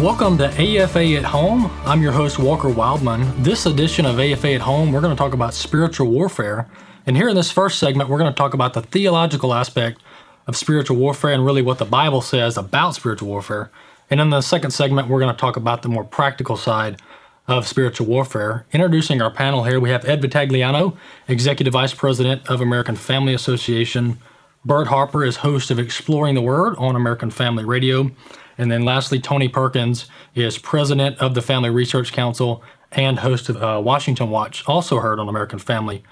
Welcome 0.00 0.38
to 0.38 0.46
AFA 0.46 1.16
at 1.16 1.24
Home. 1.24 1.70
I'm 1.84 2.00
your 2.00 2.12
host, 2.12 2.38
Walker 2.38 2.70
Wildmon. 2.70 3.44
This 3.44 3.66
edition 3.66 4.06
of 4.06 4.18
AFA 4.18 4.54
at 4.54 4.62
Home, 4.62 4.92
we're 4.92 5.02
going 5.02 5.14
to 5.14 5.18
talk 5.18 5.34
about 5.34 5.52
spiritual 5.52 6.10
warfare. 6.10 6.70
And 7.04 7.18
here 7.18 7.28
in 7.28 7.36
this 7.36 7.50
first 7.50 7.78
segment, 7.78 8.08
we're 8.08 8.16
going 8.16 8.32
to 8.32 8.36
talk 8.36 8.54
about 8.54 8.72
the 8.72 8.80
theological 8.80 9.52
aspect 9.52 10.00
of 10.46 10.56
spiritual 10.56 10.96
warfare 10.96 11.34
and 11.34 11.44
really 11.44 11.60
what 11.60 11.76
the 11.76 11.84
Bible 11.84 12.22
says 12.22 12.56
about 12.56 12.94
spiritual 12.94 13.28
warfare. 13.28 13.70
And 14.08 14.22
in 14.22 14.30
the 14.30 14.40
second 14.40 14.70
segment, 14.70 15.08
we're 15.08 15.20
going 15.20 15.34
to 15.34 15.38
talk 15.38 15.56
about 15.56 15.82
the 15.82 15.90
more 15.90 16.04
practical 16.04 16.56
side 16.56 17.02
of 17.46 17.68
spiritual 17.68 18.06
warfare. 18.06 18.64
Introducing 18.72 19.20
our 19.20 19.30
panel 19.30 19.64
here, 19.64 19.80
we 19.80 19.90
have 19.90 20.06
Ed 20.06 20.22
Vitagliano, 20.22 20.96
Executive 21.28 21.74
Vice 21.74 21.92
President 21.92 22.48
of 22.48 22.62
American 22.62 22.96
Family 22.96 23.34
Association. 23.34 24.16
Bert 24.64 24.86
Harper 24.86 25.24
is 25.24 25.36
host 25.36 25.70
of 25.70 25.78
Exploring 25.78 26.36
the 26.36 26.40
Word 26.40 26.74
on 26.78 26.96
American 26.96 27.30
Family 27.30 27.66
Radio. 27.66 28.10
And 28.60 28.70
then 28.70 28.84
lastly, 28.84 29.18
Tony 29.18 29.48
Perkins 29.48 30.04
is 30.34 30.58
president 30.58 31.16
of 31.16 31.32
the 31.32 31.40
Family 31.40 31.70
Research 31.70 32.12
Council 32.12 32.62
and 32.92 33.20
host 33.20 33.48
of 33.48 33.62
uh, 33.62 33.80
Washington 33.82 34.28
Watch, 34.28 34.68
also 34.68 34.98
heard 34.98 35.18
on 35.18 35.30
American 35.30 35.58
Family 35.58 36.04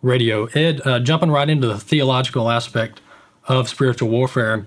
Radio. 0.00 0.44
Ed, 0.54 0.80
uh, 0.84 1.00
jumping 1.00 1.32
right 1.32 1.50
into 1.50 1.66
the 1.66 1.76
theological 1.76 2.50
aspect 2.50 3.00
of 3.48 3.68
spiritual 3.68 4.10
warfare, 4.10 4.64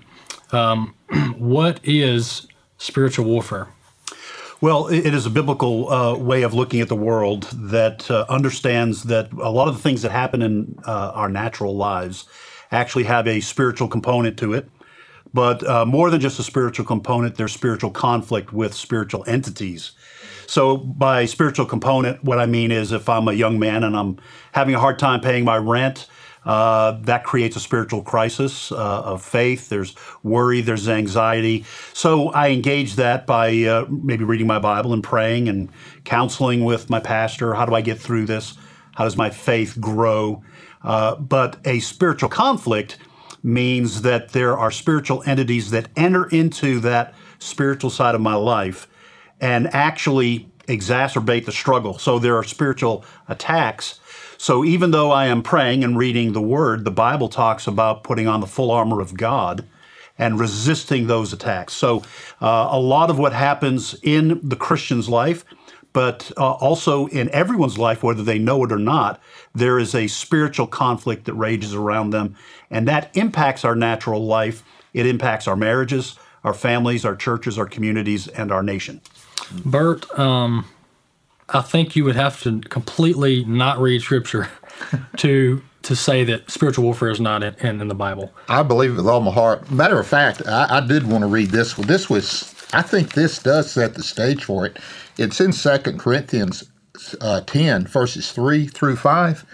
um, 0.50 0.94
what 1.38 1.80
is 1.82 2.48
spiritual 2.76 3.24
warfare? 3.24 3.68
Well, 4.60 4.88
it 4.88 5.14
is 5.14 5.24
a 5.24 5.30
biblical 5.30 5.90
uh, 5.90 6.18
way 6.18 6.42
of 6.42 6.52
looking 6.52 6.82
at 6.82 6.88
the 6.88 6.96
world 6.96 7.44
that 7.54 8.10
uh, 8.10 8.26
understands 8.28 9.04
that 9.04 9.32
a 9.32 9.50
lot 9.50 9.68
of 9.68 9.74
the 9.74 9.80
things 9.80 10.02
that 10.02 10.12
happen 10.12 10.42
in 10.42 10.78
uh, 10.86 11.12
our 11.14 11.30
natural 11.30 11.74
lives 11.74 12.26
actually 12.70 13.04
have 13.04 13.26
a 13.26 13.40
spiritual 13.40 13.88
component 13.88 14.38
to 14.40 14.52
it. 14.52 14.68
But 15.34 15.66
uh, 15.66 15.86
more 15.86 16.10
than 16.10 16.20
just 16.20 16.38
a 16.38 16.42
spiritual 16.42 16.84
component, 16.84 17.36
there's 17.36 17.52
spiritual 17.52 17.90
conflict 17.90 18.52
with 18.52 18.74
spiritual 18.74 19.24
entities. 19.26 19.92
So, 20.46 20.76
by 20.76 21.24
spiritual 21.24 21.66
component, 21.66 22.22
what 22.22 22.38
I 22.38 22.46
mean 22.46 22.70
is 22.70 22.92
if 22.92 23.08
I'm 23.08 23.28
a 23.28 23.32
young 23.32 23.58
man 23.58 23.84
and 23.84 23.96
I'm 23.96 24.18
having 24.52 24.74
a 24.74 24.78
hard 24.78 24.98
time 24.98 25.20
paying 25.20 25.44
my 25.44 25.56
rent, 25.56 26.06
uh, 26.44 26.98
that 27.02 27.24
creates 27.24 27.56
a 27.56 27.60
spiritual 27.60 28.02
crisis 28.02 28.72
uh, 28.72 28.74
of 28.74 29.22
faith. 29.22 29.68
There's 29.68 29.94
worry, 30.22 30.60
there's 30.60 30.88
anxiety. 30.88 31.64
So 31.92 32.30
I 32.30 32.48
engage 32.48 32.96
that 32.96 33.26
by 33.26 33.62
uh, 33.62 33.86
maybe 33.88 34.24
reading 34.24 34.46
my 34.46 34.58
Bible 34.58 34.92
and 34.92 35.02
praying 35.02 35.48
and 35.48 35.70
counseling 36.04 36.64
with 36.64 36.90
my 36.90 37.00
pastor. 37.00 37.54
How 37.54 37.64
do 37.64 37.74
I 37.74 37.80
get 37.80 37.98
through 37.98 38.26
this? 38.26 38.54
How 38.96 39.04
does 39.04 39.16
my 39.16 39.30
faith 39.30 39.80
grow? 39.80 40.42
Uh, 40.82 41.14
but 41.14 41.58
a 41.64 41.78
spiritual 41.80 42.28
conflict 42.28 42.98
means 43.42 44.02
that 44.02 44.30
there 44.30 44.56
are 44.56 44.70
spiritual 44.70 45.22
entities 45.26 45.70
that 45.70 45.88
enter 45.96 46.26
into 46.26 46.80
that 46.80 47.14
spiritual 47.38 47.90
side 47.90 48.14
of 48.14 48.20
my 48.20 48.34
life 48.34 48.88
and 49.40 49.72
actually 49.74 50.48
exacerbate 50.68 51.44
the 51.44 51.52
struggle. 51.52 51.98
So 51.98 52.18
there 52.18 52.36
are 52.36 52.44
spiritual 52.44 53.04
attacks. 53.28 54.00
So 54.38 54.64
even 54.64 54.92
though 54.92 55.10
I 55.10 55.26
am 55.26 55.42
praying 55.42 55.84
and 55.84 55.96
reading 55.98 56.32
the 56.32 56.42
word, 56.42 56.84
the 56.84 56.90
Bible 56.90 57.28
talks 57.28 57.66
about 57.66 58.04
putting 58.04 58.28
on 58.28 58.40
the 58.40 58.46
full 58.46 58.70
armor 58.70 59.00
of 59.00 59.16
God 59.16 59.64
and 60.18 60.38
resisting 60.38 61.06
those 61.06 61.32
attacks. 61.32 61.72
So 61.74 62.02
uh, 62.40 62.68
a 62.70 62.78
lot 62.78 63.10
of 63.10 63.18
what 63.18 63.32
happens 63.32 63.96
in 64.02 64.40
the 64.42 64.56
Christian's 64.56 65.08
life, 65.08 65.44
but 65.92 66.32
uh, 66.36 66.52
also 66.52 67.06
in 67.08 67.28
everyone's 67.30 67.78
life, 67.78 68.02
whether 68.02 68.22
they 68.22 68.38
know 68.38 68.64
it 68.64 68.72
or 68.72 68.78
not, 68.78 69.20
there 69.54 69.78
is 69.78 69.94
a 69.94 70.06
spiritual 70.06 70.66
conflict 70.66 71.24
that 71.26 71.34
rages 71.34 71.74
around 71.74 72.10
them, 72.10 72.34
and 72.70 72.88
that 72.88 73.14
impacts 73.16 73.64
our 73.64 73.74
natural 73.74 74.24
life. 74.24 74.62
It 74.94 75.06
impacts 75.06 75.46
our 75.46 75.56
marriages, 75.56 76.16
our 76.44 76.54
families, 76.54 77.04
our 77.04 77.16
churches, 77.16 77.58
our 77.58 77.66
communities, 77.66 78.28
and 78.28 78.50
our 78.50 78.62
nation. 78.62 79.00
Bert, 79.64 80.06
um, 80.18 80.66
I 81.48 81.60
think 81.60 81.94
you 81.94 82.04
would 82.04 82.16
have 82.16 82.42
to 82.42 82.60
completely 82.60 83.44
not 83.44 83.78
read 83.78 84.02
Scripture 84.02 84.48
to 85.18 85.62
to 85.82 85.96
say 85.96 86.22
that 86.24 86.48
spiritual 86.48 86.84
warfare 86.84 87.10
is 87.10 87.20
not 87.20 87.42
in, 87.42 87.54
in, 87.56 87.80
in, 87.80 87.88
the 87.88 87.94
Bible. 87.94 88.32
I 88.48 88.62
believe 88.62 88.92
it 88.92 88.96
with 88.96 89.06
all 89.08 89.20
my 89.20 89.32
heart. 89.32 89.68
Matter 89.70 89.98
of 89.98 90.06
fact, 90.06 90.46
I, 90.46 90.78
I 90.78 90.86
did 90.86 91.08
want 91.08 91.22
to 91.22 91.26
read 91.26 91.50
this. 91.50 91.76
Well, 91.76 91.86
this 91.86 92.08
was, 92.08 92.54
I 92.72 92.82
think 92.82 93.14
this 93.14 93.40
does 93.40 93.72
set 93.72 93.94
the 93.94 94.02
stage 94.02 94.44
for 94.44 94.64
it. 94.64 94.78
It's 95.18 95.40
in 95.40 95.52
Second 95.52 95.98
Corinthians 95.98 96.70
uh, 97.20 97.42
10, 97.42 97.86
verses 97.86 98.32
3 98.32 98.66
through 98.66 98.96
5. 98.96 99.44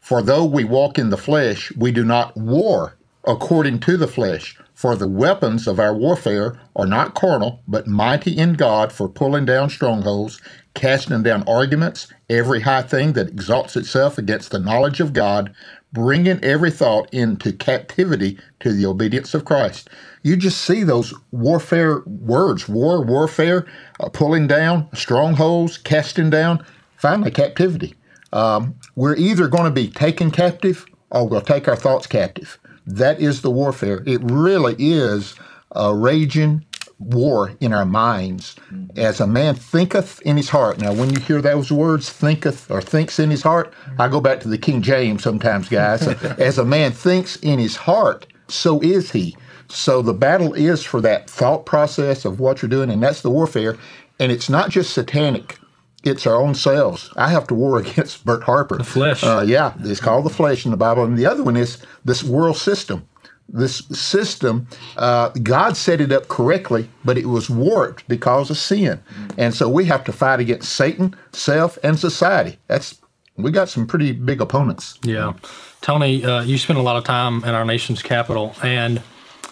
For 0.00 0.22
though 0.22 0.44
we 0.44 0.64
walk 0.64 0.98
in 0.98 1.10
the 1.10 1.18
flesh, 1.18 1.70
we 1.76 1.92
do 1.92 2.04
not 2.04 2.36
war 2.36 2.96
according 3.26 3.80
to 3.80 3.96
the 3.96 4.08
flesh. 4.08 4.58
For 4.72 4.94
the 4.94 5.08
weapons 5.08 5.66
of 5.66 5.80
our 5.80 5.94
warfare 5.94 6.60
are 6.74 6.86
not 6.86 7.14
carnal, 7.14 7.62
but 7.66 7.86
mighty 7.86 8.36
in 8.36 8.54
God 8.54 8.92
for 8.92 9.08
pulling 9.08 9.44
down 9.44 9.68
strongholds, 9.68 10.40
casting 10.74 11.22
down 11.22 11.44
arguments, 11.48 12.12
every 12.30 12.60
high 12.60 12.82
thing 12.82 13.14
that 13.14 13.28
exalts 13.28 13.76
itself 13.76 14.16
against 14.16 14.50
the 14.50 14.58
knowledge 14.58 15.00
of 15.00 15.12
God, 15.12 15.54
bringing 15.96 16.38
every 16.44 16.70
thought 16.70 17.08
into 17.10 17.50
captivity 17.54 18.38
to 18.60 18.70
the 18.70 18.84
obedience 18.84 19.32
of 19.32 19.46
Christ. 19.46 19.88
You 20.22 20.36
just 20.36 20.60
see 20.60 20.82
those 20.82 21.14
warfare 21.30 22.02
words 22.04 22.68
war, 22.68 23.02
warfare, 23.02 23.64
uh, 23.98 24.10
pulling 24.10 24.46
down, 24.46 24.90
strongholds, 24.94 25.78
casting 25.78 26.28
down, 26.28 26.62
finally, 26.98 27.30
captivity. 27.30 27.94
Um, 28.34 28.74
we're 28.94 29.16
either 29.16 29.48
going 29.48 29.64
to 29.64 29.70
be 29.70 29.88
taken 29.88 30.30
captive 30.30 30.84
or 31.08 31.26
we'll 31.26 31.40
take 31.40 31.66
our 31.66 31.76
thoughts 31.76 32.06
captive. 32.06 32.58
That 32.86 33.18
is 33.18 33.40
the 33.40 33.50
warfare. 33.50 34.02
It 34.04 34.20
really 34.22 34.76
is 34.78 35.34
a 35.74 35.94
raging 35.94 36.66
war 36.98 37.52
in 37.60 37.72
our 37.72 37.84
minds. 37.84 38.56
As 38.96 39.20
a 39.20 39.26
man 39.26 39.54
thinketh 39.54 40.20
in 40.22 40.36
his 40.36 40.48
heart. 40.48 40.78
Now, 40.78 40.92
when 40.92 41.10
you 41.10 41.20
hear 41.20 41.42
those 41.42 41.70
words, 41.70 42.10
thinketh 42.10 42.70
or 42.70 42.80
thinks 42.80 43.18
in 43.18 43.30
his 43.30 43.42
heart, 43.42 43.72
I 43.98 44.08
go 44.08 44.20
back 44.20 44.40
to 44.40 44.48
the 44.48 44.58
King 44.58 44.82
James 44.82 45.22
sometimes, 45.22 45.68
guys. 45.68 46.06
As 46.38 46.58
a 46.58 46.64
man 46.64 46.92
thinks 46.92 47.36
in 47.36 47.58
his 47.58 47.76
heart, 47.76 48.26
so 48.48 48.80
is 48.80 49.12
he. 49.12 49.36
So 49.68 50.00
the 50.00 50.14
battle 50.14 50.54
is 50.54 50.84
for 50.84 51.00
that 51.00 51.28
thought 51.28 51.66
process 51.66 52.24
of 52.24 52.40
what 52.40 52.62
you're 52.62 52.68
doing, 52.68 52.90
and 52.90 53.02
that's 53.02 53.22
the 53.22 53.30
warfare. 53.30 53.76
And 54.18 54.32
it's 54.32 54.48
not 54.48 54.70
just 54.70 54.94
satanic 54.94 55.58
it's 56.06 56.26
our 56.26 56.36
own 56.40 56.54
selves. 56.54 57.10
I 57.16 57.30
have 57.30 57.46
to 57.48 57.54
war 57.54 57.78
against 57.80 58.24
Bert 58.24 58.44
Harper. 58.44 58.78
The 58.78 58.84
flesh. 58.84 59.22
Uh, 59.22 59.44
yeah, 59.46 59.74
it's 59.80 60.00
called 60.00 60.24
the 60.24 60.30
flesh 60.30 60.64
in 60.64 60.70
the 60.70 60.76
Bible. 60.76 61.04
And 61.04 61.18
the 61.18 61.26
other 61.26 61.42
one 61.42 61.56
is 61.56 61.78
this 62.04 62.22
world 62.22 62.56
system. 62.56 63.06
This 63.48 63.78
system, 63.92 64.66
uh, 64.96 65.28
God 65.42 65.76
set 65.76 66.00
it 66.00 66.10
up 66.10 66.28
correctly, 66.28 66.88
but 67.04 67.16
it 67.16 67.26
was 67.26 67.48
warped 67.48 68.06
because 68.08 68.50
of 68.50 68.58
sin. 68.58 69.00
And 69.38 69.54
so 69.54 69.68
we 69.68 69.84
have 69.84 70.02
to 70.04 70.12
fight 70.12 70.40
against 70.40 70.72
Satan, 70.72 71.14
self, 71.32 71.78
and 71.82 71.98
society. 71.98 72.58
That's 72.66 73.00
we 73.36 73.50
got 73.50 73.68
some 73.68 73.86
pretty 73.86 74.12
big 74.12 74.40
opponents. 74.40 74.98
Yeah, 75.02 75.34
Tony, 75.80 76.24
uh, 76.24 76.42
you 76.42 76.58
spend 76.58 76.78
a 76.78 76.82
lot 76.82 76.96
of 76.96 77.04
time 77.04 77.44
in 77.44 77.50
our 77.50 77.64
nation's 77.64 78.02
capital, 78.02 78.54
and 78.62 79.02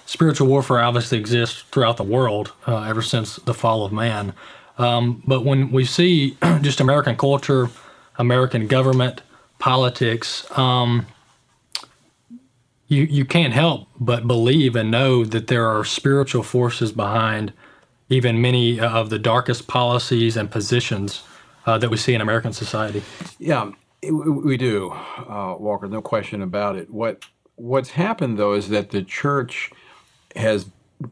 spiritual 0.06 0.48
warfare 0.48 0.80
obviously 0.80 1.18
exists 1.18 1.62
throughout 1.70 1.96
the 1.96 2.04
world 2.04 2.52
uh, 2.66 2.82
ever 2.82 3.02
since 3.02 3.36
the 3.36 3.54
fall 3.54 3.84
of 3.84 3.92
man. 3.92 4.34
Um, 4.78 5.22
but 5.26 5.44
when 5.44 5.70
we 5.70 5.84
see 5.84 6.36
just 6.60 6.80
American 6.80 7.16
culture, 7.16 7.68
American 8.16 8.66
government, 8.66 9.22
politics, 9.58 10.46
um, 10.58 11.06
you 12.88 13.02
you 13.04 13.24
can't 13.24 13.52
help 13.52 13.88
but 13.98 14.26
believe 14.26 14.76
and 14.76 14.90
know 14.90 15.24
that 15.24 15.46
there 15.46 15.68
are 15.68 15.84
spiritual 15.84 16.42
forces 16.42 16.92
behind 16.92 17.52
even 18.08 18.40
many 18.40 18.78
of 18.78 19.10
the 19.10 19.18
darkest 19.18 19.66
policies 19.66 20.36
and 20.36 20.50
positions 20.50 21.22
uh, 21.66 21.78
that 21.78 21.90
we 21.90 21.96
see 21.96 22.14
in 22.14 22.20
American 22.20 22.52
society. 22.52 23.02
Yeah, 23.38 23.72
we 24.02 24.56
do, 24.56 24.90
uh, 24.90 25.56
Walker. 25.58 25.86
No 25.88 26.02
question 26.02 26.42
about 26.42 26.76
it. 26.76 26.90
What 26.90 27.24
what's 27.56 27.90
happened 27.90 28.38
though 28.38 28.52
is 28.54 28.68
that 28.68 28.90
the 28.90 29.02
church 29.02 29.70
has 30.36 30.66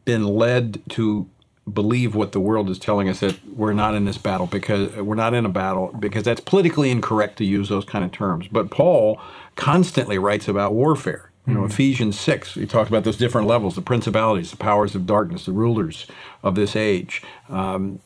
been 0.05 0.25
led 0.25 0.81
to 0.89 1.29
believe 1.71 2.13
what 2.13 2.33
the 2.33 2.39
world 2.39 2.69
is 2.69 2.77
telling 2.77 3.07
us 3.07 3.21
that 3.21 3.39
we're 3.55 3.73
not 3.73 3.95
in 3.95 4.03
this 4.03 4.17
battle 4.17 4.47
because 4.47 4.93
we're 4.97 5.15
not 5.15 5.33
in 5.33 5.45
a 5.45 5.49
battle 5.49 5.95
because 5.97 6.23
that's 6.23 6.41
politically 6.41 6.91
incorrect 6.91 7.37
to 7.37 7.45
use 7.45 7.69
those 7.69 7.85
kind 7.85 8.03
of 8.03 8.11
terms. 8.11 8.47
But 8.51 8.69
Paul 8.69 9.19
constantly 9.55 10.17
writes 10.17 10.47
about 10.47 10.73
warfare. 10.73 11.31
You 11.45 11.55
know, 11.55 11.59
mm-hmm. 11.61 11.71
Ephesians 11.71 12.17
6, 12.19 12.53
he 12.53 12.65
talked 12.65 12.89
about 12.89 13.03
those 13.03 13.17
different 13.17 13.47
levels 13.47 13.75
the 13.75 13.81
principalities, 13.81 14.51
the 14.51 14.57
powers 14.57 14.95
of 14.95 15.05
darkness, 15.05 15.45
the 15.45 15.51
rulers 15.51 16.07
of 16.41 16.55
this 16.55 16.75
age. 16.75 17.21
Um, 17.49 17.99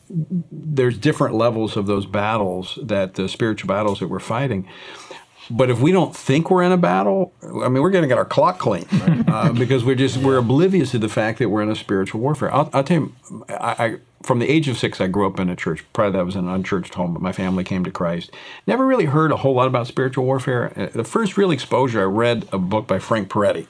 there's 0.50 0.98
different 0.98 1.36
levels 1.36 1.76
of 1.76 1.86
those 1.86 2.04
battles, 2.04 2.78
that 2.82 3.14
the 3.14 3.28
spiritual 3.28 3.68
battles 3.68 4.00
that 4.00 4.08
we're 4.08 4.18
fighting. 4.18 4.68
But 5.50 5.70
if 5.70 5.80
we 5.80 5.92
don't 5.92 6.14
think 6.14 6.50
we're 6.50 6.64
in 6.64 6.72
a 6.72 6.76
battle, 6.76 7.32
I 7.42 7.68
mean, 7.68 7.82
we're 7.82 7.90
going 7.90 8.02
to 8.02 8.08
get 8.08 8.18
our 8.18 8.24
clock 8.24 8.58
clean 8.58 8.86
uh, 9.28 9.52
because 9.52 9.84
we're 9.84 9.94
just 9.94 10.18
we're 10.18 10.36
oblivious 10.36 10.90
to 10.90 10.98
the 10.98 11.08
fact 11.08 11.38
that 11.38 11.48
we're 11.48 11.62
in 11.62 11.70
a 11.70 11.76
spiritual 11.76 12.20
warfare. 12.20 12.52
I'll, 12.52 12.68
I'll 12.72 12.84
tell 12.84 12.98
you, 12.98 13.14
I, 13.48 13.54
I, 13.78 13.96
from 14.22 14.38
the 14.40 14.48
age 14.48 14.68
of 14.68 14.76
six, 14.76 15.00
I 15.00 15.06
grew 15.06 15.26
up 15.26 15.38
in 15.38 15.48
a 15.48 15.56
church. 15.56 15.84
Probably 15.92 16.18
that 16.18 16.24
was 16.24 16.36
an 16.36 16.48
unchurched 16.48 16.94
home, 16.94 17.12
but 17.12 17.22
my 17.22 17.32
family 17.32 17.64
came 17.64 17.84
to 17.84 17.90
Christ. 17.90 18.30
Never 18.66 18.84
really 18.86 19.04
heard 19.06 19.30
a 19.32 19.36
whole 19.36 19.54
lot 19.54 19.68
about 19.68 19.86
spiritual 19.86 20.24
warfare. 20.24 20.72
Uh, 20.76 20.86
the 20.92 21.04
first 21.04 21.36
real 21.36 21.50
exposure, 21.50 22.00
I 22.00 22.04
read 22.04 22.46
a 22.52 22.58
book 22.58 22.86
by 22.86 22.98
Frank 22.98 23.28
Peretti. 23.28 23.66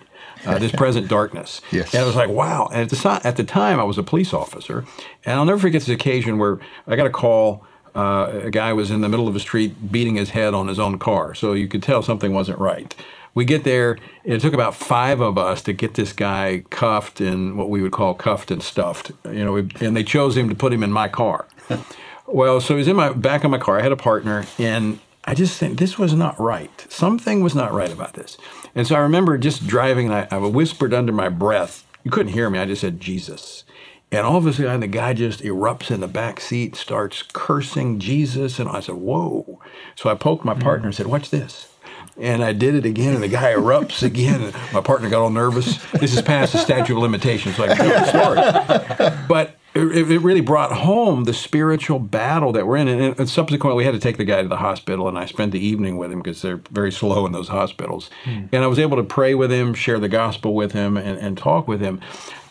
uh, 0.46 0.58
this 0.58 0.72
present 0.82 1.08
darkness. 1.08 1.60
Yes. 1.70 1.92
And 1.94 2.02
it 2.02 2.06
was 2.06 2.16
like, 2.16 2.30
wow. 2.30 2.68
And 2.72 2.80
at 2.82 2.90
the, 2.90 3.20
at 3.24 3.36
the 3.36 3.44
time, 3.44 3.78
I 3.78 3.84
was 3.84 3.98
a 3.98 4.02
police 4.02 4.32
officer. 4.32 4.84
And 5.24 5.34
I'll 5.38 5.44
never 5.44 5.58
forget 5.58 5.82
this 5.82 5.88
occasion 5.88 6.38
where 6.38 6.58
I 6.86 6.96
got 6.96 7.06
a 7.06 7.10
call. 7.10 7.64
Uh, 7.94 8.42
a 8.44 8.50
guy 8.50 8.72
was 8.72 8.90
in 8.90 9.00
the 9.00 9.08
middle 9.08 9.26
of 9.26 9.34
the 9.34 9.40
street 9.40 9.90
beating 9.90 10.14
his 10.14 10.30
head 10.30 10.54
on 10.54 10.68
his 10.68 10.78
own 10.78 10.98
car. 10.98 11.34
So 11.34 11.52
you 11.52 11.66
could 11.66 11.82
tell 11.82 12.02
something 12.02 12.32
wasn't 12.32 12.58
right. 12.58 12.94
We 13.38 13.44
get 13.44 13.62
there. 13.62 13.98
It 14.24 14.40
took 14.40 14.52
about 14.52 14.74
five 14.74 15.20
of 15.20 15.38
us 15.38 15.62
to 15.62 15.72
get 15.72 15.94
this 15.94 16.12
guy 16.12 16.64
cuffed 16.70 17.20
and 17.20 17.56
what 17.56 17.70
we 17.70 17.80
would 17.80 17.92
call 17.92 18.14
cuffed 18.14 18.50
and 18.50 18.60
stuffed. 18.60 19.12
You 19.26 19.44
know, 19.44 19.52
we, 19.52 19.68
and 19.80 19.96
they 19.96 20.02
chose 20.02 20.36
him 20.36 20.48
to 20.48 20.56
put 20.56 20.72
him 20.72 20.82
in 20.82 20.90
my 20.90 21.06
car. 21.06 21.46
well, 22.26 22.60
so 22.60 22.76
he's 22.76 22.88
in 22.88 22.96
my 22.96 23.12
back 23.12 23.44
of 23.44 23.52
my 23.52 23.58
car. 23.58 23.78
I 23.78 23.82
had 23.82 23.92
a 23.92 23.96
partner, 23.96 24.44
and 24.58 24.98
I 25.24 25.34
just 25.34 25.56
think 25.56 25.78
this 25.78 25.96
was 25.96 26.14
not 26.14 26.36
right. 26.40 26.84
Something 26.88 27.40
was 27.40 27.54
not 27.54 27.72
right 27.72 27.92
about 27.92 28.14
this. 28.14 28.38
And 28.74 28.88
so 28.88 28.96
I 28.96 28.98
remember 28.98 29.38
just 29.38 29.68
driving, 29.68 30.06
and 30.06 30.16
I, 30.16 30.26
I 30.32 30.38
whispered 30.38 30.92
under 30.92 31.12
my 31.12 31.28
breath. 31.28 31.86
You 32.02 32.10
couldn't 32.10 32.32
hear 32.32 32.50
me. 32.50 32.58
I 32.58 32.64
just 32.64 32.80
said 32.80 32.98
Jesus. 32.98 33.62
And 34.10 34.26
all 34.26 34.38
of 34.38 34.46
a 34.48 34.52
sudden, 34.52 34.80
the 34.80 34.88
guy 34.88 35.12
just 35.12 35.44
erupts 35.44 35.92
in 35.92 36.00
the 36.00 36.08
back 36.08 36.40
seat, 36.40 36.74
starts 36.74 37.22
cursing 37.22 38.00
Jesus. 38.00 38.58
And 38.58 38.68
I 38.68 38.80
said, 38.80 38.96
Whoa. 38.96 39.60
So 39.94 40.10
I 40.10 40.16
poked 40.16 40.44
my 40.44 40.54
partner 40.54 40.86
and 40.88 40.94
mm. 40.94 40.96
said, 40.96 41.06
Watch 41.06 41.30
this. 41.30 41.68
And 42.16 42.42
I 42.42 42.52
did 42.52 42.74
it 42.74 42.84
again, 42.84 43.14
and 43.14 43.22
the 43.22 43.28
guy 43.28 43.52
erupts 43.52 44.02
again. 44.02 44.42
And 44.42 44.54
my 44.72 44.80
partner 44.80 45.08
got 45.08 45.22
all 45.22 45.30
nervous. 45.30 45.82
This 45.92 46.14
is 46.14 46.22
past 46.22 46.52
the 46.52 46.58
statute 46.58 46.96
of 46.96 47.02
limitations, 47.02 47.56
so 47.56 47.64
I 47.64 47.68
can 47.68 47.76
tell 47.76 48.34
the 48.34 48.86
story. 48.86 49.26
But 49.28 49.56
it, 49.74 50.10
it 50.10 50.18
really 50.20 50.40
brought 50.40 50.72
home 50.72 51.24
the 51.24 51.34
spiritual 51.34 51.98
battle 51.98 52.52
that 52.52 52.66
we're 52.66 52.76
in. 52.78 52.88
And, 52.88 53.18
and 53.18 53.28
subsequently, 53.28 53.76
we 53.76 53.84
had 53.84 53.94
to 53.94 54.00
take 54.00 54.16
the 54.16 54.24
guy 54.24 54.42
to 54.42 54.48
the 54.48 54.56
hospital, 54.56 55.08
and 55.08 55.18
I 55.18 55.26
spent 55.26 55.52
the 55.52 55.64
evening 55.64 55.96
with 55.96 56.10
him 56.10 56.20
because 56.20 56.42
they're 56.42 56.60
very 56.70 56.90
slow 56.90 57.26
in 57.26 57.32
those 57.32 57.48
hospitals. 57.48 58.10
Hmm. 58.24 58.46
And 58.52 58.64
I 58.64 58.66
was 58.66 58.78
able 58.78 58.96
to 58.96 59.04
pray 59.04 59.34
with 59.34 59.52
him, 59.52 59.74
share 59.74 59.98
the 59.98 60.08
gospel 60.08 60.54
with 60.54 60.72
him, 60.72 60.96
and, 60.96 61.18
and 61.18 61.38
talk 61.38 61.68
with 61.68 61.80
him. 61.80 62.00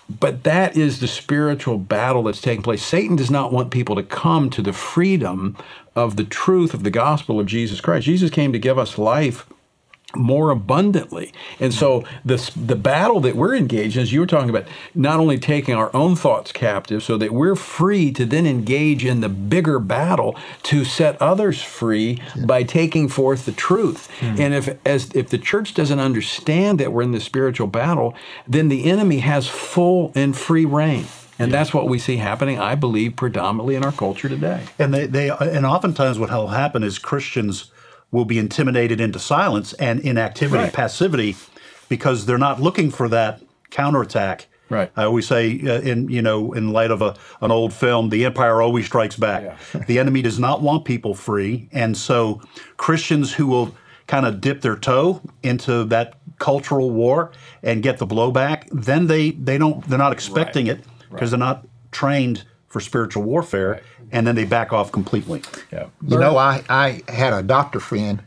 But 0.10 0.44
that 0.44 0.78
is 0.78 1.00
the 1.00 1.08
spiritual 1.08 1.78
battle 1.78 2.24
that's 2.24 2.42
taking 2.42 2.64
place. 2.64 2.84
Satan 2.84 3.18
does 3.18 3.30
not 3.30 3.52
want 3.52 3.72
people 3.72 3.96
to 3.96 4.04
come 4.04 4.50
to 4.52 4.62
the 4.62 4.74
freedom 4.74 5.58
of 5.96 6.16
the 6.16 6.24
truth 6.24 6.74
of 6.74 6.84
the 6.84 6.90
gospel 6.90 7.40
of 7.40 7.46
Jesus 7.46 7.82
Christ. 7.82 8.06
Jesus 8.06 8.30
came 8.30 8.54
to 8.54 8.60
give 8.60 8.78
us 8.78 8.98
life 8.98 9.46
more 10.16 10.52
abundantly. 10.52 11.34
And 11.60 11.74
so 11.74 12.06
the 12.24 12.38
the 12.56 12.78
battle 12.78 13.20
that 13.22 13.36
we're 13.36 13.56
engaged 13.56 13.98
in, 13.98 14.04
as 14.04 14.14
you 14.14 14.22
were 14.22 14.26
talking 14.26 14.50
about, 14.50 14.66
not 14.96 15.20
only 15.20 15.38
taking 15.38 15.76
our 15.76 15.94
own 15.94 16.16
thoughts 16.16 16.54
captive 16.54 17.04
so 17.04 17.18
that 17.18 17.34
we're 17.34 17.56
free 17.56 18.12
to 18.14 18.26
then 18.26 18.48
engage 18.48 19.04
in 19.04 19.20
the 19.20 19.28
bigger 19.28 19.80
battle 19.80 20.36
to 20.64 20.86
set 20.86 21.22
others 21.22 21.62
free 21.62 22.22
by 22.46 22.64
taking 22.64 23.10
forth 23.10 23.46
the 23.46 23.52
truth. 23.52 24.10
Hmm. 24.20 24.36
And 24.40 24.54
if 24.54 24.78
as 24.86 25.12
if 25.14 25.30
the 25.30 25.38
church 25.38 25.74
doesn't 25.74 26.00
understand 26.00 26.80
that 26.80 26.94
we're 26.94 27.02
in 27.02 27.12
the 27.12 27.20
spiritual 27.20 27.68
battle, 27.68 28.16
then 28.48 28.70
the 28.70 28.86
enemy 28.86 29.20
has 29.20 29.48
full 29.48 30.14
and 30.16 30.38
free 30.38 30.66
reign. 30.66 31.06
And 31.40 31.52
that's 31.52 31.72
what 31.72 31.88
we 31.88 32.00
see 32.00 32.18
happening, 32.18 32.60
I 32.60 32.74
believe, 32.74 33.16
predominantly 33.16 33.76
in 33.76 33.84
our 33.84 33.92
culture 33.92 34.28
today. 34.28 34.66
And 34.80 34.92
they, 34.92 35.06
they 35.06 35.30
and 35.30 35.66
oftentimes 35.66 36.18
what 36.18 36.32
will 36.32 36.48
happen 36.48 36.82
is 36.82 36.98
Christians 36.98 37.72
will 38.12 38.26
be 38.26 38.38
intimidated 38.38 39.02
into 39.02 39.20
silence 39.20 39.74
and 39.74 40.00
inactivity, 40.00 40.64
Right. 40.66 40.74
passivity, 40.74 41.36
because 41.90 42.26
they're 42.26 42.38
not 42.38 42.62
looking 42.62 42.90
for 42.90 43.10
that 43.10 43.42
counterattack. 43.70 44.48
Right. 44.70 44.92
I 44.98 45.04
always 45.04 45.28
say, 45.28 45.62
uh, 45.66 45.80
in 45.80 46.10
you 46.10 46.22
know, 46.22 46.52
in 46.52 46.74
light 46.74 46.92
of 46.92 47.02
a, 47.02 47.16
an 47.42 47.52
old 47.52 47.74
film, 47.74 48.10
the 48.10 48.26
empire 48.26 48.62
always 48.62 48.86
strikes 48.86 49.16
back. 49.16 49.58
the 49.88 49.98
enemy 50.00 50.22
does 50.22 50.40
not 50.40 50.62
want 50.62 50.84
people 50.84 51.14
free, 51.16 51.70
and 51.72 51.96
so 51.96 52.42
Christians 52.76 53.34
who 53.34 53.48
will 53.48 53.74
kind 54.08 54.26
of 54.26 54.42
dip 54.42 54.62
their 54.62 54.76
toe 54.76 55.22
into 55.44 55.84
that 55.86 56.16
cultural 56.40 56.92
war 56.92 57.32
and 57.64 57.82
get 57.82 57.98
the 57.98 58.08
blowback, 58.08 58.68
then 58.72 59.08
they 59.08 59.32
they 59.32 59.58
don't 59.58 59.88
they're 59.88 59.98
not 59.98 60.12
expecting 60.12 60.68
it 60.68 60.82
because 61.12 61.32
they're 61.32 61.40
not 61.40 61.66
trained 61.92 62.44
for 62.68 62.82
spiritual 62.82 63.24
warfare, 63.24 63.82
and 64.12 64.26
then 64.26 64.36
they 64.36 64.46
back 64.46 64.72
off 64.74 64.92
completely. 64.92 65.42
Yeah. 65.72 65.88
You 66.02 66.18
know, 66.18 66.38
I, 66.38 66.64
I 66.70 67.02
had 67.08 67.34
a 67.34 67.44
doctor 67.44 67.80
friend 67.80 68.22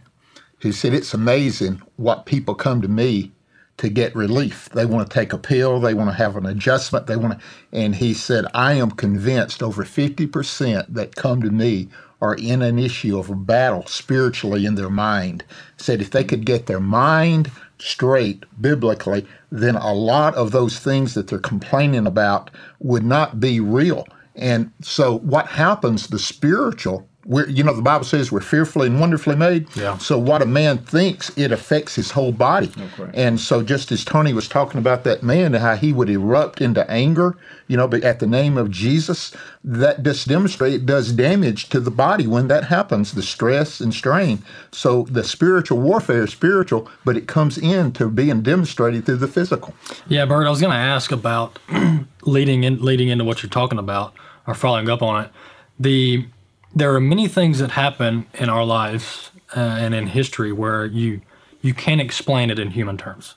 who 0.61 0.73
said 0.73 0.93
it's 0.93 1.15
amazing 1.15 1.83
what 1.97 2.27
people 2.27 2.55
come 2.55 2.83
to 2.83 2.89
me 2.89 3.33
to 3.79 3.89
get 3.89 4.15
relief. 4.15 4.69
They 4.71 4.85
want 4.85 5.09
to 5.09 5.15
take 5.15 5.33
a 5.33 5.39
pill, 5.39 5.81
they 5.81 5.95
want 5.95 6.11
to 6.11 6.17
have 6.17 6.37
an 6.37 6.45
adjustment, 6.45 7.07
they 7.07 7.17
want 7.17 7.39
to, 7.39 7.47
and 7.73 7.95
he 7.95 8.13
said, 8.13 8.45
I 8.53 8.75
am 8.75 8.91
convinced 8.91 9.63
over 9.63 9.85
50% 9.85 10.87
that 10.93 11.17
come 11.17 11.41
to 11.43 11.51
me 11.51 11.89
are 12.21 12.35
in 12.35 12.61
an 12.61 12.79
issue 12.79 13.19
of 13.19 13.31
a 13.31 13.35
battle 13.35 13.87
spiritually 13.87 14.67
in 14.67 14.75
their 14.75 14.91
mind. 14.91 15.45
Said 15.79 16.03
if 16.03 16.11
they 16.11 16.25
could 16.25 16.45
get 16.45 16.67
their 16.67 16.81
mind 16.81 17.51
straight 17.79 18.45
biblically, 18.61 19.27
then 19.51 19.77
a 19.77 19.95
lot 19.95 20.35
of 20.35 20.51
those 20.51 20.79
things 20.79 21.15
that 21.15 21.29
they're 21.29 21.39
complaining 21.39 22.07
about 22.07 22.51
would 22.81 23.05
not 23.05 23.41
be 23.41 23.61
real. 23.61 24.07
And 24.35 24.73
so 24.81 25.19
what 25.19 25.47
happens, 25.47 26.07
the 26.07 26.19
spiritual, 26.19 27.09
we're, 27.27 27.47
you 27.49 27.63
know, 27.63 27.75
the 27.75 27.83
Bible 27.83 28.05
says 28.05 28.33
we're 28.33 28.41
fearfully 28.41 28.87
and 28.87 28.99
wonderfully 28.99 29.37
made. 29.37 29.75
Yeah. 29.77 29.99
So 29.99 30.19
what 30.19 30.41
a 30.41 30.47
man 30.47 30.79
thinks, 30.79 31.37
it 31.37 31.53
affects 31.53 31.95
his 31.95 32.11
whole 32.11 32.33
body. 32.33 32.73
okay. 32.99 33.11
and 33.13 33.39
so 33.39 33.63
just 33.63 33.93
as 33.93 34.05
Tony 34.05 34.33
was 34.33 34.49
talking 34.49 34.79
about 34.79 35.05
that 35.05 35.23
man, 35.23 35.55
and 35.55 35.57
how 35.57 35.77
he 35.77 35.93
would 35.93 36.09
erupt 36.09 36.61
into 36.61 36.89
anger, 36.91 37.37
you 37.67 37.77
know, 37.77 37.87
but 37.87 38.03
at 38.05 38.21
the 38.21 38.27
name 38.27 38.57
of 38.57 38.71
Jesus, 38.71 39.35
that 39.63 40.03
just 40.03 40.29
demonstrates 40.29 40.77
it 40.77 40.87
does 40.87 41.13
damage 41.13 41.69
to 41.69 41.81
the 41.81 41.91
body 41.91 42.27
when 42.27 42.49
that 42.49 42.65
happens, 42.65 43.13
the 43.13 43.23
stress 43.23 43.81
and 43.81 43.93
strain. 43.93 44.43
So 44.73 45.03
the 45.03 45.23
spiritual 45.23 45.79
warfare 45.79 46.25
is 46.25 46.31
spiritual, 46.31 46.89
but 47.05 47.17
it 47.17 47.29
comes 47.29 47.59
into 47.59 48.09
being 48.09 48.43
demonstrated 48.43 49.05
through 49.05 49.17
the 49.17 49.29
physical. 49.29 49.75
Yeah, 50.09 50.25
Bert, 50.25 50.47
I 50.47 50.51
was 50.51 50.61
going 50.61 50.73
to 50.73 50.77
ask 50.77 51.13
about 51.13 51.59
leading 52.23 52.65
in 52.65 52.83
leading 52.83 53.09
into 53.09 53.25
what 53.25 53.43
you're 53.43 53.51
talking 53.51 53.79
about 53.79 54.15
or 54.47 54.55
following 54.55 54.89
up 54.89 55.03
on 55.03 55.25
it. 55.25 55.31
The 55.79 56.27
there 56.75 56.95
are 56.95 57.01
many 57.01 57.29
things 57.29 57.59
that 57.59 57.73
happen 57.73 58.27
in 58.35 58.49
our 58.49 58.65
lives 58.65 59.31
uh, 59.57 59.61
and 59.61 59.95
in 59.95 60.09
history 60.09 60.53
where 60.53 60.85
you 60.85 61.21
you 61.63 61.75
can't 61.75 62.01
explain 62.01 62.49
it 62.51 62.59
in 62.59 62.71
human 62.71 62.97
terms. 62.97 63.35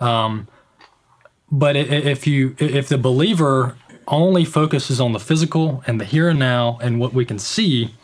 Um, 0.00 0.46
but 1.50 1.76
if 1.76 2.26
you 2.26 2.54
if 2.58 2.88
the 2.88 2.98
believer 2.98 3.76
only 4.06 4.44
focuses 4.44 5.00
on 5.00 5.12
the 5.12 5.20
physical 5.20 5.82
and 5.86 6.00
the 6.00 6.04
here 6.04 6.28
and 6.28 6.38
now 6.38 6.78
and 6.82 7.00
what 7.00 7.14
we 7.14 7.24
can 7.24 7.38
see, 7.38 7.94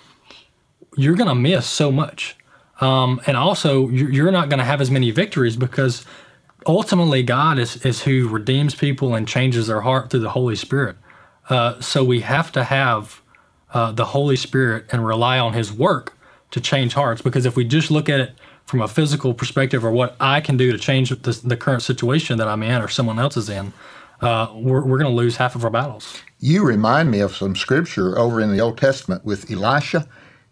you're 0.96 1.14
going 1.14 1.28
to 1.28 1.34
miss 1.34 1.66
so 1.66 1.92
much. 1.92 2.36
Um, 2.80 3.20
and 3.26 3.36
also, 3.36 3.88
you're 3.88 4.30
not 4.30 4.48
going 4.48 4.58
to 4.58 4.64
have 4.64 4.80
as 4.80 4.90
many 4.90 5.10
victories 5.10 5.56
because 5.56 6.06
ultimately 6.66 7.22
God 7.22 7.58
is, 7.58 7.84
is 7.84 8.02
who 8.02 8.28
redeems 8.28 8.74
people 8.74 9.14
and 9.14 9.28
changes 9.28 9.66
their 9.66 9.82
heart 9.82 10.10
through 10.10 10.20
the 10.20 10.30
Holy 10.30 10.56
Spirit. 10.56 10.96
Uh, 11.50 11.80
so 11.80 12.02
we 12.02 12.20
have 12.20 12.50
to 12.52 12.64
have 12.64 13.19
uh, 13.72 13.92
the 13.92 14.06
Holy 14.06 14.36
Spirit 14.36 14.86
and 14.90 15.06
rely 15.06 15.38
on 15.38 15.52
His 15.52 15.72
work 15.72 16.16
to 16.50 16.60
change 16.60 16.94
hearts. 16.94 17.22
Because 17.22 17.46
if 17.46 17.56
we 17.56 17.64
just 17.64 17.90
look 17.90 18.08
at 18.08 18.20
it 18.20 18.32
from 18.64 18.82
a 18.82 18.88
physical 18.88 19.34
perspective 19.34 19.84
or 19.84 19.90
what 19.90 20.16
I 20.20 20.40
can 20.40 20.56
do 20.56 20.72
to 20.72 20.78
change 20.78 21.10
the, 21.10 21.40
the 21.44 21.56
current 21.56 21.82
situation 21.82 22.38
that 22.38 22.48
I'm 22.48 22.62
in 22.62 22.80
or 22.80 22.88
someone 22.88 23.18
else 23.18 23.36
is 23.36 23.48
in, 23.48 23.72
uh, 24.20 24.52
we're, 24.54 24.84
we're 24.84 24.98
going 24.98 25.10
to 25.10 25.16
lose 25.16 25.36
half 25.36 25.54
of 25.54 25.64
our 25.64 25.70
battles. 25.70 26.20
You 26.40 26.64
remind 26.64 27.10
me 27.10 27.20
of 27.20 27.34
some 27.34 27.56
scripture 27.56 28.18
over 28.18 28.40
in 28.40 28.52
the 28.52 28.60
Old 28.60 28.78
Testament 28.78 29.24
with 29.24 29.50
Elisha 29.50 30.08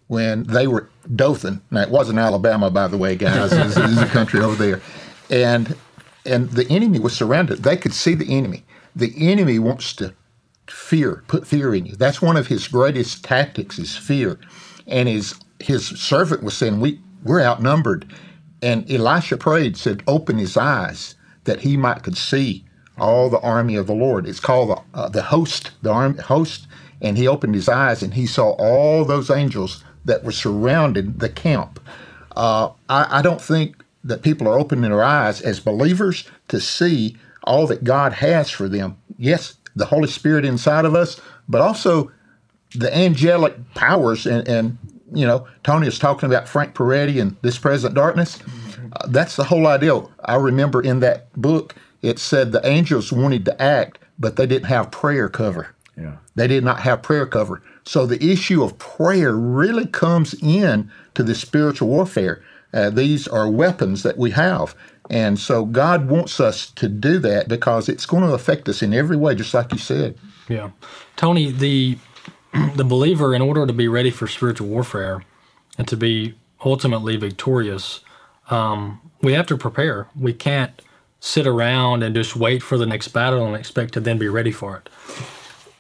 when 0.09 0.45
they 0.45 0.67
were 0.67 0.89
Dothan. 1.15 1.63
Now 1.71 1.83
it 1.83 1.91
wasn't 1.91 2.19
Alabama, 2.19 2.71
by 2.71 2.89
the 2.89 2.99
way, 2.99 3.17
guys. 3.17 3.53
Is 3.53 3.99
a 3.99 4.07
country 4.07 4.41
over 4.41 4.57
there, 4.57 4.81
and 5.31 5.77
and 6.27 6.51
the 6.51 6.69
enemy 6.69 6.99
was 6.99 7.15
surrounded. 7.15 7.63
They 7.63 7.77
could 7.77 7.95
see 7.95 8.15
the 8.15 8.37
enemy. 8.37 8.65
The 8.97 9.13
enemy 9.17 9.59
wants 9.59 9.93
to 9.95 10.15
fear, 10.71 11.23
put 11.29 11.47
fear 11.47 11.75
in 11.75 11.87
you. 11.87 11.97
That's 11.97 12.23
one 12.23 12.37
of 12.37 12.47
his 12.47 12.69
greatest 12.69 13.25
tactics 13.25 13.79
is 13.79 13.97
fear. 13.97 14.39
And 14.87 15.09
his 15.09 15.35
his 15.61 15.87
servant 15.87 16.43
was 16.43 16.57
saying, 16.57 16.81
"We 16.81 17.01
we're 17.25 17.43
outnumbered," 17.43 18.07
and 18.63 18.91
Elisha 18.91 19.37
prayed, 19.37 19.77
said, 19.77 20.03
"Open 20.07 20.39
his 20.39 20.57
eyes 20.57 21.15
that 21.45 21.61
he 21.61 21.77
might 21.77 22.03
could 22.03 22.17
see." 22.17 22.65
all 23.01 23.31
the 23.31 23.41
army 23.41 23.77
of 23.77 23.87
the 23.87 23.95
Lord. 23.95 24.27
It's 24.27 24.41
called 24.41 24.71
the, 24.71 24.99
uh, 24.99 25.09
the 25.09 25.23
host, 25.23 25.73
the 25.83 25.91
arm, 25.91 26.19
host. 26.19 26.67
And 27.01 27.17
he 27.17 27.29
opened 27.29 27.55
his 27.55 27.69
eyes 27.69 28.03
and 28.03 28.15
he 28.15 28.27
saw 28.27 28.51
all 28.59 29.05
those 29.05 29.31
angels 29.31 29.85
that 30.05 30.25
were 30.25 30.33
surrounding 30.33 31.15
the 31.15 31.29
camp. 31.29 31.81
Uh, 32.35 32.71
I, 32.89 33.19
I 33.19 33.23
don't 33.23 33.41
think 33.41 33.85
that 34.05 34.23
people 34.23 34.49
are 34.49 34.59
opening 34.59 34.91
their 34.91 35.03
eyes 35.03 35.41
as 35.41 35.61
believers 35.61 36.29
to 36.49 36.61
see 36.61 37.17
all 37.45 37.67
that 37.69 37.85
God 37.85 38.15
has 38.15 38.51
for 38.51 38.69
them. 38.69 38.97
Yes, 39.17 39.57
the 39.79 39.87
Holy 39.87 40.09
Spirit 40.09 40.45
inside 40.45 40.85
of 40.85 40.95
us, 40.95 41.21
but 41.49 41.61
also 41.61 42.11
the 42.75 42.95
angelic 42.95 43.55
powers. 43.75 44.27
And, 44.27 44.47
and 44.47 44.79
you 45.15 45.27
know, 45.27 45.47
Tony 45.65 45.87
is 45.87 45.99
talking 45.99 46.29
about 46.29 46.49
Frank 46.49 46.75
Peretti 46.75 47.21
and 47.21 47.37
this 47.43 47.59
present 47.59 47.95
darkness. 47.95 48.39
Uh, 48.93 49.07
that's 49.09 49.37
the 49.37 49.45
whole 49.45 49.67
idea. 49.67 50.03
I 50.25 50.37
remember 50.37 50.83
in 50.83 51.01
that 51.01 51.33
book, 51.41 51.75
it 52.03 52.19
said 52.19 52.53
the 52.53 52.67
angels 52.67 53.13
wanted 53.13 53.45
to 53.47 53.63
act, 53.63 53.99
but 54.19 54.37
they 54.37 54.47
didn't 54.47 54.69
have 54.69 54.91
prayer 54.91 55.29
cover. 55.29 55.75
Yeah. 55.97 56.17
They 56.35 56.47
did 56.47 56.65
not 56.65 56.81
have 56.81 57.03
prayer 57.03 57.27
cover. 57.27 57.63
So 57.85 58.07
the 58.07 58.23
issue 58.23 58.63
of 58.63 58.79
prayer 58.79 59.33
really 59.33 59.87
comes 59.87 60.35
in 60.43 60.91
to 61.15 61.23
the 61.23 61.35
spiritual 61.35 61.89
warfare. 61.89 62.43
Uh, 62.73 62.91
these 62.91 63.27
are 63.27 63.49
weapons 63.49 64.03
that 64.03 64.19
we 64.19 64.31
have. 64.33 64.75
And 65.11 65.39
so 65.39 65.65
God 65.65 66.09
wants 66.09 66.39
us 66.39 66.71
to 66.73 66.89
do 66.89 67.19
that 67.21 67.49
because 67.49 67.89
it's 67.89 68.05
going 68.05 68.25
to 68.25 68.35
affect 68.35 68.69
us 68.69 68.83
in 68.83 68.93
every 68.93 69.17
way, 69.17 69.35
just 69.35 69.55
like 69.55 69.73
you 69.73 69.79
said. 69.79 70.19
Yeah. 70.49 70.71
Tony, 71.17 71.51
the 71.51 71.99
the 72.77 72.85
believer, 72.85 73.35
in 73.35 73.43
order 73.43 73.67
to 73.67 73.73
be 73.73 73.89
ready 73.89 74.11
for 74.11 74.27
spiritual 74.27 74.69
warfare 74.69 75.25
and 75.77 75.87
to 75.89 75.97
be 75.97 76.35
ultimately 76.65 77.17
victorious, 77.17 78.01
um, 78.51 79.01
we 79.23 79.33
have 79.33 79.47
to 79.47 79.57
prepare. 79.57 80.09
We 80.19 80.33
can't 80.33 80.81
sit 81.21 81.47
around 81.47 82.03
and 82.03 82.15
just 82.15 82.37
wait 82.37 82.63
for 82.63 82.79
the 82.79 82.87
next 82.87 83.09
battle 83.09 83.47
and 83.47 83.57
expect 83.57 83.95
to 83.95 84.01
then 84.01 84.19
be 84.19 84.29
ready 84.29 84.53
for 84.53 84.77
it. 84.77 84.89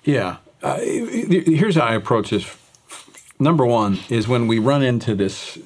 Yeah. 0.05 0.39
Uh, 0.63 0.79
here's 0.81 1.77
how 1.77 1.83
I 1.83 1.95
approach 1.95 2.31
this. 2.31 2.57
Number 3.39 3.65
one 3.65 4.01
is 4.09 4.27
when 4.27 4.49
we 4.49 4.59
run 4.59 4.83
into 4.83 5.15
this, 5.15 5.59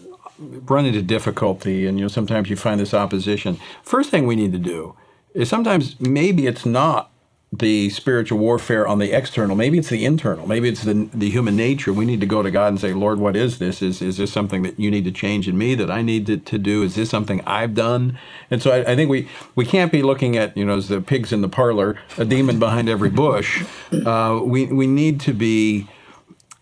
run 0.42 0.86
into 0.86 1.02
difficulty, 1.02 1.86
and 1.86 1.98
you 1.98 2.04
know 2.04 2.08
sometimes 2.08 2.50
you 2.50 2.56
find 2.56 2.80
this 2.80 2.94
opposition. 2.94 3.58
First 3.82 4.10
thing 4.10 4.26
we 4.26 4.36
need 4.36 4.52
to 4.52 4.58
do 4.58 4.96
is 5.34 5.48
sometimes 5.48 6.00
maybe 6.00 6.46
it's 6.46 6.66
not 6.66 7.12
the 7.52 7.90
spiritual 7.90 8.38
warfare 8.38 8.88
on 8.88 8.98
the 8.98 9.12
external. 9.12 9.54
Maybe 9.54 9.76
it's 9.76 9.90
the 9.90 10.06
internal. 10.06 10.46
Maybe 10.46 10.70
it's 10.70 10.84
the, 10.84 11.08
the 11.12 11.28
human 11.28 11.54
nature. 11.54 11.92
We 11.92 12.06
need 12.06 12.20
to 12.20 12.26
go 12.26 12.42
to 12.42 12.50
God 12.50 12.68
and 12.68 12.80
say, 12.80 12.94
Lord, 12.94 13.18
what 13.18 13.36
is 13.36 13.58
this? 13.58 13.82
Is, 13.82 14.00
is 14.00 14.16
this 14.16 14.32
something 14.32 14.62
that 14.62 14.80
you 14.80 14.90
need 14.90 15.04
to 15.04 15.12
change 15.12 15.46
in 15.46 15.58
me 15.58 15.74
that 15.74 15.90
I 15.90 16.00
need 16.00 16.24
to, 16.26 16.38
to 16.38 16.58
do? 16.58 16.82
Is 16.82 16.94
this 16.94 17.10
something 17.10 17.42
I've 17.46 17.74
done? 17.74 18.18
And 18.50 18.62
so 18.62 18.70
I, 18.70 18.92
I, 18.92 18.96
think 18.96 19.10
we, 19.10 19.28
we 19.54 19.66
can't 19.66 19.92
be 19.92 20.02
looking 20.02 20.34
at, 20.34 20.56
you 20.56 20.64
know, 20.64 20.78
as 20.78 20.88
the 20.88 21.02
pigs 21.02 21.30
in 21.30 21.42
the 21.42 21.48
parlor, 21.48 21.98
a 22.16 22.24
demon 22.24 22.58
behind 22.58 22.88
every 22.88 23.10
bush. 23.10 23.62
Uh, 23.92 24.40
we, 24.42 24.66
we 24.66 24.86
need 24.86 25.20
to 25.20 25.34
be 25.34 25.88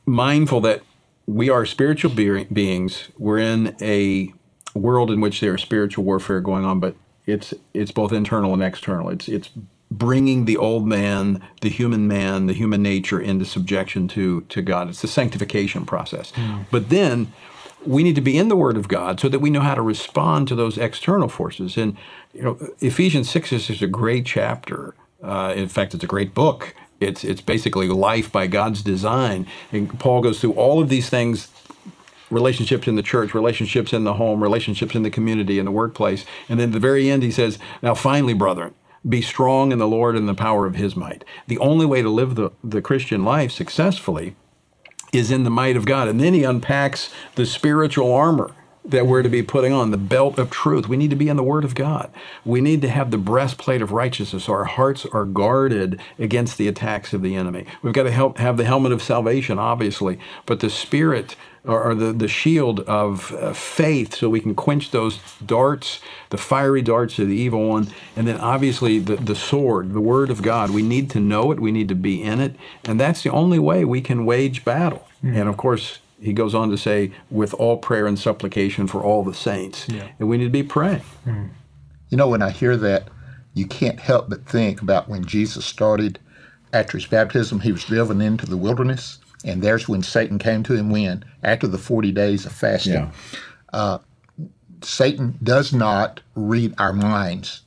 mindful 0.06 0.60
that 0.62 0.82
we 1.30 1.48
are 1.48 1.64
spiritual 1.64 2.10
be- 2.10 2.44
beings. 2.44 3.08
We're 3.16 3.38
in 3.38 3.76
a 3.80 4.32
world 4.74 5.10
in 5.10 5.20
which 5.20 5.40
there 5.40 5.54
is 5.54 5.62
spiritual 5.62 6.04
warfare 6.04 6.40
going 6.40 6.64
on, 6.64 6.80
but 6.80 6.96
it's 7.26 7.54
it's 7.72 7.92
both 7.92 8.12
internal 8.12 8.52
and 8.52 8.62
external. 8.62 9.08
It's 9.10 9.28
it's 9.28 9.50
bringing 9.90 10.44
the 10.44 10.56
old 10.56 10.86
man, 10.86 11.42
the 11.60 11.68
human 11.68 12.08
man, 12.08 12.46
the 12.46 12.52
human 12.52 12.82
nature 12.82 13.20
into 13.20 13.44
subjection 13.44 14.08
to, 14.08 14.42
to 14.42 14.62
God. 14.62 14.88
It's 14.88 15.02
the 15.02 15.08
sanctification 15.08 15.84
process. 15.84 16.30
Mm. 16.32 16.66
But 16.70 16.90
then 16.90 17.32
we 17.84 18.04
need 18.04 18.14
to 18.14 18.20
be 18.20 18.38
in 18.38 18.48
the 18.48 18.56
Word 18.56 18.76
of 18.76 18.86
God 18.86 19.18
so 19.18 19.28
that 19.28 19.40
we 19.40 19.50
know 19.50 19.60
how 19.60 19.74
to 19.74 19.82
respond 19.82 20.48
to 20.48 20.54
those 20.54 20.78
external 20.78 21.28
forces. 21.28 21.76
And 21.76 21.96
you 22.32 22.42
know, 22.42 22.58
Ephesians 22.80 23.30
six 23.30 23.52
is, 23.52 23.70
is 23.70 23.82
a 23.82 23.88
great 23.88 24.26
chapter. 24.26 24.94
Uh, 25.22 25.52
in 25.56 25.68
fact, 25.68 25.94
it's 25.94 26.04
a 26.04 26.08
great 26.08 26.34
book. 26.34 26.74
It's 27.00 27.24
it's 27.24 27.40
basically 27.40 27.88
life 27.88 28.30
by 28.30 28.46
God's 28.46 28.82
design. 28.82 29.46
And 29.72 29.98
Paul 29.98 30.20
goes 30.20 30.40
through 30.40 30.52
all 30.52 30.80
of 30.80 30.88
these 30.88 31.08
things 31.08 31.48
relationships 32.30 32.86
in 32.86 32.94
the 32.94 33.02
church, 33.02 33.34
relationships 33.34 33.92
in 33.92 34.04
the 34.04 34.14
home, 34.14 34.42
relationships 34.42 34.94
in 34.94 35.02
the 35.02 35.10
community, 35.10 35.58
in 35.58 35.64
the 35.64 35.70
workplace. 35.70 36.24
And 36.48 36.60
then 36.60 36.68
at 36.68 36.72
the 36.72 36.78
very 36.78 37.10
end, 37.10 37.22
he 37.22 37.30
says, 37.30 37.58
Now 37.82 37.94
finally, 37.94 38.34
brethren, 38.34 38.74
be 39.08 39.22
strong 39.22 39.72
in 39.72 39.78
the 39.78 39.88
Lord 39.88 40.16
and 40.16 40.28
the 40.28 40.34
power 40.34 40.66
of 40.66 40.76
his 40.76 40.94
might. 40.94 41.24
The 41.48 41.58
only 41.58 41.86
way 41.86 42.02
to 42.02 42.08
live 42.08 42.34
the, 42.34 42.50
the 42.62 42.82
Christian 42.82 43.24
life 43.24 43.50
successfully 43.50 44.36
is 45.12 45.30
in 45.30 45.44
the 45.44 45.50
might 45.50 45.76
of 45.76 45.86
God. 45.86 46.06
And 46.06 46.20
then 46.20 46.34
he 46.34 46.44
unpacks 46.44 47.10
the 47.34 47.46
spiritual 47.46 48.12
armor 48.12 48.54
that 48.84 49.06
we're 49.06 49.22
to 49.22 49.28
be 49.28 49.42
putting 49.42 49.72
on, 49.72 49.90
the 49.90 49.98
belt 49.98 50.38
of 50.38 50.50
truth. 50.50 50.88
We 50.88 50.96
need 50.96 51.10
to 51.10 51.16
be 51.16 51.28
in 51.28 51.36
the 51.36 51.42
Word 51.42 51.64
of 51.64 51.74
God. 51.74 52.10
We 52.44 52.60
need 52.60 52.80
to 52.82 52.88
have 52.88 53.10
the 53.10 53.18
breastplate 53.18 53.82
of 53.82 53.92
righteousness 53.92 54.44
so 54.44 54.52
our 54.52 54.64
hearts 54.64 55.04
are 55.06 55.24
guarded 55.24 56.00
against 56.18 56.56
the 56.56 56.66
attacks 56.66 57.12
of 57.12 57.22
the 57.22 57.36
enemy. 57.36 57.66
We've 57.82 57.92
got 57.92 58.04
to 58.04 58.10
help 58.10 58.38
have 58.38 58.56
the 58.56 58.64
helmet 58.64 58.92
of 58.92 59.02
salvation, 59.02 59.58
obviously, 59.58 60.18
but 60.46 60.60
the 60.60 60.70
Spirit 60.70 61.36
or, 61.64 61.94
the, 61.94 62.12
the 62.12 62.28
shield 62.28 62.80
of 62.80 63.32
uh, 63.34 63.52
faith 63.52 64.14
so 64.14 64.30
we 64.30 64.40
can 64.40 64.54
quench 64.54 64.90
those 64.92 65.20
darts, 65.44 66.00
the 66.30 66.38
fiery 66.38 66.82
darts 66.82 67.18
of 67.18 67.28
the 67.28 67.36
evil 67.36 67.68
one. 67.68 67.88
And 68.16 68.26
then 68.26 68.40
obviously 68.40 68.98
the, 68.98 69.16
the 69.16 69.34
sword, 69.34 69.92
the 69.92 70.00
word 70.00 70.30
of 70.30 70.42
God. 70.42 70.70
We 70.70 70.82
need 70.82 71.10
to 71.10 71.20
know 71.20 71.52
it, 71.52 71.60
we 71.60 71.72
need 71.72 71.88
to 71.88 71.94
be 71.94 72.22
in 72.22 72.40
it. 72.40 72.56
And 72.84 72.98
that's 72.98 73.22
the 73.22 73.30
only 73.30 73.58
way 73.58 73.84
we 73.84 74.00
can 74.00 74.24
wage 74.24 74.64
battle. 74.64 75.06
Mm-hmm. 75.22 75.36
And 75.36 75.48
of 75.48 75.56
course, 75.58 75.98
he 76.20 76.32
goes 76.32 76.54
on 76.54 76.70
to 76.70 76.78
say, 76.78 77.12
with 77.30 77.54
all 77.54 77.78
prayer 77.78 78.06
and 78.06 78.18
supplication 78.18 78.86
for 78.86 79.02
all 79.02 79.24
the 79.24 79.34
saints. 79.34 79.88
Yeah. 79.88 80.08
And 80.18 80.28
we 80.28 80.36
need 80.36 80.44
to 80.44 80.50
be 80.50 80.62
praying. 80.62 81.02
Mm-hmm. 81.26 81.46
You 82.10 82.16
know, 82.16 82.28
when 82.28 82.42
I 82.42 82.50
hear 82.50 82.76
that, 82.76 83.08
you 83.54 83.66
can't 83.66 83.98
help 83.98 84.28
but 84.28 84.46
think 84.46 84.82
about 84.82 85.08
when 85.08 85.24
Jesus 85.24 85.64
started 85.64 86.18
after 86.72 86.98
his 86.98 87.06
baptism, 87.06 87.60
he 87.60 87.72
was 87.72 87.84
driven 87.84 88.20
into 88.20 88.46
the 88.46 88.56
wilderness 88.56 89.18
and 89.44 89.62
there's 89.62 89.88
when 89.88 90.02
Satan 90.02 90.38
came 90.38 90.62
to 90.64 90.74
him 90.74 90.90
when? 90.90 91.24
After 91.42 91.66
the 91.66 91.78
40 91.78 92.12
days 92.12 92.46
of 92.46 92.52
fasting. 92.52 92.92
Yeah. 92.92 93.10
Uh, 93.72 93.98
Satan 94.82 95.38
does 95.42 95.72
not 95.72 96.20
read 96.34 96.74
our 96.78 96.92
minds. 96.92 97.62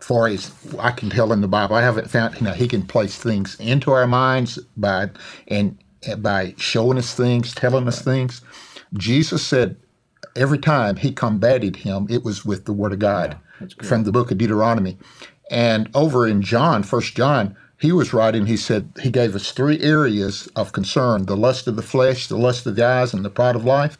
Far 0.00 0.28
as 0.28 0.52
I 0.78 0.90
can 0.90 1.10
tell 1.10 1.32
in 1.32 1.40
the 1.40 1.48
Bible, 1.48 1.76
I 1.76 1.82
haven't 1.82 2.10
found, 2.10 2.36
you 2.36 2.42
know, 2.42 2.52
he 2.52 2.68
can 2.68 2.82
place 2.82 3.18
things 3.18 3.58
into 3.58 3.90
our 3.90 4.06
minds 4.06 4.58
by 4.76 5.10
and 5.48 5.78
by 6.22 6.54
showing 6.56 6.98
us 6.98 7.14
things, 7.14 7.54
telling 7.54 7.88
us 7.88 8.02
things. 8.02 8.42
Jesus 8.94 9.46
said 9.46 9.76
every 10.34 10.58
time 10.58 10.96
he 10.96 11.12
combated 11.12 11.76
him, 11.76 12.06
it 12.08 12.22
was 12.24 12.44
with 12.44 12.64
the 12.64 12.72
word 12.72 12.92
of 12.92 12.98
God 12.98 13.38
yeah, 13.60 13.66
from 13.82 14.04
the 14.04 14.12
book 14.12 14.30
of 14.30 14.38
Deuteronomy. 14.38 14.98
And 15.50 15.88
over 15.94 16.26
in 16.26 16.42
John, 16.42 16.82
First 16.82 17.14
John, 17.16 17.56
he 17.78 17.92
was 17.92 18.12
writing, 18.12 18.46
he 18.46 18.56
said, 18.56 18.90
he 19.02 19.10
gave 19.10 19.34
us 19.34 19.52
three 19.52 19.80
areas 19.80 20.48
of 20.56 20.72
concern 20.72 21.26
the 21.26 21.36
lust 21.36 21.66
of 21.66 21.76
the 21.76 21.82
flesh, 21.82 22.26
the 22.26 22.36
lust 22.36 22.66
of 22.66 22.76
the 22.76 22.84
eyes, 22.84 23.12
and 23.12 23.24
the 23.24 23.30
pride 23.30 23.56
of 23.56 23.64
life. 23.64 23.98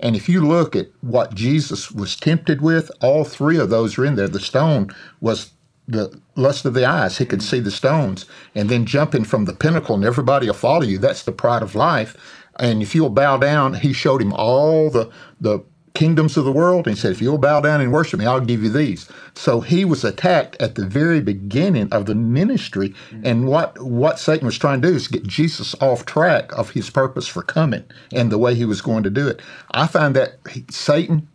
And 0.00 0.14
if 0.14 0.28
you 0.28 0.46
look 0.46 0.76
at 0.76 0.88
what 1.00 1.34
Jesus 1.34 1.90
was 1.90 2.16
tempted 2.16 2.60
with, 2.60 2.90
all 3.00 3.24
three 3.24 3.58
of 3.58 3.70
those 3.70 3.96
are 3.96 4.04
in 4.04 4.16
there. 4.16 4.28
The 4.28 4.40
stone 4.40 4.94
was 5.20 5.52
the 5.86 6.18
lust 6.34 6.64
of 6.64 6.74
the 6.74 6.84
eyes. 6.84 7.18
He 7.18 7.26
could 7.26 7.42
see 7.42 7.60
the 7.60 7.70
stones. 7.70 8.26
And 8.54 8.68
then 8.68 8.86
jumping 8.86 9.24
from 9.24 9.44
the 9.44 9.52
pinnacle 9.52 9.94
and 9.94 10.04
everybody 10.04 10.46
will 10.46 10.54
follow 10.54 10.82
you, 10.82 10.98
that's 10.98 11.22
the 11.22 11.32
pride 11.32 11.62
of 11.62 11.74
life. 11.74 12.16
And 12.58 12.82
if 12.82 12.94
you'll 12.94 13.10
bow 13.10 13.36
down, 13.36 13.74
he 13.74 13.92
showed 13.92 14.22
him 14.22 14.32
all 14.32 14.90
the, 14.90 15.10
the 15.40 15.64
kingdoms 15.94 16.36
of 16.36 16.44
the 16.44 16.52
world. 16.52 16.86
And 16.86 16.96
he 16.96 17.00
said, 17.00 17.12
If 17.12 17.20
you'll 17.20 17.38
bow 17.38 17.60
down 17.60 17.80
and 17.80 17.92
worship 17.92 18.20
me, 18.20 18.26
I'll 18.26 18.40
give 18.40 18.62
you 18.62 18.70
these. 18.70 19.08
So 19.34 19.60
he 19.60 19.84
was 19.84 20.04
attacked 20.04 20.60
at 20.60 20.74
the 20.74 20.86
very 20.86 21.20
beginning 21.20 21.88
of 21.92 22.06
the 22.06 22.14
ministry. 22.14 22.90
Mm-hmm. 22.90 23.26
And 23.26 23.48
what, 23.48 23.80
what 23.82 24.18
Satan 24.18 24.46
was 24.46 24.58
trying 24.58 24.82
to 24.82 24.88
do 24.88 24.94
is 24.94 25.08
get 25.08 25.24
Jesus 25.24 25.74
off 25.80 26.04
track 26.06 26.56
of 26.56 26.70
his 26.70 26.90
purpose 26.90 27.26
for 27.26 27.42
coming 27.42 27.84
and 28.12 28.30
the 28.30 28.38
way 28.38 28.54
he 28.54 28.64
was 28.64 28.80
going 28.80 29.02
to 29.02 29.10
do 29.10 29.26
it. 29.28 29.40
I 29.72 29.86
find 29.86 30.14
that 30.14 30.38
Satan 30.70 31.28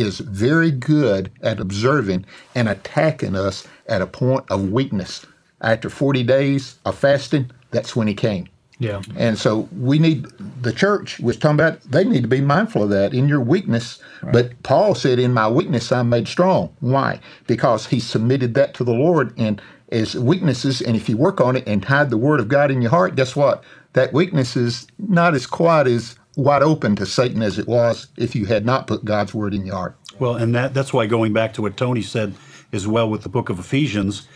is 0.00 0.18
very 0.18 0.70
good 0.70 1.30
at 1.42 1.60
observing 1.60 2.24
and 2.54 2.68
attacking 2.68 3.36
us 3.36 3.66
at 3.86 4.02
a 4.02 4.06
point 4.06 4.44
of 4.50 4.70
weakness. 4.70 5.26
After 5.60 5.90
40 5.90 6.22
days 6.22 6.78
of 6.84 6.98
fasting, 6.98 7.50
that's 7.70 7.94
when 7.94 8.08
he 8.08 8.14
came. 8.14 8.48
Yeah. 8.78 9.02
And 9.16 9.38
so 9.38 9.68
we 9.78 9.98
need 9.98 10.24
the 10.62 10.72
church 10.72 11.20
was 11.20 11.36
talking 11.36 11.60
about 11.60 11.82
they 11.82 12.02
need 12.02 12.22
to 12.22 12.28
be 12.28 12.40
mindful 12.40 12.84
of 12.84 12.90
that 12.90 13.12
in 13.12 13.28
your 13.28 13.40
weakness. 13.40 13.98
Right. 14.22 14.32
But 14.32 14.62
Paul 14.62 14.94
said, 14.94 15.18
In 15.18 15.34
my 15.34 15.48
weakness 15.48 15.92
I'm 15.92 16.08
made 16.08 16.26
strong. 16.26 16.74
Why? 16.80 17.20
Because 17.46 17.86
he 17.86 18.00
submitted 18.00 18.54
that 18.54 18.72
to 18.74 18.84
the 18.84 18.94
Lord 18.94 19.34
and 19.38 19.60
as 19.92 20.14
weaknesses, 20.14 20.80
and 20.80 20.96
if 20.96 21.08
you 21.08 21.16
work 21.16 21.40
on 21.40 21.56
it 21.56 21.66
and 21.66 21.84
hide 21.84 22.10
the 22.10 22.16
word 22.16 22.40
of 22.40 22.48
God 22.48 22.70
in 22.70 22.80
your 22.80 22.90
heart, 22.90 23.16
guess 23.16 23.34
what? 23.34 23.64
That 23.92 24.12
weakness 24.12 24.56
is 24.56 24.86
not 24.98 25.34
as 25.34 25.46
quiet 25.46 25.88
as 25.88 26.16
wide 26.40 26.62
open 26.62 26.96
to 26.96 27.06
Satan 27.06 27.42
as 27.42 27.58
it 27.58 27.66
was 27.66 28.08
if 28.16 28.34
you 28.34 28.46
had 28.46 28.64
not 28.64 28.86
put 28.86 29.04
God's 29.04 29.34
word 29.34 29.54
in 29.54 29.66
your 29.66 29.76
heart. 29.76 29.96
Well, 30.18 30.36
and 30.36 30.54
that 30.54 30.74
that's 30.74 30.92
why 30.92 31.06
going 31.06 31.32
back 31.32 31.54
to 31.54 31.62
what 31.62 31.76
Tony 31.76 32.02
said 32.02 32.34
as 32.72 32.86
well 32.86 33.08
with 33.08 33.22
the 33.22 33.28
book 33.28 33.48
of 33.48 33.58
Ephesians, 33.58 34.26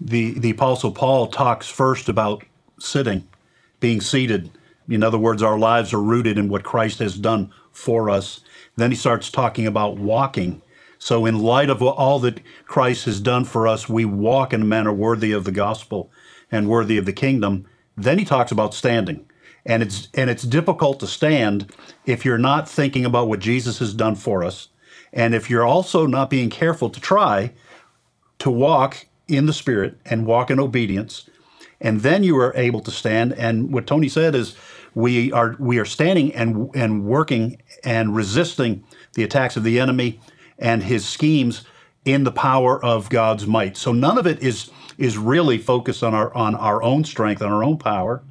the, 0.00 0.38
the 0.38 0.50
apostle 0.50 0.92
Paul 0.92 1.26
talks 1.28 1.68
first 1.68 2.08
about 2.08 2.44
sitting 2.78 3.26
being 3.80 4.00
seated. 4.00 4.50
In 4.88 5.02
other 5.02 5.18
words, 5.18 5.42
our 5.42 5.58
lives 5.58 5.92
are 5.92 6.02
rooted 6.02 6.38
in 6.38 6.48
what 6.48 6.64
Christ 6.64 6.98
has 6.98 7.16
done 7.16 7.52
for 7.72 8.10
us. 8.10 8.40
Then 8.76 8.90
he 8.90 8.96
starts 8.96 9.30
talking 9.30 9.66
about 9.66 9.98
walking. 9.98 10.62
So, 10.98 11.26
in 11.26 11.38
light 11.38 11.70
of 11.70 11.80
all 11.80 12.18
that 12.20 12.40
Christ 12.66 13.04
has 13.04 13.20
done 13.20 13.44
for 13.44 13.68
us, 13.68 13.88
we 13.88 14.04
walk 14.04 14.52
in 14.52 14.62
a 14.62 14.64
manner 14.64 14.92
worthy 14.92 15.30
of 15.32 15.44
the 15.44 15.52
gospel 15.52 16.10
and 16.50 16.68
worthy 16.68 16.98
of 16.98 17.04
the 17.04 17.12
kingdom. 17.12 17.66
Then 17.96 18.18
he 18.18 18.24
talks 18.24 18.50
about 18.50 18.74
standing. 18.74 19.27
And 19.66 19.82
it's, 19.82 20.08
and 20.14 20.30
it's 20.30 20.44
difficult 20.44 21.00
to 21.00 21.06
stand 21.06 21.72
if 22.06 22.24
you're 22.24 22.38
not 22.38 22.68
thinking 22.68 23.04
about 23.04 23.28
what 23.28 23.40
Jesus 23.40 23.78
has 23.80 23.92
done 23.92 24.14
for 24.14 24.42
us. 24.42 24.68
And 25.12 25.34
if 25.34 25.50
you're 25.50 25.66
also 25.66 26.06
not 26.06 26.30
being 26.30 26.50
careful 26.50 26.90
to 26.90 27.00
try 27.00 27.52
to 28.38 28.50
walk 28.50 29.06
in 29.26 29.46
the 29.46 29.52
Spirit 29.52 29.98
and 30.06 30.26
walk 30.26 30.50
in 30.50 30.58
obedience 30.60 31.28
and 31.80 32.00
then 32.00 32.24
you 32.24 32.36
are 32.38 32.54
able 32.56 32.80
to 32.80 32.90
stand. 32.90 33.32
And 33.34 33.72
what 33.72 33.86
Tony 33.86 34.08
said 34.08 34.34
is, 34.34 34.56
we 34.94 35.30
are 35.32 35.54
we 35.58 35.78
are 35.78 35.84
standing 35.84 36.34
and 36.34 36.70
and 36.74 37.04
working 37.04 37.60
and 37.84 38.16
resisting 38.16 38.84
the 39.14 39.22
attacks 39.22 39.56
of 39.56 39.62
the 39.62 39.78
enemy 39.78 40.20
and 40.58 40.82
his 40.82 41.06
schemes 41.06 41.64
in 42.04 42.24
the 42.24 42.32
power 42.32 42.82
of 42.84 43.10
God's 43.10 43.46
might. 43.46 43.76
So 43.76 43.92
none 43.92 44.18
of 44.18 44.26
it 44.26 44.42
is 44.42 44.70
is 44.96 45.16
really 45.16 45.58
focused 45.58 46.02
on 46.02 46.14
our 46.14 46.34
on 46.34 46.54
our 46.54 46.82
own 46.82 47.04
strength, 47.04 47.42
on 47.42 47.52
our 47.52 47.62
own 47.62 47.78
power, 47.78 48.22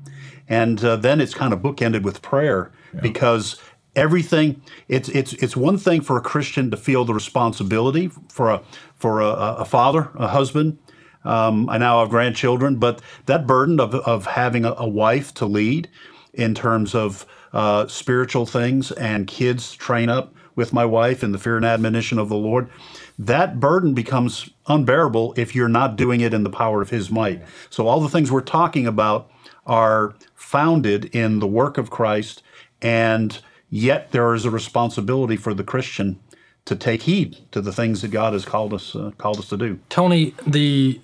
and 0.47 0.83
uh, 0.83 0.95
then 0.95 1.21
it's 1.21 1.33
kind 1.33 1.53
of 1.53 1.59
bookended 1.59 2.03
with 2.03 2.21
prayer 2.21 2.71
yeah. 2.93 3.01
because 3.01 3.59
everything. 3.97 4.61
It's 4.87 5.09
it's 5.09 5.33
it's 5.33 5.57
one 5.57 5.77
thing 5.77 6.01
for 6.01 6.15
a 6.15 6.21
Christian 6.21 6.71
to 6.71 6.77
feel 6.77 7.03
the 7.03 7.13
responsibility 7.13 8.09
for 8.29 8.51
a 8.51 8.61
for 8.95 9.19
a, 9.19 9.27
a 9.27 9.65
father, 9.65 10.09
a 10.15 10.27
husband. 10.27 10.77
Um, 11.25 11.69
I 11.69 11.77
now 11.77 11.99
have 11.99 12.09
grandchildren, 12.09 12.77
but 12.77 13.01
that 13.25 13.45
burden 13.45 13.81
of 13.81 13.93
of 13.95 14.27
having 14.27 14.63
a, 14.63 14.73
a 14.77 14.87
wife 14.87 15.33
to 15.35 15.45
lead 15.45 15.89
in 16.33 16.53
terms 16.53 16.95
of 16.95 17.25
uh, 17.51 17.87
spiritual 17.87 18.45
things 18.45 18.91
and 18.91 19.27
kids 19.27 19.73
train 19.73 20.07
up 20.07 20.33
with 20.55 20.71
my 20.71 20.85
wife 20.85 21.23
in 21.23 21.31
the 21.31 21.37
fear 21.37 21.57
and 21.57 21.65
admonition 21.65 22.17
of 22.17 22.29
the 22.29 22.35
Lord, 22.35 22.69
that 23.17 23.59
burden 23.59 23.93
becomes 23.93 24.49
unbearable 24.67 25.33
if 25.37 25.55
you're 25.55 25.69
not 25.69 25.95
doing 25.95 26.21
it 26.21 26.33
in 26.33 26.43
the 26.43 26.49
power 26.49 26.81
of 26.81 26.89
His 26.89 27.09
might. 27.09 27.41
So 27.69 27.87
all 27.87 27.99
the 27.99 28.09
things 28.09 28.31
we're 28.31 28.41
talking 28.41 28.87
about 28.87 29.31
are 29.65 30.15
founded 30.35 31.05
in 31.15 31.39
the 31.39 31.47
work 31.47 31.77
of 31.77 31.89
Christ, 31.89 32.41
and 32.81 33.39
yet 33.69 34.11
there 34.11 34.33
is 34.33 34.45
a 34.45 34.51
responsibility 34.51 35.35
for 35.35 35.53
the 35.53 35.63
Christian 35.63 36.19
to 36.65 36.75
take 36.75 37.03
heed 37.03 37.37
to 37.51 37.61
the 37.61 37.71
things 37.71 38.01
that 38.01 38.09
God 38.09 38.33
has 38.33 38.45
called 38.45 38.73
us 38.73 38.95
uh, 38.95 39.11
called 39.17 39.39
us 39.39 39.49
to 39.49 39.57
do. 39.57 39.79
Tony, 39.89 40.33
the 40.45 40.99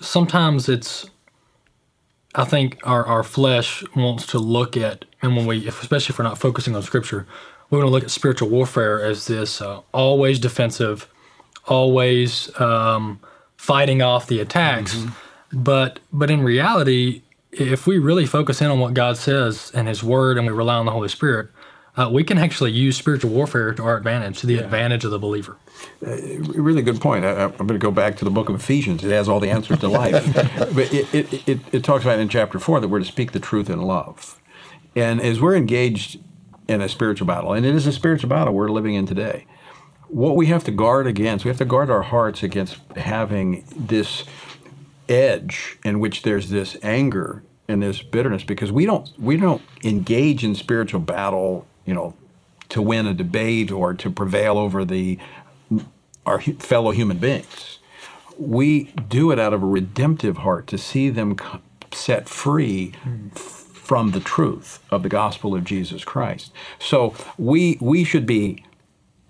sometimes 0.00 0.68
it's 0.68 1.08
I 2.34 2.44
think 2.44 2.80
our, 2.84 3.04
our 3.06 3.22
flesh 3.22 3.84
wants 3.94 4.26
to 4.28 4.38
look 4.38 4.76
at, 4.76 5.04
and 5.22 5.36
when 5.36 5.46
we, 5.46 5.68
especially 5.68 6.12
if 6.12 6.18
we're 6.18 6.24
not 6.24 6.38
focusing 6.38 6.74
on 6.74 6.82
scripture, 6.82 7.26
we 7.70 7.78
want 7.78 7.86
to 7.86 7.92
look 7.92 8.02
at 8.02 8.10
spiritual 8.10 8.48
warfare 8.48 9.02
as 9.04 9.26
this 9.26 9.60
uh, 9.60 9.80
always 9.92 10.40
defensive, 10.40 11.08
always 11.66 12.58
um, 12.60 13.20
fighting 13.56 14.02
off 14.02 14.26
the 14.26 14.40
attacks. 14.40 14.94
Mm-hmm. 14.94 15.62
But 15.62 16.00
but 16.12 16.30
in 16.30 16.42
reality, 16.42 17.22
if 17.52 17.86
we 17.86 17.98
really 17.98 18.26
focus 18.26 18.60
in 18.60 18.70
on 18.70 18.80
what 18.80 18.94
God 18.94 19.16
says 19.16 19.70
and 19.74 19.88
His 19.88 20.02
Word, 20.02 20.38
and 20.38 20.46
we 20.46 20.52
rely 20.52 20.76
on 20.76 20.86
the 20.86 20.92
Holy 20.92 21.08
Spirit, 21.08 21.48
uh, 21.96 22.10
we 22.12 22.24
can 22.24 22.38
actually 22.38 22.72
use 22.72 22.96
spiritual 22.96 23.30
warfare 23.30 23.72
to 23.72 23.84
our 23.84 23.96
advantage, 23.96 24.40
to 24.40 24.46
the 24.46 24.54
yeah. 24.54 24.62
advantage 24.62 25.04
of 25.04 25.12
the 25.12 25.18
believer. 25.18 25.56
Uh, 26.04 26.16
really 26.54 26.82
good 26.82 27.00
point. 27.00 27.24
I, 27.24 27.44
am 27.44 27.52
going 27.52 27.68
to 27.68 27.78
go 27.78 27.90
back 27.90 28.16
to 28.16 28.24
the 28.24 28.30
book 28.30 28.48
of 28.48 28.56
Ephesians. 28.56 29.04
It 29.04 29.10
has 29.10 29.28
all 29.28 29.38
the 29.38 29.50
answers 29.50 29.78
to 29.80 29.88
life. 29.88 30.34
but 30.74 30.92
it, 30.92 31.14
it, 31.14 31.48
it, 31.48 31.60
it 31.72 31.84
talks 31.84 32.04
about 32.04 32.18
in 32.18 32.28
chapter 32.28 32.58
4 32.58 32.80
that 32.80 32.88
we're 32.88 32.98
to 32.98 33.04
speak 33.04 33.32
the 33.32 33.40
truth 33.40 33.70
in 33.70 33.80
love. 33.80 34.40
And 34.96 35.20
as 35.20 35.40
we're 35.40 35.56
engaged 35.56 36.18
in 36.66 36.80
a 36.80 36.88
spiritual 36.88 37.26
battle, 37.26 37.52
and 37.52 37.64
it 37.64 37.74
is 37.74 37.86
a 37.86 37.92
spiritual 37.92 38.28
battle 38.28 38.54
we're 38.54 38.70
living 38.70 38.94
in 38.94 39.06
today, 39.06 39.46
what 40.08 40.36
we 40.36 40.46
have 40.46 40.64
to 40.64 40.70
guard 40.70 41.06
against, 41.06 41.44
we 41.44 41.48
have 41.48 41.58
to 41.58 41.64
guard 41.64 41.90
our 41.90 42.02
hearts 42.02 42.42
against 42.42 42.76
having 42.96 43.64
this 43.76 44.24
edge 45.08 45.78
in 45.84 46.00
which 46.00 46.22
there's 46.22 46.50
this 46.50 46.76
anger 46.82 47.42
and 47.68 47.82
this 47.82 48.02
bitterness 48.02 48.44
because 48.44 48.70
we 48.72 48.86
don't 48.86 49.10
we 49.18 49.36
don't 49.36 49.62
engage 49.82 50.44
in 50.44 50.54
spiritual 50.54 51.00
battle 51.00 51.66
you 51.84 51.94
know, 51.94 52.14
to 52.70 52.82
win 52.82 53.06
a 53.06 53.14
debate 53.14 53.70
or 53.70 53.94
to 53.94 54.10
prevail 54.10 54.58
over 54.58 54.84
the 54.84 55.18
our 56.26 56.40
fellow 56.40 56.90
human 56.90 57.18
beings. 57.18 57.78
We 58.38 58.84
do 59.08 59.30
it 59.30 59.38
out 59.38 59.52
of 59.52 59.62
a 59.62 59.66
redemptive 59.66 60.38
heart 60.38 60.66
to 60.68 60.78
see 60.78 61.10
them 61.10 61.36
set 61.92 62.28
free 62.28 62.94
from 63.34 64.12
the 64.12 64.20
truth 64.20 64.82
of 64.90 65.02
the 65.02 65.08
gospel 65.08 65.54
of 65.54 65.64
Jesus 65.64 66.04
Christ. 66.04 66.52
So 66.78 67.14
we 67.36 67.76
we 67.80 68.04
should 68.04 68.26
be, 68.26 68.64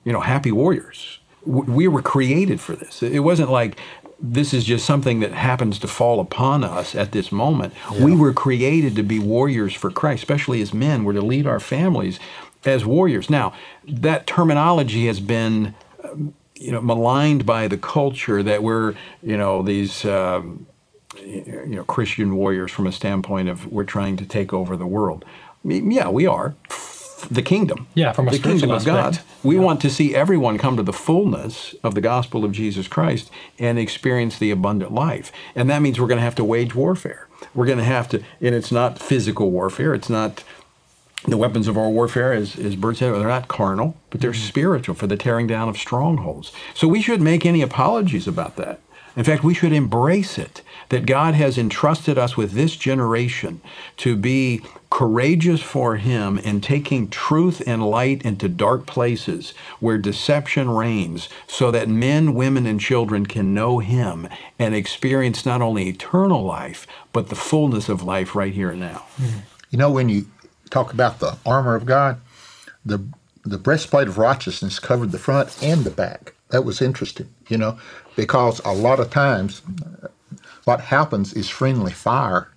you 0.04 0.12
know, 0.12 0.20
happy 0.20 0.52
warriors. 0.52 1.18
We 1.46 1.88
were 1.88 2.02
created 2.02 2.60
for 2.60 2.74
this. 2.74 3.02
It 3.02 3.20
wasn't 3.20 3.50
like 3.50 3.78
this 4.20 4.54
is 4.54 4.64
just 4.64 4.86
something 4.86 5.20
that 5.20 5.32
happens 5.32 5.78
to 5.80 5.88
fall 5.88 6.20
upon 6.20 6.64
us 6.64 6.94
at 6.94 7.12
this 7.12 7.30
moment. 7.30 7.74
Yeah. 7.92 8.04
We 8.04 8.16
were 8.16 8.32
created 8.32 8.96
to 8.96 9.02
be 9.02 9.18
warriors 9.18 9.74
for 9.74 9.90
Christ, 9.90 10.22
especially 10.22 10.62
as 10.62 10.72
men. 10.72 11.04
We're 11.04 11.12
to 11.14 11.20
lead 11.22 11.46
our 11.46 11.60
families 11.60 12.18
as 12.64 12.86
warriors. 12.86 13.28
Now, 13.28 13.52
that 13.86 14.26
terminology 14.26 15.06
has 15.06 15.20
been, 15.20 15.74
you 16.54 16.72
know, 16.72 16.80
maligned 16.80 17.44
by 17.44 17.68
the 17.68 17.76
culture 17.76 18.42
that 18.42 18.62
we're, 18.62 18.94
you 19.22 19.36
know, 19.36 19.62
these. 19.62 20.04
Um, 20.04 20.66
you 21.24 21.66
know, 21.66 21.84
Christian 21.84 22.34
warriors 22.34 22.72
from 22.72 22.88
a 22.88 22.92
standpoint 22.92 23.48
of 23.48 23.70
we're 23.70 23.84
trying 23.84 24.16
to 24.16 24.26
take 24.26 24.52
over 24.52 24.76
the 24.76 24.86
world. 24.86 25.24
Yeah, 25.62 26.08
we 26.08 26.26
are 26.26 26.56
the 27.30 27.42
kingdom. 27.42 27.86
Yeah, 27.94 28.12
from 28.12 28.26
the 28.26 28.38
kingdom 28.38 28.70
of 28.70 28.86
aspect. 28.86 29.16
God. 29.16 29.20
We 29.42 29.56
yeah. 29.56 29.62
want 29.62 29.80
to 29.82 29.90
see 29.90 30.14
everyone 30.14 30.58
come 30.58 30.76
to 30.76 30.82
the 30.82 30.92
fullness 30.92 31.74
of 31.82 31.94
the 31.94 32.00
gospel 32.00 32.44
of 32.44 32.52
Jesus 32.52 32.88
Christ 32.88 33.30
and 33.58 33.78
experience 33.78 34.38
the 34.38 34.50
abundant 34.50 34.92
life. 34.92 35.32
And 35.54 35.68
that 35.70 35.82
means 35.82 36.00
we're 36.00 36.06
going 36.06 36.18
to 36.18 36.24
have 36.24 36.34
to 36.36 36.44
wage 36.44 36.74
warfare. 36.74 37.28
We're 37.54 37.66
going 37.66 37.78
to 37.78 37.84
have 37.84 38.08
to, 38.10 38.22
and 38.40 38.54
it's 38.54 38.72
not 38.72 38.98
physical 38.98 39.50
warfare. 39.50 39.94
It's 39.94 40.10
not 40.10 40.42
the 41.26 41.36
weapons 41.36 41.68
of 41.68 41.78
our 41.78 41.88
warfare, 41.88 42.32
as, 42.32 42.58
as 42.58 42.76
Bert 42.76 42.98
said, 42.98 43.12
they're 43.12 43.28
not 43.28 43.48
carnal, 43.48 43.96
but 44.10 44.20
they're 44.20 44.32
mm-hmm. 44.32 44.48
spiritual 44.48 44.94
for 44.94 45.06
the 45.06 45.16
tearing 45.16 45.46
down 45.46 45.68
of 45.68 45.78
strongholds. 45.78 46.52
So 46.74 46.86
we 46.86 47.00
shouldn't 47.00 47.22
make 47.22 47.46
any 47.46 47.62
apologies 47.62 48.26
about 48.26 48.56
that. 48.56 48.80
In 49.16 49.24
fact, 49.24 49.44
we 49.44 49.54
should 49.54 49.72
embrace 49.72 50.38
it 50.38 50.62
that 50.88 51.06
God 51.06 51.34
has 51.34 51.56
entrusted 51.56 52.18
us 52.18 52.36
with 52.36 52.52
this 52.52 52.76
generation 52.76 53.60
to 53.98 54.16
be 54.16 54.60
courageous 54.90 55.60
for 55.60 55.96
Him 55.96 56.38
in 56.38 56.60
taking 56.60 57.08
truth 57.08 57.62
and 57.66 57.88
light 57.88 58.22
into 58.22 58.48
dark 58.48 58.86
places 58.86 59.54
where 59.80 59.98
deception 59.98 60.70
reigns 60.70 61.28
so 61.46 61.70
that 61.70 61.88
men, 61.88 62.34
women, 62.34 62.66
and 62.66 62.80
children 62.80 63.26
can 63.26 63.54
know 63.54 63.78
Him 63.78 64.28
and 64.58 64.74
experience 64.74 65.46
not 65.46 65.62
only 65.62 65.88
eternal 65.88 66.42
life, 66.42 66.86
but 67.12 67.28
the 67.28 67.36
fullness 67.36 67.88
of 67.88 68.02
life 68.02 68.34
right 68.34 68.52
here 68.52 68.70
and 68.70 68.80
now. 68.80 69.04
Mm-hmm. 69.20 69.38
You 69.70 69.78
know, 69.78 69.90
when 69.90 70.08
you 70.08 70.26
talk 70.70 70.92
about 70.92 71.18
the 71.18 71.38
armor 71.44 71.74
of 71.74 71.86
God, 71.86 72.20
the 72.84 73.04
the 73.44 73.58
breastplate 73.58 74.08
of 74.08 74.18
righteousness 74.18 74.78
covered 74.78 75.12
the 75.12 75.18
front 75.18 75.62
and 75.62 75.84
the 75.84 75.90
back. 75.90 76.32
That 76.48 76.64
was 76.64 76.80
interesting, 76.80 77.28
you 77.48 77.58
know, 77.58 77.78
because 78.16 78.60
a 78.64 78.72
lot 78.72 79.00
of 79.00 79.10
times 79.10 79.62
what 80.64 80.80
happens 80.80 81.32
is 81.34 81.48
friendly 81.48 81.92
fire 81.92 82.48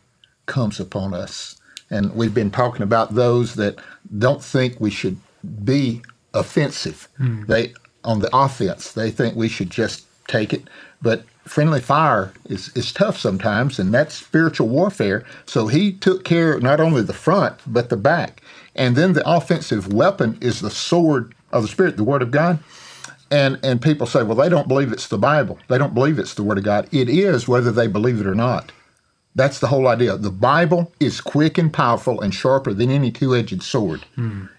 comes 0.45 0.79
upon 0.79 1.13
us. 1.13 1.59
And 1.89 2.13
we've 2.15 2.33
been 2.33 2.51
talking 2.51 2.81
about 2.81 3.15
those 3.15 3.55
that 3.55 3.79
don't 4.17 4.43
think 4.43 4.79
we 4.79 4.89
should 4.89 5.17
be 5.63 6.01
offensive. 6.33 7.07
Mm. 7.19 7.47
They 7.47 7.73
on 8.03 8.19
the 8.19 8.29
offense, 8.35 8.93
they 8.93 9.11
think 9.11 9.35
we 9.35 9.49
should 9.49 9.69
just 9.69 10.05
take 10.27 10.53
it. 10.53 10.63
But 11.01 11.25
friendly 11.45 11.81
fire 11.81 12.31
is, 12.45 12.69
is 12.75 12.91
tough 12.91 13.17
sometimes, 13.17 13.79
and 13.79 13.93
that's 13.93 14.15
spiritual 14.15 14.69
warfare. 14.69 15.25
So 15.45 15.67
he 15.67 15.91
took 15.91 16.23
care 16.23 16.59
not 16.59 16.79
only 16.79 17.01
the 17.01 17.13
front, 17.13 17.55
but 17.67 17.89
the 17.89 17.97
back. 17.97 18.41
And 18.75 18.95
then 18.95 19.13
the 19.13 19.29
offensive 19.29 19.91
weapon 19.91 20.37
is 20.39 20.61
the 20.61 20.69
sword 20.69 21.33
of 21.51 21.63
the 21.63 21.67
Spirit, 21.67 21.97
the 21.97 22.03
Word 22.03 22.21
of 22.21 22.31
God. 22.31 22.59
And, 23.29 23.59
and 23.63 23.81
people 23.81 24.07
say, 24.07 24.23
well, 24.23 24.35
they 24.35 24.49
don't 24.49 24.67
believe 24.67 24.91
it's 24.91 25.07
the 25.07 25.17
Bible. 25.17 25.59
They 25.67 25.77
don't 25.77 25.93
believe 25.93 26.17
it's 26.19 26.33
the 26.33 26.43
Word 26.43 26.57
of 26.57 26.63
God. 26.63 26.87
It 26.91 27.09
is, 27.09 27.47
whether 27.47 27.71
they 27.71 27.87
believe 27.87 28.21
it 28.21 28.27
or 28.27 28.35
not. 28.35 28.71
That's 29.35 29.59
the 29.59 29.67
whole 29.67 29.87
idea. 29.87 30.17
The 30.17 30.31
Bible 30.31 30.91
is 30.99 31.21
quick 31.21 31.59
and 31.59 31.71
powerful 31.71 32.21
and 32.21 32.33
sharper 32.33 32.73
than 32.73 32.89
any 32.89 33.11
two 33.11 33.35
edged 33.35 33.61
sword, 33.61 34.03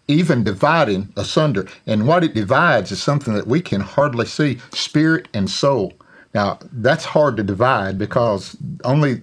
even 0.07 0.45
dividing 0.45 1.13
asunder. 1.17 1.67
And 1.85 2.07
what 2.07 2.23
it 2.23 2.33
divides 2.33 2.93
is 2.93 3.03
something 3.03 3.35
that 3.35 3.49
we 3.49 3.61
can 3.61 3.81
hardly 3.81 4.27
see 4.27 4.61
spirit 4.73 5.27
and 5.35 5.51
soul. 5.51 5.95
Now, 6.33 6.61
that's 6.71 7.07
hard 7.07 7.37
to 7.39 7.43
divide 7.43 7.99
because 7.99 8.57
only, 8.85 9.23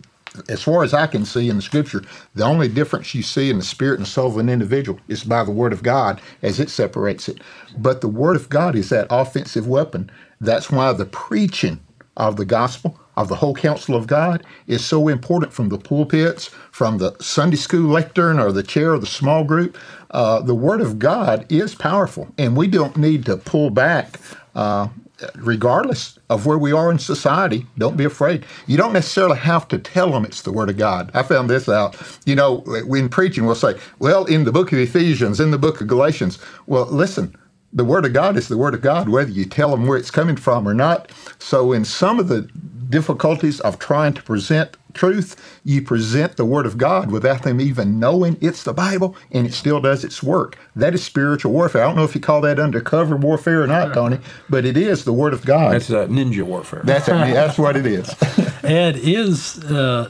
as 0.50 0.64
far 0.64 0.84
as 0.84 0.94
I 0.94 1.08
can 1.08 1.26
see 1.26 1.50
in 1.50 1.58
the 1.58 1.62
scripture, 1.62 2.04
the 2.34 2.44
only 2.44 2.68
difference 2.68 3.14
you 3.16 3.24
see 3.24 3.50
in 3.50 3.58
the 3.58 3.66
spirit 3.66 4.00
and 4.00 4.08
soul 4.08 4.28
of 4.28 4.38
an 4.38 4.50
individual 4.50 5.00
is 5.08 5.24
by 5.24 5.44
the 5.44 5.52
word 5.52 5.74
of 5.74 5.84
God 5.84 6.22
as 6.42 6.60
it 6.60 6.70
separates 6.70 7.30
it. 7.30 7.40
But 7.78 8.02
the 8.02 8.08
word 8.08 8.36
of 8.36 8.50
God 8.50 8.76
is 8.76 8.90
that 8.90 9.08
offensive 9.10 9.68
weapon. 9.68 10.10
That's 10.42 10.72
why 10.72 10.92
the 10.94 11.06
preaching 11.06 11.80
of 12.18 12.38
the 12.38 12.46
gospel, 12.46 13.00
of 13.18 13.28
the 13.28 13.36
whole 13.36 13.54
counsel 13.54 13.96
of 13.96 14.08
God, 14.08 14.44
is 14.68 14.86
so 14.86 15.08
important 15.08 15.54
from 15.54 15.70
the 15.70 15.78
pulpits, 15.78 16.48
from 16.72 16.98
the 16.98 17.16
Sunday 17.22 17.58
school 17.58 17.90
lectern 17.90 18.40
or 18.40 18.52
the 18.52 18.64
chair 18.64 18.94
of 18.94 19.02
the 19.02 19.08
small 19.08 19.44
group. 19.44 19.78
Uh, 20.12 20.40
the 20.42 20.56
Word 20.56 20.82
of 20.82 21.00
God 21.00 21.46
is 21.50 21.76
powerful, 21.76 22.28
and 22.38 22.56
we 22.56 22.68
don't 22.68 22.98
need 22.98 23.26
to 23.26 23.38
pull 23.38 23.70
back 23.70 24.20
uh, 24.54 24.88
regardless 25.36 26.20
of 26.30 26.46
where 26.46 26.58
we 26.58 26.72
are 26.72 26.92
in 26.92 27.00
society, 27.00 27.66
don't 27.78 27.98
be 27.98 28.06
afraid. 28.06 28.46
You 28.68 28.78
don't 28.78 28.94
necessarily 28.94 29.38
have 29.38 29.68
to 29.70 29.78
tell 29.78 30.12
them 30.12 30.26
it's 30.26 30.42
the 30.42 30.52
Word 30.52 30.70
of 30.70 30.78
God. 30.78 31.12
I 31.14 31.24
found 31.24 31.50
this 31.50 31.70
out. 31.70 31.96
You 32.26 32.36
know, 32.36 32.58
when 32.86 33.10
preaching, 33.10 33.46
we'll 33.46 33.56
say, 33.56 33.76
well, 34.00 34.26
in 34.26 34.44
the 34.44 34.52
book 34.52 34.72
of 34.72 34.80
Ephesians, 34.80 35.40
in 35.40 35.52
the 35.52 35.58
book 35.58 35.82
of 35.82 35.88
Galatians. 35.88 36.40
Well, 36.68 36.86
listen, 36.86 37.36
the 37.74 37.86
Word 37.86 38.06
of 38.06 38.14
God 38.14 38.38
is 38.38 38.48
the 38.48 38.58
Word 38.58 38.74
of 38.74 38.82
God, 38.82 39.10
whether 39.10 39.32
you 39.32 39.46
tell 39.46 39.72
them 39.72 39.88
where 39.88 39.98
it's 39.98 40.12
coming 40.12 40.38
from 40.38 40.68
or 40.68 40.74
not. 40.74 41.12
So, 41.40 41.72
in 41.74 41.86
some 41.86 42.20
of 42.20 42.28
the 42.28 42.50
difficulties 42.90 43.60
of 43.62 43.80
trying 43.80 44.14
to 44.14 44.24
present 44.24 44.78
truth, 44.94 45.36
you 45.64 45.82
present 45.82 46.38
the 46.38 46.46
Word 46.46 46.66
of 46.66 46.78
God 46.78 47.12
without 47.12 47.44
them 47.44 47.62
even 47.62 48.00
knowing 48.00 48.38
it's 48.42 48.64
the 48.64 48.74
Bible, 48.74 49.16
and 49.32 49.46
it 49.46 49.54
still 49.54 49.80
does 49.80 50.04
its 50.04 50.24
work. 50.24 50.58
That 50.76 50.94
is 50.94 51.04
spiritual 51.04 51.52
warfare. 51.52 51.84
I 51.84 51.88
don't 51.88 51.96
know 51.96 52.04
if 52.04 52.16
you 52.16 52.22
call 52.22 52.42
that 52.42 52.60
undercover 52.60 53.16
warfare 53.16 53.64
or 53.64 53.68
not, 53.68 53.94
Tony, 53.94 54.20
but 54.50 54.66
it 54.66 54.78
is 54.78 55.06
the 55.06 55.14
Word 55.14 55.34
of 55.34 55.46
God. 55.46 55.74
That's 55.74 55.92
uh, 55.92 56.08
ninja 56.08 56.44
warfare. 56.44 56.82
That's 56.84 57.06
that's 57.06 57.58
what 57.58 57.76
it 57.76 57.86
is. 57.86 58.14
and 58.64 58.98
is 58.98 59.64
uh, 59.66 60.10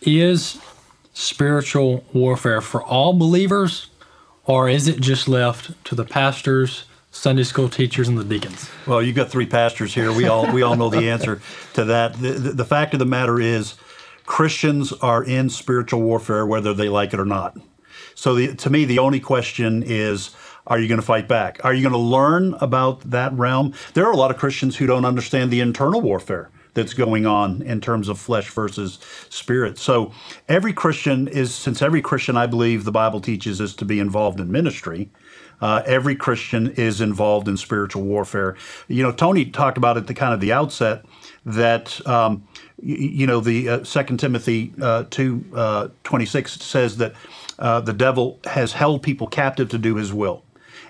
is 0.00 0.60
spiritual 1.14 2.04
warfare 2.12 2.60
for 2.60 2.82
all 2.82 3.12
believers, 3.12 3.88
or 4.46 4.68
is 4.68 4.88
it 4.88 5.00
just 5.00 5.28
left 5.28 5.84
to 5.84 5.94
the 5.94 6.04
pastors, 6.04 6.84
Sunday 7.12 7.44
school 7.44 7.68
teachers, 7.68 8.08
and 8.08 8.18
the 8.18 8.24
deacons? 8.24 8.68
Well, 8.86 9.00
you've 9.00 9.14
got 9.14 9.30
three 9.30 9.46
pastors 9.46 9.94
here. 9.94 10.10
We 10.12 10.26
all 10.26 10.52
we 10.52 10.62
all 10.62 10.74
know 10.74 10.90
the 10.90 11.08
answer 11.10 11.40
to 11.74 11.84
that. 11.84 12.14
The, 12.14 12.32
the, 12.32 12.50
the 12.52 12.64
fact 12.64 12.94
of 12.94 12.98
the 12.98 13.06
matter 13.06 13.38
is, 13.40 13.74
Christians 14.26 14.92
are 14.94 15.22
in 15.22 15.48
spiritual 15.50 16.02
warfare 16.02 16.44
whether 16.44 16.74
they 16.74 16.88
like 16.88 17.14
it 17.14 17.20
or 17.20 17.24
not. 17.24 17.56
So 18.16 18.34
the, 18.34 18.54
to 18.56 18.70
me, 18.70 18.84
the 18.84 18.98
only 18.98 19.20
question 19.20 19.84
is. 19.84 20.30
Are 20.64 20.78
you 20.78 20.86
going 20.86 21.00
to 21.00 21.04
fight 21.04 21.26
back? 21.26 21.58
Are 21.64 21.74
you 21.74 21.82
going 21.82 21.92
to 21.92 21.98
learn 21.98 22.54
about 22.60 23.00
that 23.10 23.32
realm? 23.32 23.74
There 23.94 24.06
are 24.06 24.12
a 24.12 24.16
lot 24.16 24.30
of 24.30 24.36
Christians 24.36 24.76
who 24.76 24.86
don't 24.86 25.04
understand 25.04 25.50
the 25.50 25.58
internal 25.58 26.00
warfare 26.00 26.50
that's 26.74 26.94
going 26.94 27.26
on 27.26 27.62
in 27.62 27.80
terms 27.80 28.06
of 28.08 28.16
flesh 28.16 28.48
versus 28.48 29.00
spirit. 29.28 29.76
So 29.76 30.12
every 30.48 30.72
Christian 30.72 31.26
is, 31.26 31.52
since 31.52 31.82
every 31.82 32.00
Christian, 32.00 32.36
I 32.36 32.46
believe 32.46 32.84
the 32.84 32.92
Bible 32.92 33.20
teaches 33.20 33.60
is 33.60 33.74
to 33.74 33.84
be 33.84 33.98
involved 33.98 34.38
in 34.38 34.52
ministry. 34.52 35.10
Uh, 35.62 35.80
every 35.86 36.16
Christian 36.16 36.72
is 36.72 37.00
involved 37.00 37.46
in 37.46 37.56
spiritual 37.56 38.02
warfare. 38.02 38.56
You 38.88 39.04
know, 39.04 39.12
Tony 39.12 39.44
talked 39.46 39.78
about 39.78 39.96
at 39.96 40.08
the 40.08 40.14
kind 40.14 40.34
of 40.34 40.40
the 40.40 40.52
outset 40.52 41.04
that 41.46 42.04
um, 42.06 42.46
you, 42.82 42.96
you, 42.96 43.26
know 43.26 43.40
the 43.40 43.68
uh, 43.68 43.84
Second 43.84 44.18
Timothy 44.18 44.74
uh, 44.82 45.04
two 45.08 45.44
uh, 45.54 45.88
twenty 46.02 46.26
six 46.26 46.60
says 46.60 46.96
that 46.96 47.14
uh, 47.60 47.80
the 47.80 47.92
devil 47.92 48.40
has 48.44 48.72
held 48.72 49.02
people 49.02 49.28
captive 49.28 49.68
to 49.68 49.78
do 49.78 49.94
his 49.94 50.12
will. 50.12 50.44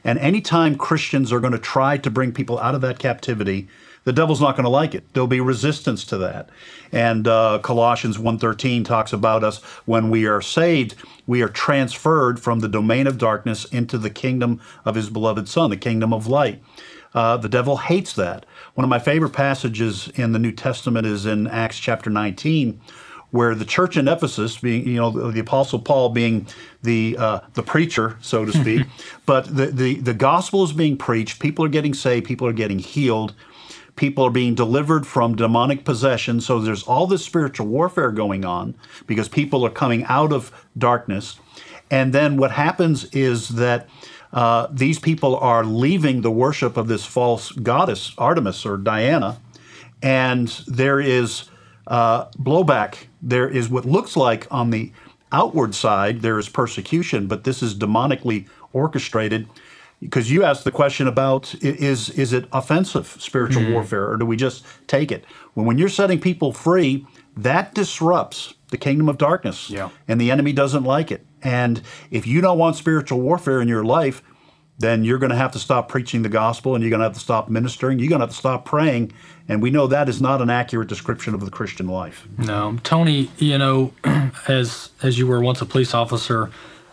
And 0.04 0.18
anytime 0.18 0.76
Christians 0.76 1.32
are 1.32 1.40
going 1.40 1.52
to 1.52 1.58
try 1.58 1.96
to 1.98 2.10
bring 2.10 2.32
people 2.32 2.58
out 2.58 2.74
of 2.74 2.80
that 2.80 2.98
captivity, 2.98 3.68
the 4.04 4.12
devil's 4.12 4.40
not 4.40 4.56
going 4.56 4.64
to 4.64 4.70
like 4.70 4.94
it. 4.94 5.04
There'll 5.12 5.26
be 5.26 5.40
resistance 5.40 6.04
to 6.06 6.18
that. 6.18 6.50
And 6.90 7.26
uh, 7.26 7.60
Colossians 7.62 8.18
1.13 8.18 8.84
talks 8.84 9.12
about 9.12 9.44
us 9.44 9.62
when 9.86 10.10
we 10.10 10.26
are 10.26 10.40
saved, 10.40 10.94
we 11.26 11.42
are 11.42 11.48
transferred 11.48 12.40
from 12.40 12.60
the 12.60 12.68
domain 12.68 13.06
of 13.06 13.18
darkness 13.18 13.64
into 13.66 13.96
the 13.98 14.10
kingdom 14.10 14.60
of 14.84 14.94
his 14.94 15.08
beloved 15.08 15.48
Son, 15.48 15.70
the 15.70 15.76
kingdom 15.76 16.12
of 16.12 16.26
light. 16.26 16.62
Uh, 17.14 17.36
the 17.36 17.48
devil 17.48 17.76
hates 17.76 18.14
that. 18.14 18.46
One 18.74 18.84
of 18.84 18.88
my 18.88 18.98
favorite 18.98 19.32
passages 19.32 20.08
in 20.14 20.32
the 20.32 20.38
New 20.38 20.52
Testament 20.52 21.06
is 21.06 21.26
in 21.26 21.46
Acts 21.46 21.78
chapter 21.78 22.08
19, 22.08 22.80
where 23.30 23.54
the 23.54 23.64
church 23.64 23.96
in 23.96 24.08
Ephesus, 24.08 24.58
being 24.58 24.86
you 24.86 24.96
know 24.96 25.10
the, 25.10 25.30
the 25.30 25.40
apostle 25.40 25.78
Paul 25.78 26.08
being 26.08 26.46
the 26.82 27.16
uh, 27.18 27.40
the 27.52 27.62
preacher, 27.62 28.16
so 28.22 28.44
to 28.44 28.52
speak, 28.52 28.86
but 29.26 29.54
the, 29.54 29.66
the 29.66 29.94
the 29.96 30.14
gospel 30.14 30.64
is 30.64 30.72
being 30.72 30.96
preached, 30.96 31.38
people 31.38 31.64
are 31.64 31.70
getting 31.70 31.92
saved, 31.94 32.26
people 32.26 32.46
are 32.46 32.52
getting 32.52 32.78
healed, 32.78 33.34
people 33.96 34.24
are 34.24 34.30
being 34.30 34.54
delivered 34.54 35.06
from 35.06 35.36
demonic 35.36 35.84
possession. 35.84 36.40
So 36.40 36.58
there's 36.58 36.82
all 36.84 37.06
this 37.06 37.24
spiritual 37.24 37.66
warfare 37.66 38.10
going 38.10 38.44
on 38.44 38.74
because 39.06 39.28
people 39.28 39.64
are 39.64 39.70
coming 39.70 40.04
out 40.04 40.32
of 40.32 40.50
darkness, 40.76 41.38
and 41.90 42.12
then 42.12 42.36
what 42.36 42.52
happens 42.52 43.04
is 43.06 43.48
that. 43.50 43.88
Uh, 44.34 44.66
these 44.72 44.98
people 44.98 45.36
are 45.36 45.62
leaving 45.62 46.22
the 46.22 46.30
worship 46.30 46.78
of 46.78 46.88
this 46.88 47.04
false 47.04 47.52
goddess, 47.52 48.14
Artemis 48.16 48.64
or 48.64 48.78
Diana, 48.78 49.38
and 50.02 50.48
there 50.66 51.00
is 51.00 51.50
uh, 51.86 52.24
blowback. 52.38 52.94
There 53.20 53.46
is 53.46 53.68
what 53.68 53.84
looks 53.84 54.16
like 54.16 54.46
on 54.50 54.70
the 54.70 54.90
outward 55.32 55.74
side 55.74 56.20
there 56.20 56.38
is 56.38 56.48
persecution, 56.48 57.26
but 57.26 57.44
this 57.44 57.62
is 57.62 57.74
demonically 57.74 58.46
orchestrated. 58.72 59.48
Because 60.02 60.30
you 60.32 60.42
asked 60.42 60.64
the 60.64 60.72
question 60.72 61.06
about 61.06 61.54
is 61.62 62.10
is 62.10 62.32
it 62.32 62.46
offensive 62.52 63.16
spiritual 63.20 63.62
mm-hmm. 63.62 63.72
warfare 63.72 64.10
or 64.10 64.16
do 64.16 64.26
we 64.26 64.36
just 64.36 64.64
take 64.88 65.12
it? 65.12 65.24
When 65.54 65.64
when 65.64 65.78
you're 65.78 65.88
setting 65.88 66.20
people 66.20 66.52
free, 66.52 67.06
that 67.36 67.74
disrupts 67.74 68.54
the 68.70 68.76
kingdom 68.76 69.08
of 69.08 69.18
darkness, 69.18 69.70
yeah. 69.70 69.90
and 70.08 70.20
the 70.20 70.30
enemy 70.30 70.52
doesn't 70.52 70.82
like 70.82 71.12
it. 71.12 71.24
And 71.42 71.82
if 72.10 72.26
you 72.26 72.40
don't 72.40 72.58
want 72.58 72.76
spiritual 72.76 73.20
warfare 73.20 73.60
in 73.60 73.68
your 73.68 73.84
life, 73.84 74.22
then 74.78 75.04
you're 75.04 75.18
going 75.18 75.30
to 75.30 75.36
have 75.36 75.52
to 75.52 75.58
stop 75.58 75.88
preaching 75.88 76.22
the 76.22 76.28
gospel 76.28 76.74
and 76.74 76.82
you're 76.82 76.90
going 76.90 77.00
to 77.00 77.04
have 77.04 77.14
to 77.14 77.20
stop 77.20 77.48
ministering. 77.48 77.98
You're 77.98 78.08
going 78.08 78.20
to 78.20 78.26
have 78.26 78.30
to 78.30 78.36
stop 78.36 78.64
praying. 78.64 79.12
And 79.48 79.62
we 79.62 79.70
know 79.70 79.86
that 79.86 80.08
is 80.08 80.20
not 80.20 80.40
an 80.42 80.50
accurate 80.50 80.88
description 80.88 81.34
of 81.34 81.40
the 81.40 81.50
Christian 81.50 81.86
life. 81.86 82.26
No. 82.38 82.78
Tony, 82.82 83.30
you 83.38 83.58
know, 83.58 83.92
as, 84.48 84.90
as 85.02 85.18
you 85.18 85.26
were 85.26 85.40
once 85.40 85.60
a 85.60 85.66
police 85.66 85.94
officer, 85.94 86.50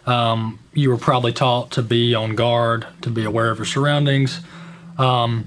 um, 0.09 0.59
you 0.73 0.89
were 0.89 0.97
probably 0.97 1.33
taught 1.33 1.71
to 1.71 1.81
be 1.81 2.15
on 2.15 2.35
guard, 2.35 2.87
to 3.01 3.09
be 3.09 3.23
aware 3.23 3.51
of 3.51 3.57
your 3.57 3.65
surroundings. 3.65 4.41
Um, 4.97 5.43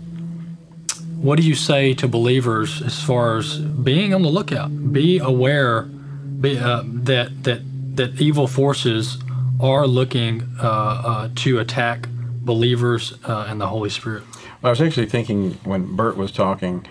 what 1.20 1.36
do 1.36 1.42
you 1.42 1.54
say 1.54 1.94
to 1.94 2.08
believers 2.08 2.82
as 2.82 3.02
far 3.02 3.38
as 3.38 3.58
being 3.58 4.14
on 4.14 4.22
the 4.22 4.28
lookout? 4.28 4.92
Be 4.92 5.18
aware 5.18 5.82
be, 5.82 6.58
uh, 6.58 6.82
that, 6.84 7.44
that, 7.44 7.60
that 7.96 8.20
evil 8.20 8.46
forces 8.46 9.18
are 9.60 9.86
looking 9.86 10.42
uh, 10.60 10.66
uh, 10.66 11.28
to 11.36 11.58
attack 11.60 12.08
believers 12.10 13.14
uh, 13.24 13.46
and 13.48 13.60
the 13.60 13.68
Holy 13.68 13.90
Spirit. 13.90 14.24
Well, 14.34 14.68
I 14.68 14.70
was 14.70 14.80
actually 14.80 15.06
thinking 15.06 15.52
when 15.64 15.94
Bert 15.96 16.16
was 16.16 16.32
talking 16.32 16.86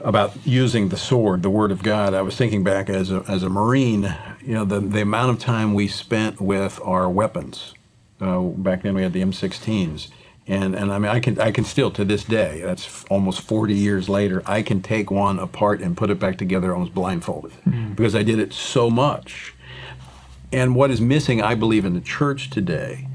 about 0.00 0.34
using 0.44 0.88
the 0.88 0.96
sword, 0.96 1.42
the 1.42 1.50
Word 1.50 1.70
of 1.70 1.82
God. 1.82 2.14
I 2.14 2.22
was 2.22 2.36
thinking 2.36 2.64
back 2.64 2.90
as 2.90 3.10
a 3.12 3.24
as 3.28 3.42
a 3.44 3.48
Marine, 3.48 4.14
you 4.44 4.54
know, 4.54 4.64
the 4.64 4.80
the 4.80 5.02
amount 5.02 5.30
of 5.30 5.38
time 5.38 5.74
we 5.74 5.88
spent 5.88 6.40
with 6.40 6.80
our 6.82 7.08
weapons. 7.08 7.74
Uh, 8.20 8.40
back 8.40 8.82
then, 8.82 8.94
we 8.94 9.02
had 9.02 9.12
the 9.12 9.22
M16s. 9.22 10.08
And, 10.48 10.74
and 10.74 10.92
I 10.92 10.98
mean 10.98 11.10
I 11.10 11.20
can 11.20 11.38
I 11.40 11.52
can 11.52 11.64
still 11.64 11.92
to 11.92 12.04
this 12.04 12.24
day 12.24 12.62
that's 12.64 13.04
almost 13.04 13.42
40 13.42 13.74
years 13.74 14.08
later 14.08 14.42
I 14.44 14.62
can 14.62 14.82
take 14.82 15.08
one 15.08 15.38
apart 15.38 15.80
and 15.80 15.96
put 15.96 16.10
it 16.10 16.18
back 16.18 16.36
together 16.36 16.74
almost 16.74 16.92
blindfolded 16.94 17.52
mm. 17.64 17.94
because 17.94 18.16
I 18.16 18.24
did 18.24 18.40
it 18.40 18.52
so 18.52 18.90
much. 18.90 19.54
And 20.52 20.74
what 20.74 20.90
is 20.90 21.00
missing 21.00 21.40
I 21.40 21.54
believe 21.54 21.84
in 21.84 21.94
the 21.94 22.00
church 22.00 22.50
today 22.50 23.06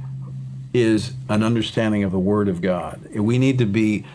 is 0.74 1.14
an 1.28 1.44
understanding 1.44 2.04
of 2.04 2.14
the 2.14 2.20
Word 2.20 2.48
of 2.48 2.62
God. 2.62 3.02
We 3.14 3.38
need 3.38 3.58
to 3.58 3.66
be 3.66 4.06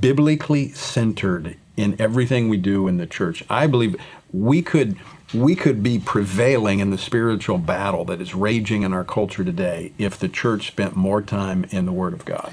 biblically 0.00 0.72
centered 0.72 1.56
in 1.76 1.98
everything 1.98 2.48
we 2.48 2.58
do 2.58 2.86
in 2.86 2.98
the 2.98 3.06
church. 3.06 3.44
I 3.48 3.66
believe 3.66 3.96
we 4.32 4.62
could 4.62 4.96
we 5.34 5.54
could 5.56 5.82
be 5.82 5.98
prevailing 5.98 6.78
in 6.80 6.90
the 6.90 6.98
spiritual 6.98 7.58
battle 7.58 8.04
that 8.04 8.20
is 8.20 8.34
raging 8.34 8.82
in 8.82 8.92
our 8.92 9.04
culture 9.04 9.44
today 9.44 9.92
if 9.98 10.18
the 10.18 10.28
church 10.28 10.68
spent 10.68 10.94
more 10.94 11.20
time 11.20 11.66
in 11.70 11.84
the 11.84 11.92
Word 11.92 12.12
of 12.12 12.24
God. 12.24 12.50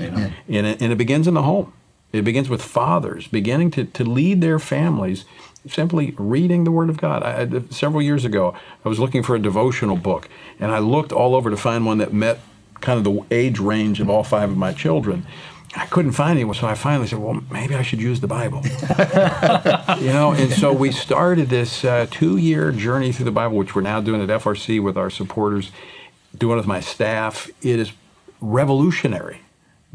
And, 0.47 0.67
it, 0.67 0.81
and 0.81 0.91
it 0.91 0.97
begins 0.97 1.27
in 1.27 1.33
the 1.35 1.43
home. 1.43 1.73
It 2.11 2.23
begins 2.23 2.49
with 2.49 2.61
fathers 2.61 3.27
beginning 3.27 3.71
to, 3.71 3.85
to 3.85 4.03
lead 4.03 4.41
their 4.41 4.59
families 4.59 5.25
simply 5.67 6.13
reading 6.17 6.63
the 6.63 6.71
Word 6.71 6.89
of 6.89 6.97
God. 6.97 7.23
I, 7.23 7.61
several 7.69 8.01
years 8.01 8.25
ago, 8.25 8.55
I 8.83 8.89
was 8.89 8.99
looking 8.99 9.23
for 9.23 9.35
a 9.35 9.39
devotional 9.39 9.95
book, 9.95 10.27
and 10.59 10.71
I 10.71 10.79
looked 10.79 11.11
all 11.11 11.35
over 11.35 11.49
to 11.49 11.57
find 11.57 11.85
one 11.85 11.99
that 11.99 12.13
met 12.13 12.39
kind 12.81 12.97
of 12.97 13.05
the 13.05 13.21
age 13.31 13.59
range 13.59 14.01
of 14.01 14.09
all 14.09 14.23
five 14.23 14.51
of 14.51 14.57
my 14.57 14.73
children. 14.73 15.25
I 15.75 15.85
couldn't 15.87 16.11
find 16.11 16.37
anyone, 16.37 16.55
so 16.55 16.67
I 16.67 16.75
finally 16.75 17.07
said, 17.07 17.19
"Well, 17.19 17.41
maybe 17.49 17.75
I 17.75 17.81
should 17.81 17.99
use 17.99 18.19
the 18.19 18.27
Bible." 18.27 18.61
you 19.99 20.13
know, 20.13 20.33
and 20.37 20.51
so 20.51 20.71
we 20.71 20.91
started 20.91 21.49
this 21.49 21.83
uh, 21.83 22.05
two-year 22.11 22.71
journey 22.71 23.11
through 23.11 23.25
the 23.25 23.31
Bible, 23.31 23.57
which 23.57 23.75
we're 23.75 23.81
now 23.81 23.99
doing 23.99 24.21
at 24.21 24.29
FRC 24.29 24.81
with 24.81 24.97
our 24.97 25.09
supporters, 25.09 25.71
doing 26.37 26.53
it 26.53 26.57
with 26.57 26.67
my 26.67 26.79
staff. 26.79 27.49
It 27.61 27.79
is 27.79 27.91
revolutionary 28.39 29.41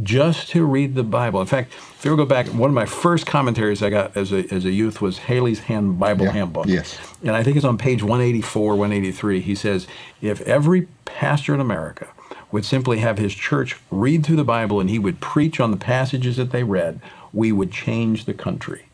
just 0.02 0.48
to 0.50 0.64
read 0.64 0.94
the 0.94 1.02
Bible. 1.02 1.40
In 1.40 1.46
fact, 1.46 1.72
if 1.72 2.04
you 2.04 2.12
ever 2.12 2.16
go 2.16 2.26
back, 2.26 2.46
one 2.48 2.70
of 2.70 2.74
my 2.74 2.86
first 2.86 3.26
commentaries 3.26 3.82
I 3.82 3.90
got 3.90 4.16
as 4.16 4.32
a, 4.32 4.52
as 4.52 4.64
a 4.64 4.70
youth 4.70 5.00
was 5.00 5.18
Halley's 5.18 5.60
Hand 5.60 5.98
Bible 5.98 6.26
yeah, 6.26 6.32
Handbook. 6.32 6.66
Yes. 6.66 6.98
And 7.22 7.32
I 7.32 7.42
think 7.42 7.56
it's 7.56 7.64
on 7.64 7.78
page 7.78 8.02
184, 8.02 8.76
183. 8.76 9.40
He 9.40 9.54
says, 9.54 9.86
if 10.20 10.40
every 10.42 10.86
pastor 11.04 11.52
in 11.52 11.60
America 11.60 12.08
would 12.50 12.64
simply 12.64 12.98
have 12.98 13.18
his 13.18 13.34
church 13.34 13.76
read 13.90 14.24
through 14.24 14.36
the 14.36 14.44
Bible 14.44 14.80
and 14.80 14.88
he 14.88 14.98
would 14.98 15.20
preach 15.20 15.60
on 15.60 15.70
the 15.70 15.76
passages 15.76 16.36
that 16.36 16.50
they 16.50 16.62
read, 16.62 17.00
we 17.32 17.52
would 17.52 17.70
change 17.70 18.24
the 18.24 18.34
country. 18.34 18.86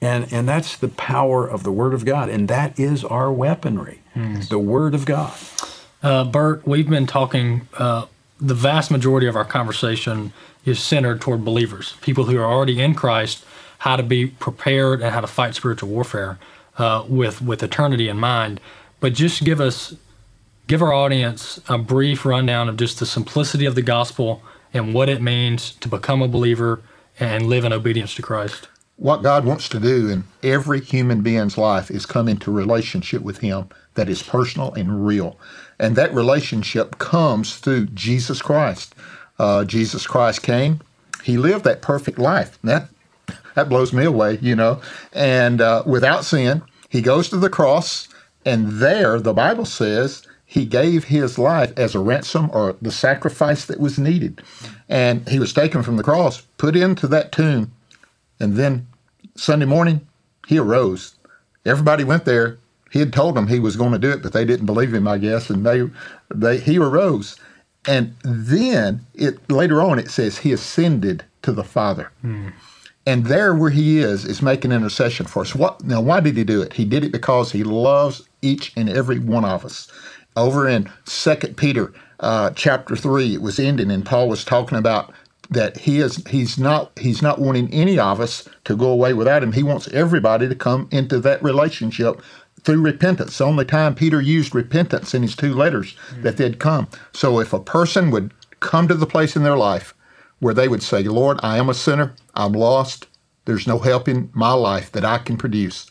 And, 0.00 0.30
and 0.32 0.48
that's 0.48 0.76
the 0.76 0.88
power 0.88 1.46
of 1.46 1.62
the 1.62 1.72
Word 1.72 1.94
of 1.94 2.04
God. 2.04 2.28
And 2.28 2.48
that 2.48 2.78
is 2.78 3.04
our 3.04 3.32
weaponry, 3.32 4.02
mm. 4.14 4.46
the 4.48 4.58
Word 4.58 4.94
of 4.94 5.06
God. 5.06 5.32
Uh, 6.02 6.24
Bert, 6.24 6.66
we've 6.66 6.88
been 6.88 7.06
talking, 7.06 7.68
uh, 7.78 8.06
the 8.38 8.54
vast 8.54 8.90
majority 8.90 9.26
of 9.26 9.36
our 9.36 9.44
conversation 9.44 10.32
is 10.64 10.78
centered 10.78 11.20
toward 11.20 11.44
believers, 11.44 11.94
people 12.02 12.24
who 12.24 12.36
are 12.38 12.44
already 12.44 12.82
in 12.82 12.94
Christ, 12.94 13.44
how 13.78 13.96
to 13.96 14.02
be 14.02 14.26
prepared 14.26 15.00
and 15.00 15.12
how 15.12 15.20
to 15.20 15.26
fight 15.26 15.54
spiritual 15.54 15.88
warfare 15.88 16.38
uh, 16.76 17.04
with, 17.08 17.40
with 17.40 17.62
eternity 17.62 18.08
in 18.08 18.18
mind. 18.18 18.60
But 19.00 19.14
just 19.14 19.44
give 19.44 19.60
us 19.60 19.94
give 20.66 20.82
our 20.82 20.92
audience 20.92 21.60
a 21.68 21.78
brief 21.78 22.24
rundown 22.24 22.68
of 22.68 22.76
just 22.76 22.98
the 22.98 23.06
simplicity 23.06 23.66
of 23.66 23.74
the 23.74 23.82
gospel 23.82 24.42
and 24.74 24.92
what 24.92 25.08
it 25.08 25.22
means 25.22 25.72
to 25.72 25.88
become 25.88 26.22
a 26.22 26.28
believer 26.28 26.82
and 27.18 27.46
live 27.46 27.64
in 27.64 27.72
obedience 27.72 28.14
to 28.14 28.22
Christ. 28.22 28.68
What 28.96 29.22
God 29.22 29.44
wants 29.44 29.68
to 29.70 29.80
do 29.80 30.08
in 30.08 30.24
every 30.42 30.80
human 30.80 31.22
being's 31.22 31.58
life 31.58 31.90
is 31.90 32.06
come 32.06 32.28
into 32.28 32.50
relationship 32.50 33.22
with 33.22 33.38
Him 33.38 33.68
that 33.94 34.08
is 34.08 34.22
personal 34.22 34.72
and 34.74 35.06
real. 35.06 35.38
And 35.78 35.96
that 35.96 36.14
relationship 36.14 36.98
comes 36.98 37.56
through 37.56 37.86
Jesus 37.86 38.40
Christ. 38.40 38.94
Uh, 39.38 39.64
Jesus 39.64 40.06
Christ 40.06 40.42
came, 40.42 40.80
He 41.22 41.36
lived 41.36 41.64
that 41.64 41.82
perfect 41.82 42.18
life. 42.18 42.58
That, 42.64 42.88
that 43.54 43.68
blows 43.68 43.92
me 43.92 44.04
away, 44.04 44.38
you 44.40 44.56
know. 44.56 44.80
And 45.12 45.60
uh, 45.60 45.82
without 45.86 46.24
sin, 46.24 46.62
He 46.88 47.02
goes 47.02 47.28
to 47.28 47.36
the 47.36 47.50
cross, 47.50 48.08
and 48.46 48.80
there, 48.80 49.20
the 49.20 49.34
Bible 49.34 49.66
says, 49.66 50.25
he 50.46 50.64
gave 50.64 51.04
his 51.04 51.38
life 51.38 51.72
as 51.76 51.94
a 51.94 51.98
ransom 51.98 52.48
or 52.52 52.76
the 52.80 52.92
sacrifice 52.92 53.64
that 53.66 53.80
was 53.80 53.98
needed. 53.98 54.40
And 54.88 55.28
he 55.28 55.40
was 55.40 55.52
taken 55.52 55.82
from 55.82 55.96
the 55.96 56.04
cross, 56.04 56.40
put 56.56 56.76
into 56.76 57.08
that 57.08 57.32
tomb, 57.32 57.72
and 58.38 58.56
then 58.56 58.86
Sunday 59.34 59.66
morning, 59.66 60.06
he 60.46 60.58
arose. 60.58 61.16
Everybody 61.64 62.04
went 62.04 62.24
there. 62.24 62.58
He 62.92 63.00
had 63.00 63.12
told 63.12 63.34
them 63.34 63.48
he 63.48 63.58
was 63.58 63.76
going 63.76 63.92
to 63.92 63.98
do 63.98 64.10
it, 64.10 64.22
but 64.22 64.32
they 64.32 64.44
didn't 64.44 64.66
believe 64.66 64.94
him, 64.94 65.08
I 65.08 65.18
guess, 65.18 65.50
and 65.50 65.66
they, 65.66 65.90
they 66.32 66.58
he 66.58 66.78
arose. 66.78 67.36
And 67.88 68.14
then 68.22 69.06
it 69.14 69.50
later 69.50 69.82
on 69.82 69.98
it 69.98 70.10
says 70.10 70.38
he 70.38 70.52
ascended 70.52 71.24
to 71.42 71.52
the 71.52 71.64
Father. 71.64 72.10
Hmm. 72.22 72.48
And 73.04 73.26
there 73.26 73.54
where 73.54 73.70
he 73.70 73.98
is 73.98 74.24
is 74.24 74.42
making 74.42 74.72
intercession 74.72 75.26
for 75.26 75.42
us. 75.42 75.54
What 75.54 75.84
now 75.84 76.00
why 76.00 76.20
did 76.20 76.36
he 76.36 76.44
do 76.44 76.62
it? 76.62 76.72
He 76.72 76.84
did 76.84 77.04
it 77.04 77.12
because 77.12 77.52
he 77.52 77.62
loves 77.62 78.28
each 78.42 78.72
and 78.76 78.88
every 78.88 79.18
one 79.18 79.44
of 79.44 79.64
us. 79.64 79.90
Over 80.36 80.68
in 80.68 80.90
Second 81.04 81.56
Peter 81.56 81.92
uh, 82.20 82.50
chapter 82.50 82.94
three, 82.94 83.34
it 83.34 83.42
was 83.42 83.58
ending, 83.58 83.90
and 83.90 84.04
Paul 84.04 84.28
was 84.28 84.44
talking 84.44 84.78
about 84.78 85.12
that 85.48 85.78
he 85.78 86.00
is 86.00 86.22
he's 86.28 86.58
not 86.58 86.90
he's 86.98 87.22
not 87.22 87.38
wanting 87.38 87.72
any 87.72 87.98
of 87.98 88.20
us 88.20 88.48
to 88.64 88.76
go 88.76 88.88
away 88.88 89.14
without 89.14 89.42
him. 89.42 89.52
He 89.52 89.62
wants 89.62 89.88
everybody 89.88 90.48
to 90.48 90.54
come 90.54 90.88
into 90.90 91.20
that 91.20 91.42
relationship 91.42 92.20
through 92.62 92.82
repentance. 92.82 93.38
The 93.38 93.44
only 93.44 93.64
time 93.64 93.94
Peter 93.94 94.20
used 94.20 94.54
repentance 94.54 95.14
in 95.14 95.22
his 95.22 95.36
two 95.36 95.54
letters 95.54 95.96
that 96.22 96.36
they'd 96.36 96.58
come. 96.58 96.88
So 97.12 97.38
if 97.38 97.52
a 97.52 97.60
person 97.60 98.10
would 98.10 98.34
come 98.60 98.88
to 98.88 98.94
the 98.94 99.06
place 99.06 99.36
in 99.36 99.44
their 99.44 99.56
life 99.56 99.94
where 100.40 100.54
they 100.54 100.68
would 100.68 100.82
say, 100.82 101.04
Lord, 101.04 101.38
I 101.42 101.58
am 101.58 101.68
a 101.68 101.74
sinner, 101.74 102.14
I'm 102.34 102.52
lost, 102.52 103.06
there's 103.44 103.66
no 103.66 103.78
help 103.78 104.08
in 104.08 104.30
my 104.34 104.52
life 104.52 104.90
that 104.92 105.04
I 105.04 105.18
can 105.18 105.36
produce. 105.36 105.86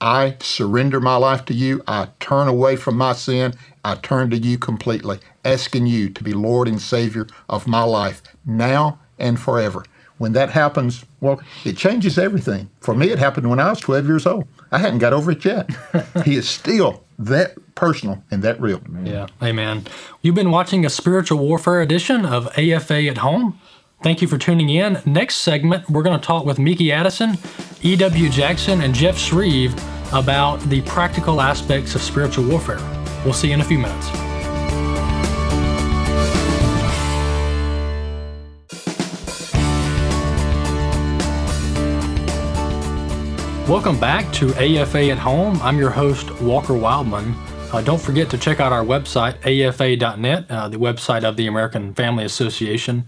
I 0.00 0.36
surrender 0.40 1.00
my 1.00 1.16
life 1.16 1.44
to 1.46 1.54
you. 1.54 1.82
I 1.88 2.08
turn 2.20 2.46
away 2.46 2.76
from 2.76 2.96
my 2.96 3.14
sin. 3.14 3.54
I 3.88 3.94
turn 3.94 4.28
to 4.30 4.36
you 4.36 4.58
completely, 4.58 5.18
asking 5.46 5.86
you 5.86 6.10
to 6.10 6.22
be 6.22 6.34
Lord 6.34 6.68
and 6.68 6.80
Savior 6.80 7.26
of 7.48 7.66
my 7.66 7.82
life 7.82 8.22
now 8.44 8.98
and 9.18 9.40
forever. 9.40 9.82
When 10.18 10.32
that 10.32 10.50
happens, 10.50 11.06
well, 11.22 11.40
it 11.64 11.78
changes 11.78 12.18
everything. 12.18 12.68
For 12.80 12.94
me, 12.94 13.08
it 13.08 13.18
happened 13.18 13.48
when 13.48 13.58
I 13.58 13.70
was 13.70 13.80
12 13.80 14.06
years 14.06 14.26
old. 14.26 14.46
I 14.70 14.78
hadn't 14.78 14.98
got 14.98 15.14
over 15.14 15.30
it 15.30 15.42
yet. 15.42 15.70
he 16.26 16.34
is 16.34 16.46
still 16.46 17.02
that 17.18 17.54
personal 17.76 18.22
and 18.30 18.42
that 18.42 18.60
real. 18.60 18.82
Yeah, 19.04 19.28
amen. 19.42 19.86
You've 20.20 20.34
been 20.34 20.50
watching 20.50 20.84
a 20.84 20.90
spiritual 20.90 21.38
warfare 21.38 21.80
edition 21.80 22.26
of 22.26 22.46
AFA 22.58 23.06
at 23.06 23.18
Home. 23.18 23.58
Thank 24.02 24.20
you 24.20 24.28
for 24.28 24.36
tuning 24.36 24.68
in. 24.68 25.00
Next 25.06 25.36
segment, 25.36 25.88
we're 25.88 26.02
going 26.02 26.20
to 26.20 26.26
talk 26.26 26.44
with 26.44 26.58
Meeke 26.58 26.92
Addison, 26.92 27.38
E.W. 27.80 28.28
Jackson, 28.28 28.82
and 28.82 28.94
Jeff 28.94 29.16
Schreve 29.16 29.72
about 30.12 30.60
the 30.68 30.82
practical 30.82 31.40
aspects 31.40 31.94
of 31.94 32.02
spiritual 32.02 32.46
warfare. 32.48 32.97
We'll 33.24 33.34
see 33.34 33.48
you 33.48 33.54
in 33.54 33.60
a 33.60 33.64
few 33.64 33.78
minutes. 33.78 34.10
Welcome 43.68 44.00
back 44.00 44.32
to 44.32 44.54
AFA 44.54 45.10
at 45.10 45.18
Home. 45.18 45.60
I'm 45.60 45.76
your 45.76 45.90
host, 45.90 46.30
Walker 46.40 46.72
Wildmon. 46.72 47.34
Uh, 47.70 47.82
don't 47.82 48.00
forget 48.00 48.30
to 48.30 48.38
check 48.38 48.60
out 48.60 48.72
our 48.72 48.82
website, 48.82 49.36
afa.net, 49.44 50.46
uh, 50.50 50.68
the 50.70 50.78
website 50.78 51.22
of 51.22 51.36
the 51.36 51.46
American 51.46 51.92
Family 51.92 52.24
Association. 52.24 53.06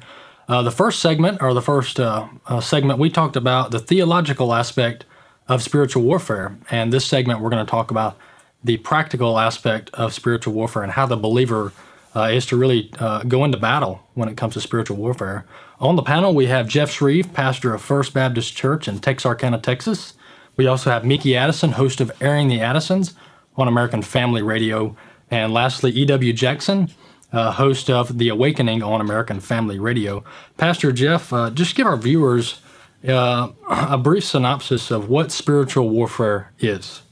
Uh, 0.48 0.60
the 0.60 0.70
first 0.70 1.00
segment, 1.00 1.40
or 1.40 1.54
the 1.54 1.62
first 1.62 1.98
uh, 1.98 2.28
uh, 2.46 2.60
segment, 2.60 2.98
we 2.98 3.08
talked 3.08 3.36
about 3.36 3.70
the 3.70 3.78
theological 3.78 4.52
aspect 4.52 5.06
of 5.48 5.62
spiritual 5.62 6.02
warfare. 6.02 6.58
And 6.70 6.92
this 6.92 7.06
segment, 7.06 7.40
we're 7.40 7.48
going 7.48 7.64
to 7.64 7.70
talk 7.70 7.90
about 7.90 8.18
the 8.62 8.76
practical 8.78 9.38
aspect 9.38 9.90
of 9.94 10.12
spiritual 10.12 10.54
warfare 10.54 10.82
and 10.82 10.92
how 10.92 11.06
the 11.06 11.16
believer 11.16 11.72
uh, 12.14 12.24
is 12.32 12.44
to 12.46 12.56
really 12.56 12.90
uh, 12.98 13.22
go 13.22 13.44
into 13.44 13.58
battle 13.58 14.02
when 14.14 14.28
it 14.28 14.36
comes 14.36 14.54
to 14.54 14.60
spiritual 14.60 14.96
warfare. 14.96 15.46
On 15.78 15.96
the 15.96 16.02
panel, 16.02 16.34
we 16.34 16.46
have 16.46 16.68
Jeff 16.68 16.90
Schreve, 16.90 17.32
pastor 17.32 17.72
of 17.72 17.80
First 17.80 18.12
Baptist 18.12 18.54
Church 18.54 18.86
in 18.86 18.98
Texarkana, 18.98 19.58
Texas. 19.58 20.14
We 20.56 20.66
also 20.66 20.90
have 20.90 21.04
Meeke 21.04 21.34
Addison, 21.34 21.72
host 21.72 22.00
of 22.00 22.12
Airing 22.20 22.48
the 22.48 22.60
Addisons 22.60 23.14
on 23.56 23.68
American 23.68 24.02
Family 24.02 24.42
Radio. 24.42 24.96
And 25.30 25.54
lastly, 25.54 25.92
E.W. 25.92 26.32
Jackson, 26.32 26.90
uh, 27.32 27.52
host 27.52 27.88
of 27.88 28.18
The 28.18 28.28
Awakening 28.28 28.82
on 28.82 29.00
American 29.00 29.40
Family 29.40 29.78
Radio. 29.78 30.24
Pastor 30.58 30.92
Jeff, 30.92 31.32
uh, 31.32 31.50
just 31.50 31.76
give 31.76 31.86
our 31.86 31.96
viewers 31.96 32.60
uh, 33.08 33.48
a 33.70 33.96
brief 33.96 34.24
synopsis 34.24 34.90
of 34.90 35.08
what 35.08 35.30
spiritual 35.32 35.88
warfare 35.88 36.52
is. 36.58 37.02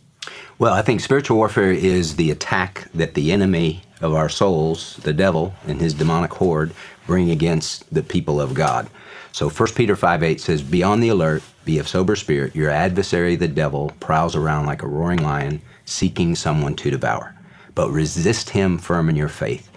Well, 0.61 0.75
I 0.75 0.83
think 0.83 1.01
spiritual 1.01 1.37
warfare 1.37 1.71
is 1.71 2.17
the 2.17 2.33
attack 2.33 2.89
that 2.93 3.15
the 3.15 3.31
enemy 3.31 3.83
of 4.01 4.13
our 4.13 4.29
souls, 4.29 4.97
the 5.05 5.13
devil 5.13 5.55
and 5.69 5.81
his 5.81 5.95
demonic 5.95 6.33
horde, 6.33 6.73
bring 7.07 7.31
against 7.31 7.95
the 7.95 8.03
people 8.03 8.41
of 8.41 8.55
God. 8.55 8.91
So 9.31 9.49
1 9.49 9.69
Peter 9.77 9.95
5 9.95 10.25
8 10.25 10.41
says, 10.41 10.63
Be 10.63 10.83
on 10.83 10.99
the 10.99 11.11
alert, 11.11 11.45
be 11.65 11.79
of 11.79 11.87
sober 11.87 12.17
spirit. 12.17 12.57
Your 12.57 12.71
adversary, 12.71 13.37
the 13.37 13.47
devil, 13.47 13.93
prowls 14.01 14.35
around 14.35 14.67
like 14.67 14.83
a 14.83 14.89
roaring 14.89 15.23
lion, 15.23 15.63
seeking 15.85 16.35
someone 16.35 16.75
to 16.75 16.91
devour. 16.91 17.37
But 17.77 17.91
resist 17.91 18.51
him 18.51 18.79
firm 18.79 19.09
in 19.09 19.15
your 19.15 19.29
faith. 19.29 19.71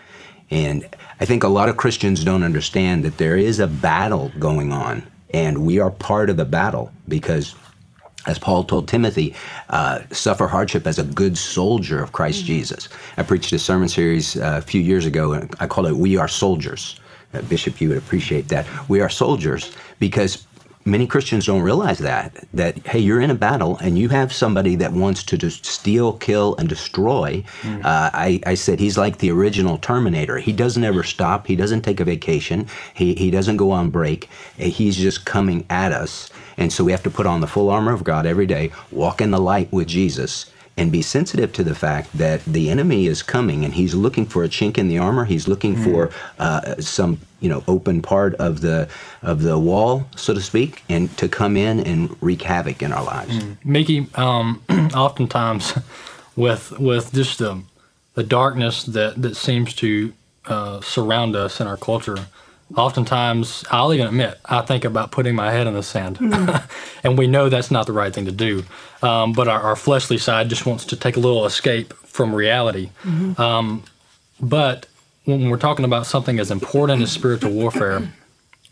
And 0.49 0.83
I 1.19 1.25
think 1.25 1.43
a 1.43 1.47
lot 1.47 1.69
of 1.69 1.77
Christians 1.77 2.23
don't 2.23 2.41
understand 2.41 3.05
that 3.05 3.19
there 3.19 3.37
is 3.37 3.59
a 3.59 3.67
battle 3.67 4.31
going 4.39 4.73
on, 4.73 5.03
and 5.31 5.63
we 5.63 5.79
are 5.79 5.91
part 5.91 6.31
of 6.31 6.37
the 6.37 6.45
battle 6.45 6.91
because 7.07 7.53
as 8.27 8.37
Paul 8.39 8.63
told 8.63 8.87
Timothy, 8.87 9.33
uh, 9.69 9.99
suffer 10.11 10.47
hardship 10.47 10.85
as 10.87 10.99
a 10.99 11.03
good 11.03 11.37
soldier 11.37 12.01
of 12.01 12.11
Christ 12.11 12.45
Jesus. 12.45 12.89
I 13.17 13.23
preached 13.23 13.51
a 13.53 13.59
sermon 13.59 13.89
series 13.89 14.37
uh, 14.37 14.55
a 14.57 14.61
few 14.61 14.81
years 14.81 15.05
ago, 15.05 15.33
and 15.33 15.53
I 15.59 15.67
called 15.67 15.87
it 15.87 15.95
We 15.95 16.17
Are 16.17 16.27
Soldiers. 16.27 16.99
Uh, 17.33 17.41
Bishop, 17.43 17.79
you 17.81 17.89
would 17.89 17.97
appreciate 17.97 18.49
that. 18.49 18.67
We 18.89 19.01
are 19.01 19.09
soldiers 19.09 19.71
because 19.99 20.45
many 20.83 21.07
Christians 21.07 21.45
don't 21.45 21.61
realize 21.61 21.99
that, 21.99 22.43
that, 22.53 22.85
hey, 22.87 22.99
you're 22.99 23.21
in 23.21 23.31
a 23.31 23.35
battle 23.35 23.77
and 23.77 23.97
you 23.97 24.09
have 24.09 24.33
somebody 24.33 24.75
that 24.77 24.91
wants 24.91 25.23
to 25.23 25.37
just 25.37 25.65
steal, 25.65 26.13
kill, 26.13 26.55
and 26.57 26.67
destroy. 26.67 27.43
Uh, 27.63 28.09
I, 28.13 28.41
I 28.45 28.55
said 28.55 28.79
he's 28.79 28.97
like 28.97 29.19
the 29.19 29.31
original 29.31 29.77
Terminator. 29.77 30.39
He 30.39 30.51
doesn't 30.51 30.83
ever 30.83 31.03
stop. 31.03 31.47
He 31.47 31.55
doesn't 31.55 31.83
take 31.83 31.99
a 31.99 32.05
vacation. 32.05 32.67
He, 32.93 33.13
he 33.15 33.31
doesn't 33.31 33.57
go 33.57 33.71
on 33.71 33.89
break. 33.91 34.27
Uh, 34.59 34.65
He's 34.65 34.97
just 34.97 35.25
coming 35.25 35.65
at 35.69 35.91
us. 35.91 36.29
And 36.57 36.71
so 36.71 36.83
we 36.83 36.91
have 36.91 37.03
to 37.03 37.09
put 37.09 37.25
on 37.25 37.41
the 37.41 37.47
full 37.47 37.69
armor 37.69 37.93
of 37.93 38.03
God 38.03 38.25
every 38.25 38.45
day, 38.45 38.71
walk 38.91 39.21
in 39.21 39.31
the 39.31 39.39
light 39.39 39.71
with 39.71 39.87
Jesus, 39.87 40.51
and 40.77 40.91
be 40.91 41.01
sensitive 41.01 41.51
to 41.53 41.63
the 41.63 41.75
fact 41.75 42.17
that 42.17 42.43
the 42.45 42.69
enemy 42.69 43.05
is 43.05 43.21
coming 43.21 43.65
and 43.65 43.73
he's 43.73 43.93
looking 43.93 44.25
for 44.25 44.43
a 44.43 44.49
chink 44.49 44.77
in 44.77 44.87
the 44.87 44.97
armor. 44.97 45.25
He's 45.25 45.47
looking 45.47 45.75
for 45.75 46.09
uh, 46.39 46.75
some 46.79 47.19
you 47.39 47.49
know 47.49 47.63
open 47.67 48.01
part 48.01 48.35
of 48.35 48.61
the 48.61 48.87
of 49.21 49.41
the 49.41 49.59
wall, 49.59 50.07
so 50.15 50.33
to 50.33 50.41
speak, 50.41 50.83
and 50.89 51.15
to 51.17 51.27
come 51.27 51.57
in 51.57 51.81
and 51.81 52.15
wreak 52.21 52.41
havoc 52.43 52.81
in 52.81 52.93
our 52.93 53.03
lives. 53.03 53.43
Meeke, 53.63 54.17
um, 54.17 54.63
oftentimes 54.95 55.77
with 56.35 56.71
with 56.79 57.13
just 57.13 57.39
the 57.39 57.61
the 58.13 58.23
darkness 58.23 58.83
that 58.83 59.21
that 59.21 59.35
seems 59.35 59.73
to 59.75 60.13
uh, 60.45 60.81
surround 60.81 61.35
us 61.35 61.59
in 61.59 61.67
our 61.67 61.77
culture, 61.77 62.27
oftentimes 62.75 63.63
I'll 63.71 63.93
even 63.93 64.07
admit 64.07 64.39
I 64.45 64.61
think 64.61 64.85
about 64.85 65.11
putting 65.11 65.35
my 65.35 65.51
head 65.51 65.67
in 65.67 65.73
the 65.73 65.83
sand, 65.83 66.17
and 67.03 67.17
we 67.17 67.27
know 67.27 67.49
that's 67.49 67.71
not 67.71 67.85
the 67.85 67.93
right 67.93 68.13
thing 68.13 68.25
to 68.25 68.31
do. 68.31 68.63
Um, 69.01 69.33
but 69.33 69.47
our, 69.47 69.59
our 69.59 69.75
fleshly 69.75 70.17
side 70.17 70.49
just 70.49 70.65
wants 70.65 70.85
to 70.85 70.95
take 70.95 71.17
a 71.17 71.19
little 71.19 71.45
escape 71.45 71.93
from 71.93 72.35
reality. 72.35 72.89
Um, 73.37 73.83
but 74.39 74.87
when 75.25 75.49
we're 75.49 75.57
talking 75.57 75.85
about 75.85 76.05
something 76.05 76.39
as 76.39 76.51
important 76.51 77.01
as 77.01 77.11
spiritual 77.11 77.51
warfare, 77.51 78.11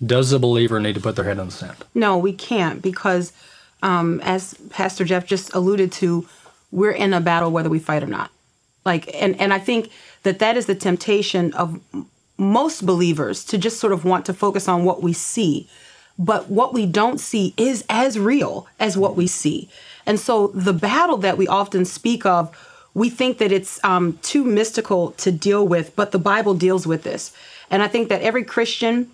does 0.05 0.29
the 0.29 0.39
believer 0.39 0.79
need 0.79 0.95
to 0.95 1.01
put 1.01 1.15
their 1.15 1.25
head 1.25 1.37
in 1.37 1.47
the 1.47 1.51
sand? 1.51 1.77
No, 1.93 2.17
we 2.17 2.33
can't 2.33 2.81
because, 2.81 3.33
um, 3.81 4.19
as 4.21 4.55
Pastor 4.69 5.05
Jeff 5.05 5.25
just 5.25 5.53
alluded 5.53 5.91
to, 5.93 6.27
we're 6.71 6.91
in 6.91 7.13
a 7.13 7.21
battle 7.21 7.51
whether 7.51 7.69
we 7.69 7.79
fight 7.79 8.03
or 8.03 8.07
not. 8.07 8.31
Like, 8.85 9.09
and 9.13 9.39
and 9.39 9.53
I 9.53 9.59
think 9.59 9.91
that 10.23 10.39
that 10.39 10.57
is 10.57 10.65
the 10.65 10.75
temptation 10.75 11.53
of 11.53 11.79
most 12.39 12.85
believers 12.85 13.43
to 13.45 13.57
just 13.57 13.79
sort 13.79 13.93
of 13.93 14.05
want 14.05 14.25
to 14.25 14.33
focus 14.33 14.67
on 14.67 14.85
what 14.85 15.03
we 15.03 15.13
see, 15.13 15.67
but 16.17 16.49
what 16.49 16.73
we 16.73 16.85
don't 16.85 17.19
see 17.19 17.53
is 17.57 17.83
as 17.89 18.17
real 18.17 18.67
as 18.79 18.97
what 18.97 19.15
we 19.15 19.27
see. 19.27 19.69
And 20.05 20.19
so 20.19 20.47
the 20.47 20.73
battle 20.73 21.17
that 21.17 21.37
we 21.37 21.47
often 21.47 21.85
speak 21.85 22.25
of, 22.25 22.55
we 22.93 23.09
think 23.09 23.37
that 23.37 23.51
it's 23.51 23.83
um, 23.83 24.17
too 24.21 24.43
mystical 24.43 25.11
to 25.11 25.31
deal 25.31 25.67
with, 25.67 25.95
but 25.95 26.11
the 26.11 26.19
Bible 26.19 26.53
deals 26.53 26.87
with 26.87 27.03
this. 27.03 27.31
And 27.69 27.83
I 27.83 27.87
think 27.87 28.09
that 28.09 28.21
every 28.21 28.43
Christian 28.43 29.11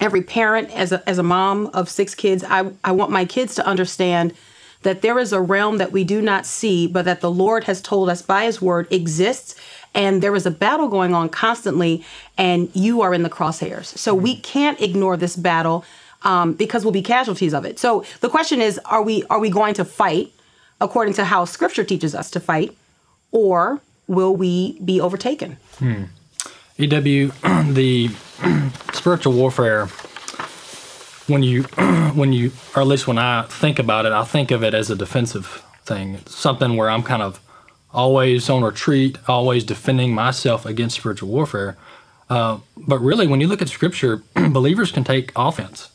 every 0.00 0.22
parent 0.22 0.70
as 0.70 0.90
a, 0.92 1.08
as 1.08 1.18
a 1.18 1.22
mom 1.22 1.66
of 1.68 1.88
six 1.88 2.14
kids 2.14 2.44
I, 2.48 2.70
I 2.82 2.92
want 2.92 3.10
my 3.10 3.24
kids 3.24 3.54
to 3.56 3.66
understand 3.66 4.34
that 4.82 5.00
there 5.00 5.18
is 5.18 5.32
a 5.32 5.40
realm 5.40 5.78
that 5.78 5.92
we 5.92 6.02
do 6.02 6.20
not 6.20 6.44
see 6.44 6.86
but 6.86 7.04
that 7.04 7.20
the 7.20 7.30
lord 7.30 7.64
has 7.64 7.80
told 7.80 8.08
us 8.08 8.20
by 8.20 8.44
his 8.44 8.60
word 8.60 8.88
exists 8.90 9.54
and 9.94 10.22
there 10.22 10.34
is 10.34 10.46
a 10.46 10.50
battle 10.50 10.88
going 10.88 11.14
on 11.14 11.28
constantly 11.28 12.04
and 12.38 12.70
you 12.74 13.02
are 13.02 13.12
in 13.14 13.22
the 13.22 13.30
crosshairs 13.30 13.86
so 13.86 14.14
we 14.14 14.36
can't 14.36 14.80
ignore 14.80 15.16
this 15.16 15.36
battle 15.36 15.84
um, 16.22 16.52
because 16.52 16.84
we'll 16.84 16.92
be 16.92 17.02
casualties 17.02 17.52
of 17.52 17.64
it 17.64 17.78
so 17.78 18.04
the 18.20 18.28
question 18.28 18.60
is 18.60 18.78
are 18.86 19.02
we 19.02 19.24
are 19.24 19.38
we 19.38 19.50
going 19.50 19.74
to 19.74 19.84
fight 19.84 20.32
according 20.80 21.14
to 21.14 21.24
how 21.24 21.44
scripture 21.44 21.84
teaches 21.84 22.14
us 22.14 22.30
to 22.30 22.40
fight 22.40 22.76
or 23.32 23.80
will 24.06 24.36
we 24.36 24.78
be 24.80 25.00
overtaken? 25.00 25.56
EW, 26.78 27.32
the 27.72 28.10
spiritual 28.92 29.32
warfare. 29.32 29.86
When 31.26 31.42
you, 31.42 31.62
when 32.14 32.32
you, 32.32 32.52
or 32.76 32.82
at 32.82 32.88
least 32.88 33.06
when 33.06 33.18
I 33.18 33.42
think 33.42 33.78
about 33.78 34.06
it, 34.06 34.12
I 34.12 34.24
think 34.24 34.50
of 34.50 34.62
it 34.62 34.74
as 34.74 34.90
a 34.90 34.96
defensive 34.96 35.62
thing. 35.84 36.14
It's 36.14 36.36
something 36.36 36.76
where 36.76 36.90
I'm 36.90 37.02
kind 37.02 37.22
of 37.22 37.40
always 37.92 38.48
on 38.48 38.62
retreat, 38.62 39.18
always 39.28 39.64
defending 39.64 40.14
myself 40.14 40.64
against 40.66 40.96
spiritual 40.96 41.28
warfare. 41.28 41.76
Uh, 42.30 42.58
but 42.76 42.98
really, 43.00 43.26
when 43.26 43.40
you 43.40 43.46
look 43.46 43.62
at 43.62 43.68
Scripture, 43.68 44.22
believers 44.34 44.92
can 44.92 45.04
take 45.04 45.32
offense 45.36 45.90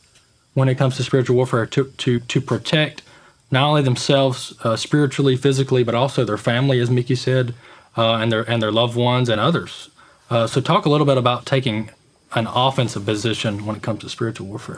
when 0.54 0.70
it 0.70 0.76
comes 0.76 0.96
to 0.98 1.04
spiritual 1.04 1.36
warfare 1.36 1.66
to 1.66 1.92
to 1.98 2.20
to 2.20 2.42
protect 2.42 3.02
not 3.50 3.68
only 3.68 3.82
themselves 3.82 4.54
uh, 4.64 4.76
spiritually, 4.76 5.36
physically, 5.36 5.84
but 5.84 5.96
also 5.96 6.26
their 6.26 6.38
family, 6.38 6.80
as 6.80 6.90
Meeke 6.90 7.18
said, 7.18 7.54
uh, 7.96 8.16
and 8.16 8.32
their 8.32 8.50
and 8.50 8.62
their 8.62 8.72
loved 8.72 8.96
ones 8.96 9.30
and 9.30 9.40
others. 9.40 9.90
Uh, 10.30 10.46
so, 10.46 10.60
talk 10.60 10.86
a 10.86 10.90
little 10.90 11.06
bit 11.06 11.18
about 11.18 11.46
taking 11.46 11.90
an 12.34 12.48
offensive 12.48 13.06
position 13.06 13.66
when 13.66 13.76
it 13.76 13.82
comes 13.82 14.02
to 14.02 14.10
spiritual 14.10 14.48
warfare. 14.48 14.78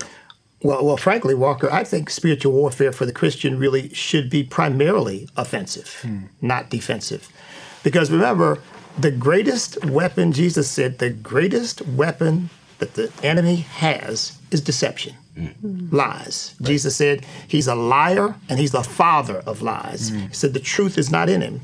Well, 0.61 0.85
well, 0.85 0.97
frankly, 0.97 1.33
Walker, 1.35 1.71
I 1.71 1.83
think 1.83 2.09
spiritual 2.09 2.51
warfare 2.51 2.91
for 2.91 3.05
the 3.05 3.13
Christian 3.13 3.57
really 3.57 3.93
should 3.93 4.29
be 4.29 4.43
primarily 4.43 5.29
offensive, 5.37 5.99
hmm. 6.01 6.23
not 6.41 6.69
defensive. 6.69 7.29
Because 7.81 8.11
remember, 8.11 8.59
the 8.97 9.11
greatest 9.11 9.83
weapon, 9.85 10.33
Jesus 10.33 10.69
said, 10.69 10.99
the 10.99 11.11
greatest 11.11 11.81
weapon 11.87 12.49
that 12.79 12.95
the 12.95 13.11
enemy 13.23 13.57
has 13.57 14.37
is 14.51 14.59
deception, 14.59 15.13
hmm. 15.33 15.87
lies. 15.91 16.55
Jesus 16.61 16.95
said 16.95 17.25
he's 17.47 17.67
a 17.67 17.75
liar 17.75 18.35
and 18.49 18.59
he's 18.59 18.71
the 18.71 18.83
father 18.83 19.37
of 19.45 19.61
lies. 19.61 20.09
Hmm. 20.09 20.19
He 20.27 20.33
said 20.33 20.53
the 20.53 20.59
truth 20.59 20.97
is 20.97 21.09
not 21.09 21.29
in 21.29 21.41
him. 21.41 21.61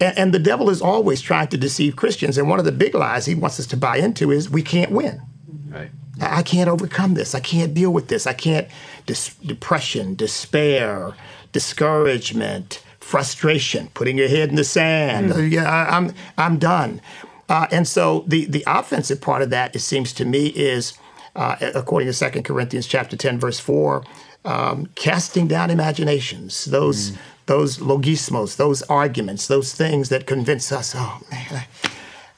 And, 0.00 0.18
and 0.18 0.34
the 0.34 0.38
devil 0.38 0.70
is 0.70 0.80
always 0.80 1.20
trying 1.20 1.48
to 1.48 1.58
deceive 1.58 1.96
Christians. 1.96 2.38
And 2.38 2.48
one 2.48 2.58
of 2.58 2.64
the 2.64 2.72
big 2.72 2.94
lies 2.94 3.26
he 3.26 3.34
wants 3.34 3.60
us 3.60 3.66
to 3.66 3.76
buy 3.76 3.98
into 3.98 4.30
is 4.30 4.48
we 4.48 4.62
can't 4.62 4.90
win. 4.90 5.20
Right. 5.68 5.90
I 6.20 6.42
can't 6.42 6.68
overcome 6.68 7.14
this. 7.14 7.34
I 7.34 7.40
can't 7.40 7.74
deal 7.74 7.92
with 7.92 8.08
this. 8.08 8.26
I 8.26 8.32
can't. 8.32 8.68
Dis- 9.06 9.34
depression, 9.34 10.14
despair, 10.14 11.14
discouragement, 11.52 12.82
frustration, 13.00 13.88
putting 13.94 14.16
your 14.16 14.28
head 14.28 14.48
in 14.48 14.54
the 14.56 14.64
sand. 14.64 15.32
Uh, 15.32 15.38
Yeah, 15.38 15.70
I, 15.70 15.96
I'm 15.96 16.14
I'm 16.38 16.58
done. 16.58 17.00
Uh, 17.48 17.66
and 17.70 17.86
so 17.86 18.24
the 18.26 18.46
the 18.46 18.64
offensive 18.66 19.20
part 19.20 19.42
of 19.42 19.50
that, 19.50 19.74
it 19.76 19.80
seems 19.80 20.12
to 20.14 20.24
me, 20.24 20.46
is 20.48 20.94
uh, 21.36 21.56
according 21.74 22.06
to 22.06 22.12
Second 22.12 22.44
Corinthians 22.44 22.86
chapter 22.86 23.16
ten, 23.16 23.38
verse 23.38 23.60
four, 23.60 24.04
um, 24.44 24.86
casting 24.94 25.46
down 25.46 25.70
imaginations, 25.70 26.64
those 26.66 27.12
those 27.46 27.78
logismos, 27.78 28.56
those 28.56 28.80
arguments, 28.82 29.46
those 29.48 29.74
things 29.74 30.08
that 30.08 30.26
convince 30.26 30.72
us. 30.72 30.94
Oh 30.96 31.20
man. 31.30 31.46
I, 31.50 31.66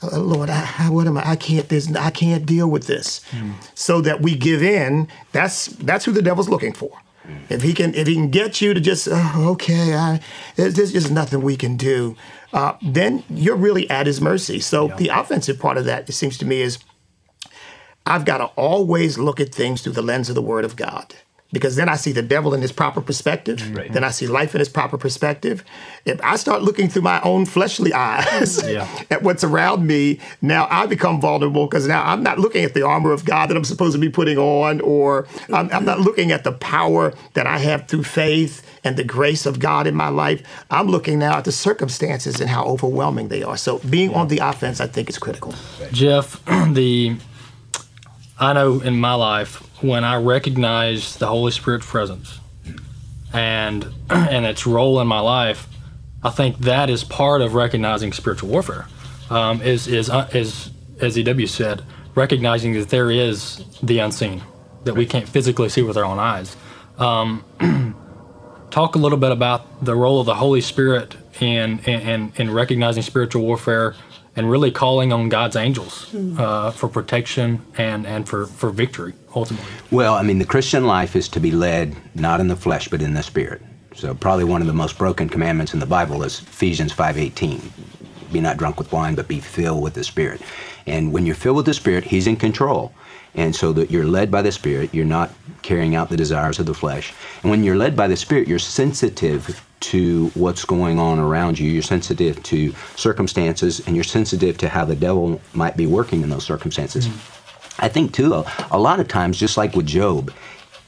Uh, 0.02 0.18
Lord, 0.18 0.50
I, 0.50 0.68
I, 0.78 0.90
what 0.90 1.06
am 1.06 1.16
I? 1.16 1.30
I 1.30 1.36
can't. 1.36 1.68
There's, 1.68 1.94
I 1.94 2.10
can't 2.10 2.44
deal 2.44 2.68
with 2.68 2.86
this. 2.86 3.24
Hmm. 3.30 3.52
So 3.74 4.00
that 4.02 4.20
we 4.20 4.36
give 4.36 4.62
in. 4.62 5.08
That's 5.32 5.66
that's 5.66 6.04
who 6.04 6.12
the 6.12 6.22
devil's 6.22 6.48
looking 6.48 6.72
for. 6.72 6.90
Hmm. 7.22 7.38
If 7.48 7.62
he 7.62 7.72
can, 7.72 7.94
if 7.94 8.06
he 8.06 8.14
can 8.14 8.30
get 8.30 8.60
you 8.60 8.74
to 8.74 8.80
just, 8.80 9.08
oh, 9.10 9.48
okay, 9.52 9.94
I, 9.94 10.20
there's, 10.56 10.74
there's 10.74 10.92
just 10.92 11.10
nothing 11.10 11.40
we 11.40 11.56
can 11.56 11.76
do. 11.76 12.16
Uh, 12.52 12.74
then 12.82 13.24
you're 13.28 13.56
really 13.56 13.88
at 13.90 14.06
his 14.06 14.20
mercy. 14.20 14.60
So 14.60 14.88
the 14.88 15.08
offensive 15.08 15.58
part 15.58 15.76
of 15.76 15.84
that, 15.86 16.08
it 16.08 16.12
seems 16.12 16.38
to 16.38 16.44
me, 16.44 16.60
is 16.60 16.78
I've 18.06 18.24
got 18.24 18.38
to 18.38 18.46
always 18.56 19.18
look 19.18 19.40
at 19.40 19.54
things 19.54 19.82
through 19.82 19.94
the 19.94 20.02
lens 20.02 20.28
of 20.28 20.34
the 20.34 20.42
Word 20.42 20.64
of 20.64 20.76
God. 20.76 21.14
Because 21.52 21.76
then 21.76 21.88
I 21.88 21.94
see 21.96 22.12
the 22.12 22.22
devil 22.22 22.54
in 22.54 22.60
his 22.60 22.72
proper 22.72 23.00
perspective. 23.00 23.58
Mm-hmm. 23.58 23.92
Then 23.92 24.02
I 24.02 24.10
see 24.10 24.26
life 24.26 24.54
in 24.54 24.58
his 24.58 24.68
proper 24.68 24.98
perspective. 24.98 25.62
If 26.04 26.22
I 26.22 26.36
start 26.36 26.62
looking 26.62 26.88
through 26.88 27.02
my 27.02 27.20
own 27.22 27.46
fleshly 27.46 27.92
eyes 27.92 28.62
Yeah. 28.68 28.88
at 29.10 29.22
what's 29.22 29.44
around 29.44 29.86
me, 29.86 30.18
now 30.42 30.66
I 30.70 30.86
become 30.86 31.20
vulnerable 31.20 31.66
because 31.66 31.86
now 31.86 32.04
I'm 32.04 32.22
not 32.22 32.38
looking 32.38 32.64
at 32.64 32.74
the 32.74 32.82
armor 32.82 33.12
of 33.12 33.24
God 33.24 33.48
that 33.48 33.56
I'm 33.56 33.64
supposed 33.64 33.94
to 33.94 34.00
be 34.00 34.08
putting 34.08 34.38
on, 34.38 34.80
or 34.80 35.28
I'm, 35.52 35.70
I'm 35.72 35.84
not 35.84 36.00
looking 36.00 36.32
at 36.32 36.42
the 36.42 36.52
power 36.52 37.14
that 37.34 37.46
I 37.46 37.58
have 37.58 37.86
through 37.86 38.04
faith 38.04 38.68
and 38.82 38.96
the 38.96 39.04
grace 39.04 39.46
of 39.46 39.58
God 39.58 39.86
in 39.86 39.94
my 39.94 40.08
life. 40.08 40.42
I'm 40.70 40.88
looking 40.88 41.18
now 41.18 41.38
at 41.38 41.44
the 41.44 41.52
circumstances 41.52 42.40
and 42.40 42.50
how 42.50 42.64
overwhelming 42.64 43.28
they 43.28 43.42
are. 43.42 43.56
So 43.56 43.78
being 43.78 44.14
on 44.14 44.28
the 44.28 44.38
offense, 44.38 44.80
I 44.80 44.86
think, 44.88 45.08
is 45.08 45.18
critical. 45.18 45.54
Jeff, 45.92 46.44
the 46.72 47.16
I 48.38 48.52
know 48.52 48.80
in 48.80 48.98
my 48.98 49.14
life 49.14 49.62
when 49.80 50.04
I 50.04 50.16
recognize 50.16 51.16
the 51.16 51.26
Holy 51.26 51.52
Spirit's 51.52 51.86
presence 51.86 52.40
and 53.32 53.86
and 54.10 54.46
its 54.46 54.66
role 54.66 55.00
in 55.00 55.06
my 55.06 55.20
life, 55.20 55.68
I 56.22 56.30
think 56.30 56.58
that 56.58 56.90
is 56.90 57.04
part 57.04 57.42
of 57.42 57.54
recognizing 57.54 58.12
spiritual 58.12 58.48
warfare. 58.48 58.86
Um, 59.30 59.60
is 59.62 59.86
is 59.86 60.08
uh, 60.08 60.28
is 60.32 60.70
as 61.00 61.16
EW 61.18 61.46
said, 61.46 61.82
recognizing 62.14 62.72
that 62.74 62.88
there 62.88 63.10
is 63.10 63.64
the 63.82 63.98
unseen 63.98 64.42
that 64.84 64.94
we 64.94 65.04
can't 65.04 65.28
physically 65.28 65.68
see 65.68 65.82
with 65.82 65.96
our 65.96 66.04
own 66.04 66.18
eyes. 66.18 66.56
Um, 66.98 67.44
talk 68.70 68.94
a 68.94 68.98
little 68.98 69.18
bit 69.18 69.32
about 69.32 69.84
the 69.84 69.94
role 69.94 70.20
of 70.20 70.26
the 70.26 70.36
Holy 70.36 70.60
Spirit 70.60 71.16
in 71.40 71.80
in, 71.80 72.32
in 72.36 72.50
recognizing 72.50 73.02
spiritual 73.02 73.42
warfare 73.42 73.94
and 74.36 74.50
really 74.50 74.70
calling 74.70 75.12
on 75.12 75.28
God's 75.28 75.56
angels 75.56 76.14
uh, 76.38 76.70
for 76.70 76.88
protection 76.88 77.62
and, 77.78 78.06
and 78.06 78.28
for, 78.28 78.46
for 78.46 78.70
victory 78.70 79.14
ultimately. 79.34 79.66
Well, 79.90 80.14
I 80.14 80.22
mean, 80.22 80.38
the 80.38 80.44
Christian 80.44 80.86
life 80.86 81.16
is 81.16 81.28
to 81.30 81.40
be 81.40 81.50
led 81.50 81.96
not 82.14 82.38
in 82.40 82.48
the 82.48 82.56
flesh 82.56 82.88
but 82.88 83.02
in 83.02 83.14
the 83.14 83.22
spirit. 83.22 83.62
So 83.96 84.14
probably 84.14 84.44
one 84.44 84.60
of 84.60 84.66
the 84.66 84.74
most 84.74 84.98
broken 84.98 85.26
commandments 85.26 85.72
in 85.72 85.80
the 85.80 85.86
Bible 85.86 86.22
is 86.22 86.40
Ephesians 86.40 86.92
5:18. 86.92 87.60
Be 88.30 88.40
not 88.40 88.58
drunk 88.58 88.78
with 88.78 88.92
wine, 88.92 89.14
but 89.14 89.26
be 89.26 89.40
filled 89.40 89.82
with 89.82 89.94
the 89.94 90.04
Spirit. 90.04 90.42
And 90.86 91.12
when 91.12 91.24
you're 91.24 91.34
filled 91.34 91.56
with 91.56 91.66
the 91.66 91.72
Spirit, 91.72 92.04
He's 92.04 92.26
in 92.26 92.36
control. 92.36 92.92
And 93.34 93.56
so 93.56 93.72
that 93.72 93.90
you're 93.90 94.04
led 94.04 94.30
by 94.30 94.42
the 94.42 94.52
Spirit, 94.52 94.90
you're 94.92 95.04
not 95.06 95.30
carrying 95.62 95.94
out 95.94 96.10
the 96.10 96.16
desires 96.16 96.58
of 96.58 96.66
the 96.66 96.74
flesh. 96.74 97.14
And 97.42 97.50
when 97.50 97.64
you're 97.64 97.76
led 97.76 97.96
by 97.96 98.06
the 98.06 98.16
Spirit, 98.16 98.48
you're 98.48 98.58
sensitive 98.58 99.64
to 99.80 100.28
what's 100.34 100.64
going 100.64 100.98
on 100.98 101.18
around 101.18 101.58
you. 101.58 101.70
You're 101.70 101.82
sensitive 101.82 102.42
to 102.44 102.74
circumstances, 102.96 103.86
and 103.86 103.94
you're 103.94 104.04
sensitive 104.04 104.58
to 104.58 104.68
how 104.68 104.84
the 104.84 104.96
devil 104.96 105.40
might 105.52 105.76
be 105.76 105.86
working 105.86 106.22
in 106.22 106.30
those 106.30 106.44
circumstances. 106.44 107.08
Mm. 107.08 107.32
I 107.78 107.88
think 107.88 108.14
too, 108.14 108.32
a, 108.34 108.44
a 108.70 108.78
lot 108.78 109.00
of 109.00 109.08
times, 109.08 109.38
just 109.38 109.56
like 109.56 109.74
with 109.74 109.86
Job, 109.86 110.32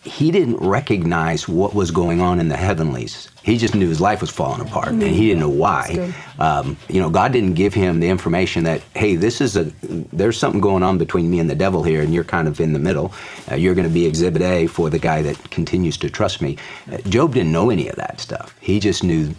he 0.09 0.31
didn't 0.31 0.57
recognize 0.57 1.49
what 1.49 1.75
was 1.75 1.91
going 1.91 2.21
on 2.21 2.41
in 2.41 2.49
the 2.49 2.57
heavenlies. 2.57 3.29
He 3.43 3.57
just 3.57 3.75
knew 3.75 3.89
his 3.89 4.01
life 4.01 4.21
was 4.21 4.31
falling 4.31 4.61
apart, 4.61 4.89
and 4.89 5.03
he 5.03 5.29
didn't 5.29 5.41
know 5.41 5.49
why. 5.49 6.13
Um, 6.39 6.77
you 6.89 7.01
know, 7.01 7.09
God 7.11 7.33
didn't 7.33 7.55
give 7.55 7.73
him 7.75 8.01
the 8.01 8.09
information 8.09 8.65
that, 8.65 8.83
hey, 8.95 9.17
this 9.17 9.41
is 9.41 9.57
a, 9.57 9.65
there's 9.83 10.37
something 10.39 10.61
going 10.61 10.83
on 10.83 10.99
between 10.99 11.31
me 11.31 11.39
and 11.39 11.49
the 11.49 11.55
devil 11.55 11.83
here, 11.83 12.03
and 12.03 12.13
you're 12.13 12.25
kind 12.25 12.49
of 12.49 12.61
in 12.61 12.73
the 12.73 12.79
middle. 12.79 13.13
Uh, 13.51 13.55
you're 13.55 13.75
going 13.75 13.89
to 13.89 13.95
be 13.95 14.07
Exhibit 14.07 14.43
A 14.43 14.67
for 14.67 14.91
the 14.91 14.99
guy 14.99 15.23
that 15.23 15.51
continues 15.51 15.97
to 15.99 16.11
trust 16.11 16.43
me. 16.43 16.57
Uh, 16.93 16.99
Job 17.09 17.35
didn't 17.35 17.53
know 17.53 17.71
any 17.71 17.89
of 17.89 17.97
that 17.97 18.21
stuff. 18.21 18.55
He 18.61 18.81
just 18.81 19.03
knew 19.03 19.35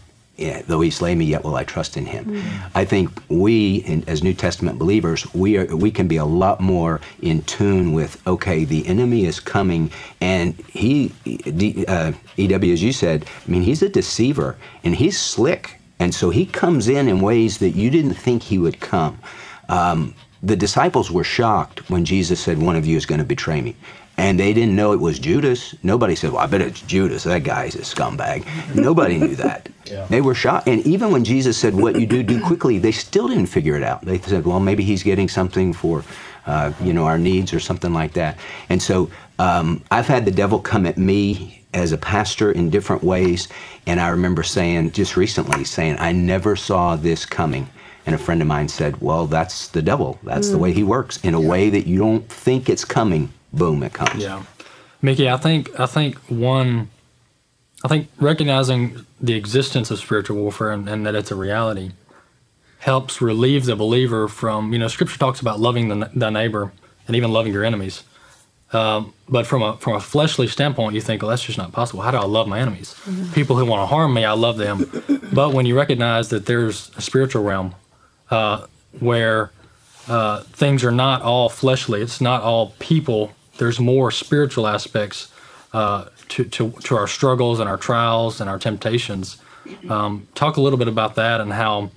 though 0.67 0.81
he 0.81 0.89
slay 0.89 1.15
me, 1.15 1.25
yet 1.25 1.43
will 1.43 1.55
I 1.55 1.63
trust 1.63 1.97
in 1.97 2.05
him. 2.05 2.41
I 2.75 2.85
think 2.85 3.09
we, 3.29 3.77
in, 3.77 4.03
as 4.07 4.23
New 4.23 4.33
Testament 4.33 4.79
believers, 4.79 5.31
we 5.33 5.57
are 5.57 5.65
we 5.75 5.91
can 5.91 6.07
be 6.07 6.17
a 6.17 6.25
lot 6.25 6.59
more 6.59 7.01
in 7.21 7.41
tune 7.43 7.93
with. 7.93 8.25
Okay, 8.27 8.63
the 8.65 8.85
enemy 8.87 9.25
is 9.25 9.39
coming, 9.39 9.91
and 10.21 10.55
he, 10.67 11.11
uh, 11.87 12.11
EW, 12.37 12.73
as 12.73 12.83
you 12.83 12.93
said, 12.93 13.25
I 13.47 13.51
mean, 13.51 13.61
he's 13.61 13.81
a 13.81 13.89
deceiver, 13.89 14.57
and 14.83 14.95
he's 14.95 15.19
slick, 15.19 15.79
and 15.99 16.13
so 16.13 16.29
he 16.29 16.45
comes 16.45 16.87
in 16.87 17.07
in 17.07 17.19
ways 17.21 17.57
that 17.59 17.71
you 17.71 17.89
didn't 17.89 18.15
think 18.15 18.43
he 18.43 18.57
would 18.57 18.79
come. 18.79 19.19
Um, 19.67 20.15
the 20.41 20.55
disciples 20.55 21.11
were 21.11 21.25
shocked 21.25 21.89
when 21.89 22.05
Jesus 22.05 22.39
said, 22.39 22.57
"One 22.57 22.75
of 22.75 22.85
you 22.85 22.95
is 22.95 23.05
going 23.05 23.19
to 23.19 23.25
betray 23.25 23.61
me." 23.61 23.75
And 24.19 24.37
they 24.37 24.51
didn't 24.51 24.75
know 24.75 24.91
it 24.91 24.99
was 24.99 25.17
Judas. 25.17 25.73
Nobody 25.81 26.13
said, 26.13 26.33
Well, 26.33 26.41
I 26.41 26.47
bet 26.47 26.59
it's 26.59 26.81
Judas. 26.81 27.23
That 27.23 27.45
guy's 27.45 27.75
a 27.75 27.79
scumbag. 27.79 28.45
Nobody 28.75 29.17
knew 29.17 29.35
that. 29.37 29.69
They 30.09 30.21
were 30.21 30.35
shocked. 30.35 30.67
And 30.67 30.85
even 30.85 31.09
when 31.09 31.23
Jesus 31.23 31.57
said, 31.57 31.73
What 31.73 31.99
you 31.99 32.05
do, 32.05 32.21
do 32.21 32.39
quickly, 32.39 32.77
they 32.77 32.91
still 32.91 33.27
didn't 33.27 33.47
figure 33.47 33.75
it 33.75 33.81
out. 33.81 34.03
They 34.05 34.19
said, 34.19 34.45
Well, 34.45 34.59
maybe 34.59 34.83
he's 34.83 35.01
getting 35.01 35.27
something 35.27 35.73
for, 35.73 36.03
uh, 36.45 36.73
you 36.83 36.93
know, 36.93 37.05
our 37.05 37.17
needs 37.17 37.53
or 37.53 37.59
something 37.59 37.91
like 37.93 38.13
that. 38.13 38.37
And 38.67 38.79
so 38.81 39.09
um, 39.39 39.83
I've 39.89 40.05
had 40.05 40.25
the 40.25 40.31
devil 40.31 40.59
come 40.59 40.85
at 40.85 40.97
me 40.97 41.63
as 41.73 41.91
a 41.91 41.97
pastor 41.97 42.51
in 42.51 42.69
different 42.69 43.03
ways. 43.03 43.47
And 43.87 43.99
I 43.99 44.09
remember 44.09 44.43
saying, 44.43 44.91
just 44.91 45.17
recently, 45.17 45.63
saying, 45.63 45.95
I 45.97 46.11
never 46.11 46.55
saw 46.55 46.95
this 46.95 47.25
coming. 47.25 47.67
And 48.05 48.13
a 48.13 48.17
friend 48.19 48.41
of 48.41 48.47
mine 48.47 48.67
said, 48.67 49.01
Well, 49.01 49.27
that's 49.27 49.69
the 49.69 49.81
devil. 49.81 50.19
That's 50.23 50.49
the 50.49 50.57
way 50.59 50.73
he 50.73 50.83
works 50.83 51.17
in 51.23 51.33
a 51.33 51.41
way 51.41 51.69
that 51.69 51.87
you 51.87 51.97
don't 51.97 52.27
think 52.29 52.69
it's 52.69 52.85
coming. 52.85 53.31
Boom, 53.53 53.83
it 53.83 53.93
comes. 53.93 54.21
Yeah, 54.21 54.43
Meeke, 55.01 55.27
I 55.27 55.37
think 55.37 55.79
I 55.79 55.85
think 55.85 56.17
one, 56.29 56.89
I 57.83 57.87
think 57.87 58.09
recognizing 58.19 59.05
the 59.19 59.33
existence 59.33 59.91
of 59.91 59.99
spiritual 59.99 60.37
warfare 60.37 60.71
and, 60.71 60.87
and 60.87 61.05
that 61.05 61.15
it's 61.15 61.31
a 61.31 61.35
reality 61.35 61.91
helps 62.79 63.21
relieve 63.21 63.65
the 63.65 63.75
believer 63.75 64.27
from 64.27 64.71
you 64.71 64.79
know 64.79 64.87
Scripture 64.87 65.17
talks 65.17 65.39
about 65.41 65.59
loving 65.59 65.87
the, 65.89 66.09
the 66.13 66.29
neighbor 66.29 66.71
and 67.07 67.15
even 67.15 67.31
loving 67.31 67.53
your 67.53 67.65
enemies. 67.65 68.03
Um, 68.71 69.13
but 69.27 69.47
from 69.47 69.63
a 69.63 69.77
from 69.77 69.95
a 69.95 69.99
fleshly 69.99 70.47
standpoint, 70.47 70.93
you 70.93 71.01
think, 71.01 71.23
well, 71.23 71.29
that's 71.29 71.43
just 71.43 71.57
not 71.57 71.71
possible. 71.71 72.01
How 72.03 72.11
do 72.11 72.17
I 72.17 72.25
love 72.25 72.47
my 72.47 72.59
enemies? 72.59 72.95
People 73.33 73.55
who 73.55 73.65
want 73.65 73.81
to 73.81 73.87
harm 73.87 74.13
me, 74.13 74.25
I 74.25 74.33
love 74.33 74.57
them. 74.57 74.89
but 75.33 75.53
when 75.53 75.65
you 75.65 75.75
recognize 75.75 76.29
that 76.29 76.45
there's 76.45 76.91
a 76.95 77.01
spiritual 77.01 77.43
realm 77.43 77.73
uh, 78.29 78.67
where 78.99 79.51
uh, 80.07 80.41
things 80.41 80.83
are 80.83 80.91
not 80.91 81.21
all 81.21 81.49
fleshly. 81.49 82.01
It's 82.01 82.19
not 82.19 82.41
all 82.41 82.73
people. 82.79 83.33
There's 83.59 83.79
more 83.79 84.09
spiritual 84.09 84.65
aspects 84.67 85.31
uh, 85.71 86.05
to, 86.29 86.45
to 86.45 86.71
to 86.71 86.95
our 86.95 87.07
struggles 87.07 87.59
and 87.59 87.69
our 87.69 87.77
trials 87.77 88.41
and 88.41 88.49
our 88.49 88.57
temptations. 88.57 89.37
Um, 89.87 90.27
talk 90.33 90.57
a 90.57 90.61
little 90.61 90.79
bit 90.79 90.87
about 90.87 91.15
that 91.15 91.41
and 91.41 91.53
how 91.53 91.91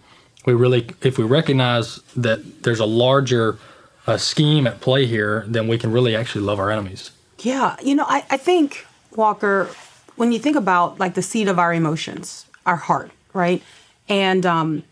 we 0.44 0.52
really, 0.52 0.88
if 1.02 1.18
we 1.18 1.24
recognize 1.24 2.00
that 2.16 2.62
there's 2.64 2.80
a 2.80 2.86
larger 2.86 3.58
uh, 4.06 4.16
scheme 4.16 4.66
at 4.66 4.80
play 4.80 5.06
here, 5.06 5.44
then 5.46 5.68
we 5.68 5.78
can 5.78 5.92
really 5.92 6.16
actually 6.16 6.44
love 6.44 6.58
our 6.58 6.70
enemies. 6.70 7.10
Yeah, 7.38 7.76
you 7.82 7.94
know, 7.94 8.04
I, 8.06 8.24
I 8.30 8.36
think, 8.36 8.86
Walker, 9.16 9.70
when 10.16 10.32
you 10.32 10.38
think 10.38 10.56
about 10.56 10.98
like 10.98 11.14
the 11.14 11.22
seat 11.22 11.48
of 11.48 11.58
our 11.58 11.72
emotions, 11.72 12.46
our 12.66 12.76
heart, 12.76 13.10
right? 13.32 13.62
And 14.08 14.44
um, 14.44 14.82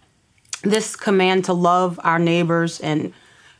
this 0.62 0.96
command 0.96 1.44
to 1.46 1.52
love 1.52 1.98
our 2.04 2.18
neighbors 2.18 2.80
and 2.80 3.12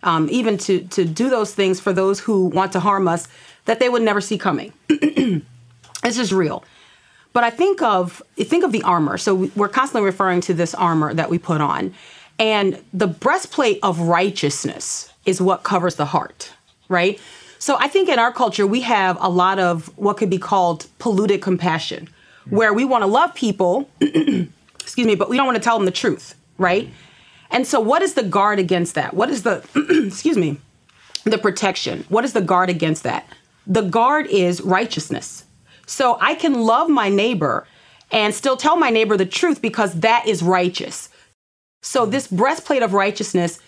um, 0.03 0.28
even 0.30 0.59
to, 0.59 0.80
to 0.88 1.05
do 1.05 1.28
those 1.28 1.55
things 1.55 1.80
for 1.80 1.92
those 1.92 2.20
who 2.20 2.46
want 2.46 2.72
to 2.72 2.80
harm 2.80 3.09
us 3.09 3.28
that 3.66 3.80
they 3.80 3.88
would 3.88 4.03
never 4.03 4.20
see 4.20 4.38
coming. 4.38 4.72
it's 4.88 6.16
just 6.16 6.32
real. 6.32 6.64
But 7.32 7.44
I 7.44 7.51
think 7.51 7.80
of 7.82 8.22
think 8.36 8.64
of 8.64 8.72
the 8.72 8.82
armor. 8.82 9.16
So 9.16 9.51
we're 9.55 9.68
constantly 9.68 10.05
referring 10.05 10.40
to 10.42 10.55
this 10.55 10.74
armor 10.74 11.14
that 11.14 11.30
we 11.30 11.38
put 11.38 11.61
on. 11.61 11.94
And 12.38 12.82
the 12.92 13.07
breastplate 13.07 13.78
of 13.82 14.01
righteousness 14.01 15.12
is 15.26 15.40
what 15.40 15.62
covers 15.62 15.96
the 15.96 16.07
heart, 16.07 16.53
right? 16.88 17.20
So 17.59 17.76
I 17.78 17.88
think 17.88 18.09
in 18.09 18.18
our 18.18 18.32
culture 18.32 18.66
we 18.66 18.80
have 18.80 19.18
a 19.20 19.28
lot 19.28 19.59
of 19.59 19.96
what 19.98 20.16
could 20.16 20.30
be 20.30 20.38
called 20.38 20.86
polluted 20.98 21.42
compassion, 21.42 22.09
where 22.48 22.72
we 22.72 22.84
want 22.86 23.03
to 23.03 23.07
love 23.07 23.34
people, 23.34 23.88
excuse 24.01 25.07
me, 25.07 25.14
but 25.14 25.28
we 25.28 25.36
don't 25.36 25.46
want 25.46 25.57
to 25.57 25.62
tell 25.62 25.76
them 25.76 25.84
the 25.84 25.92
truth, 25.92 26.34
right? 26.57 26.88
And 27.51 27.66
so 27.66 27.80
what 27.80 28.03
is 28.03 28.14
the 28.14 28.22
guard 28.22 28.59
against 28.59 28.94
that? 28.94 29.14
What 29.14 29.30
is 29.30 29.42
the 29.42 29.64
excuse 30.07 30.36
me, 30.36 30.59
the 31.24 31.38
protection? 31.38 32.05
What 32.09 32.24
is 32.24 32.32
the 32.32 32.40
guard 32.40 32.70
against 32.70 33.03
that? 33.03 33.26
The 33.66 33.82
guard 33.82 34.26
is 34.26 34.61
righteousness. 34.61 35.44
So 35.86 36.18
I 36.20 36.34
can 36.34 36.62
love 36.62 36.88
my 36.88 37.09
neighbor 37.09 37.66
and 38.12 38.34
still 38.34 38.57
tell 38.57 38.76
my 38.76 38.90
neighbor 38.90 39.16
the 39.16 39.26
truth 39.26 39.61
because 39.61 40.01
that 40.01 40.26
is 40.26 40.42
righteous. 40.42 41.09
So 41.82 42.07
this 42.07 42.26
breastplate 42.26 42.82
of 42.82 42.94
righteousness 42.94 43.61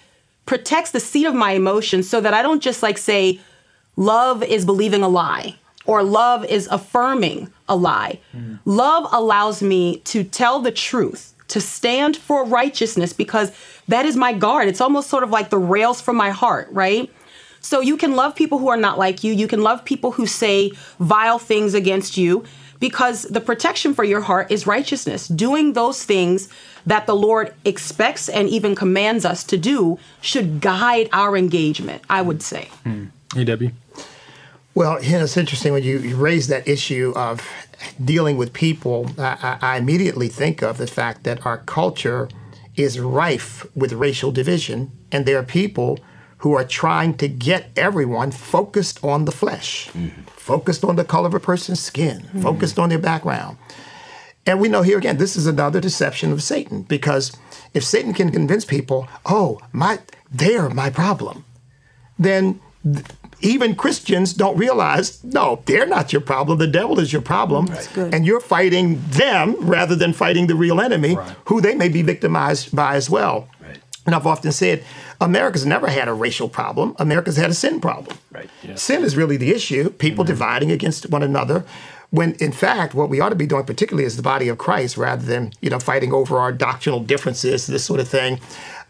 protects 0.46 0.90
the 0.90 1.00
seat 1.00 1.26
of 1.26 1.34
my 1.34 1.52
emotions 1.52 2.08
so 2.08 2.20
that 2.20 2.34
I 2.34 2.42
don't 2.42 2.62
just 2.62 2.82
like 2.82 2.98
say, 2.98 3.40
love 3.96 4.42
is 4.42 4.64
believing 4.64 5.02
a 5.02 5.08
lie 5.08 5.56
or 5.86 6.02
love 6.02 6.44
is 6.44 6.68
affirming 6.68 7.52
a 7.68 7.76
lie. 7.76 8.20
Mm. 8.36 8.58
Love 8.64 9.08
allows 9.12 9.62
me 9.62 9.98
to 9.98 10.24
tell 10.24 10.60
the 10.60 10.72
truth, 10.72 11.31
to 11.52 11.60
stand 11.60 12.16
for 12.16 12.46
righteousness 12.46 13.12
because 13.12 13.52
that 13.86 14.06
is 14.06 14.16
my 14.16 14.32
guard. 14.32 14.68
It's 14.68 14.80
almost 14.80 15.10
sort 15.10 15.22
of 15.22 15.28
like 15.28 15.50
the 15.50 15.58
rails 15.58 16.00
for 16.00 16.14
my 16.14 16.30
heart, 16.30 16.68
right? 16.70 17.10
So 17.60 17.80
you 17.80 17.98
can 17.98 18.16
love 18.16 18.34
people 18.34 18.58
who 18.58 18.68
are 18.68 18.76
not 18.78 18.98
like 18.98 19.22
you. 19.22 19.34
You 19.34 19.46
can 19.46 19.62
love 19.62 19.84
people 19.84 20.12
who 20.12 20.26
say 20.26 20.72
vile 20.98 21.38
things 21.38 21.74
against 21.74 22.16
you 22.16 22.44
because 22.80 23.24
the 23.24 23.40
protection 23.40 23.92
for 23.92 24.02
your 24.02 24.22
heart 24.22 24.50
is 24.50 24.66
righteousness. 24.66 25.28
Doing 25.28 25.74
those 25.74 26.04
things 26.04 26.48
that 26.86 27.06
the 27.06 27.14
Lord 27.14 27.54
expects 27.66 28.30
and 28.30 28.48
even 28.48 28.74
commands 28.74 29.26
us 29.26 29.44
to 29.44 29.58
do 29.58 29.98
should 30.22 30.62
guide 30.62 31.10
our 31.12 31.36
engagement, 31.36 32.02
I 32.08 32.22
would 32.22 32.42
say. 32.42 32.70
Hmm. 32.84 33.04
Hey, 33.34 33.44
Debbie. 33.44 33.72
Well, 34.74 35.02
you 35.02 35.12
know, 35.12 35.24
it's 35.24 35.36
interesting 35.36 35.72
when 35.72 35.82
you, 35.82 35.98
you 35.98 36.16
raise 36.16 36.48
that 36.48 36.66
issue 36.66 37.12
of 37.14 37.46
dealing 38.02 38.38
with 38.38 38.52
people. 38.52 39.10
I, 39.18 39.58
I 39.60 39.76
immediately 39.76 40.28
think 40.28 40.62
of 40.62 40.78
the 40.78 40.86
fact 40.86 41.24
that 41.24 41.44
our 41.44 41.58
culture 41.58 42.28
is 42.74 42.98
rife 42.98 43.66
with 43.76 43.92
racial 43.92 44.32
division, 44.32 44.90
and 45.10 45.26
there 45.26 45.38
are 45.38 45.42
people 45.42 45.98
who 46.38 46.54
are 46.54 46.64
trying 46.64 47.14
to 47.18 47.28
get 47.28 47.70
everyone 47.76 48.30
focused 48.30 49.02
on 49.04 49.26
the 49.26 49.32
flesh, 49.32 49.88
mm-hmm. 49.90 50.22
focused 50.22 50.84
on 50.84 50.96
the 50.96 51.04
color 51.04 51.28
of 51.28 51.34
a 51.34 51.40
person's 51.40 51.78
skin, 51.78 52.20
mm-hmm. 52.20 52.42
focused 52.42 52.78
on 52.78 52.88
their 52.88 52.98
background. 52.98 53.58
And 54.44 54.60
we 54.60 54.68
know 54.68 54.82
here 54.82 54.98
again, 54.98 55.18
this 55.18 55.36
is 55.36 55.46
another 55.46 55.80
deception 55.80 56.32
of 56.32 56.42
Satan 56.42 56.82
because 56.82 57.30
if 57.74 57.84
Satan 57.84 58.12
can 58.12 58.32
convince 58.32 58.64
people, 58.64 59.06
oh, 59.26 59.60
my, 59.70 60.00
they're 60.32 60.68
my 60.68 60.90
problem, 60.90 61.44
then 62.18 62.60
th- 62.82 63.06
even 63.42 63.74
Christians 63.74 64.32
don't 64.32 64.56
realize, 64.56 65.22
no, 65.24 65.62
they're 65.66 65.86
not 65.86 66.12
your 66.12 66.22
problem. 66.22 66.58
The 66.58 66.66
devil 66.66 66.98
is 66.98 67.12
your 67.12 67.22
problem. 67.22 67.66
Right. 67.66 68.14
And 68.14 68.24
you're 68.24 68.40
fighting 68.40 69.02
them 69.08 69.56
rather 69.60 69.94
than 69.94 70.12
fighting 70.12 70.46
the 70.46 70.54
real 70.54 70.80
enemy, 70.80 71.16
right. 71.16 71.36
who 71.46 71.60
they 71.60 71.74
may 71.74 71.88
be 71.88 72.02
victimized 72.02 72.74
by 72.74 72.94
as 72.94 73.10
well. 73.10 73.48
Right. 73.60 73.80
And 74.06 74.14
I've 74.14 74.26
often 74.26 74.52
said, 74.52 74.84
America's 75.20 75.66
never 75.66 75.88
had 75.88 76.08
a 76.08 76.14
racial 76.14 76.48
problem. 76.48 76.96
America's 76.98 77.36
had 77.36 77.50
a 77.50 77.54
sin 77.54 77.80
problem. 77.80 78.16
Right. 78.30 78.48
Sin 78.74 79.02
is 79.02 79.16
really 79.16 79.36
the 79.36 79.52
issue. 79.52 79.90
People 79.90 80.24
mm-hmm. 80.24 80.32
dividing 80.32 80.70
against 80.70 81.10
one 81.10 81.22
another. 81.22 81.64
When 82.12 82.34
in 82.34 82.52
fact, 82.52 82.94
what 82.94 83.08
we 83.08 83.20
ought 83.20 83.30
to 83.30 83.34
be 83.34 83.46
doing, 83.46 83.64
particularly 83.64 84.04
as 84.04 84.16
the 84.16 84.22
body 84.22 84.48
of 84.48 84.58
Christ, 84.58 84.96
rather 84.96 85.24
than 85.24 85.52
you 85.60 85.70
know 85.70 85.78
fighting 85.78 86.12
over 86.12 86.38
our 86.38 86.52
doctrinal 86.52 87.00
differences, 87.00 87.66
this 87.66 87.84
sort 87.84 88.00
of 88.00 88.08
thing, 88.08 88.38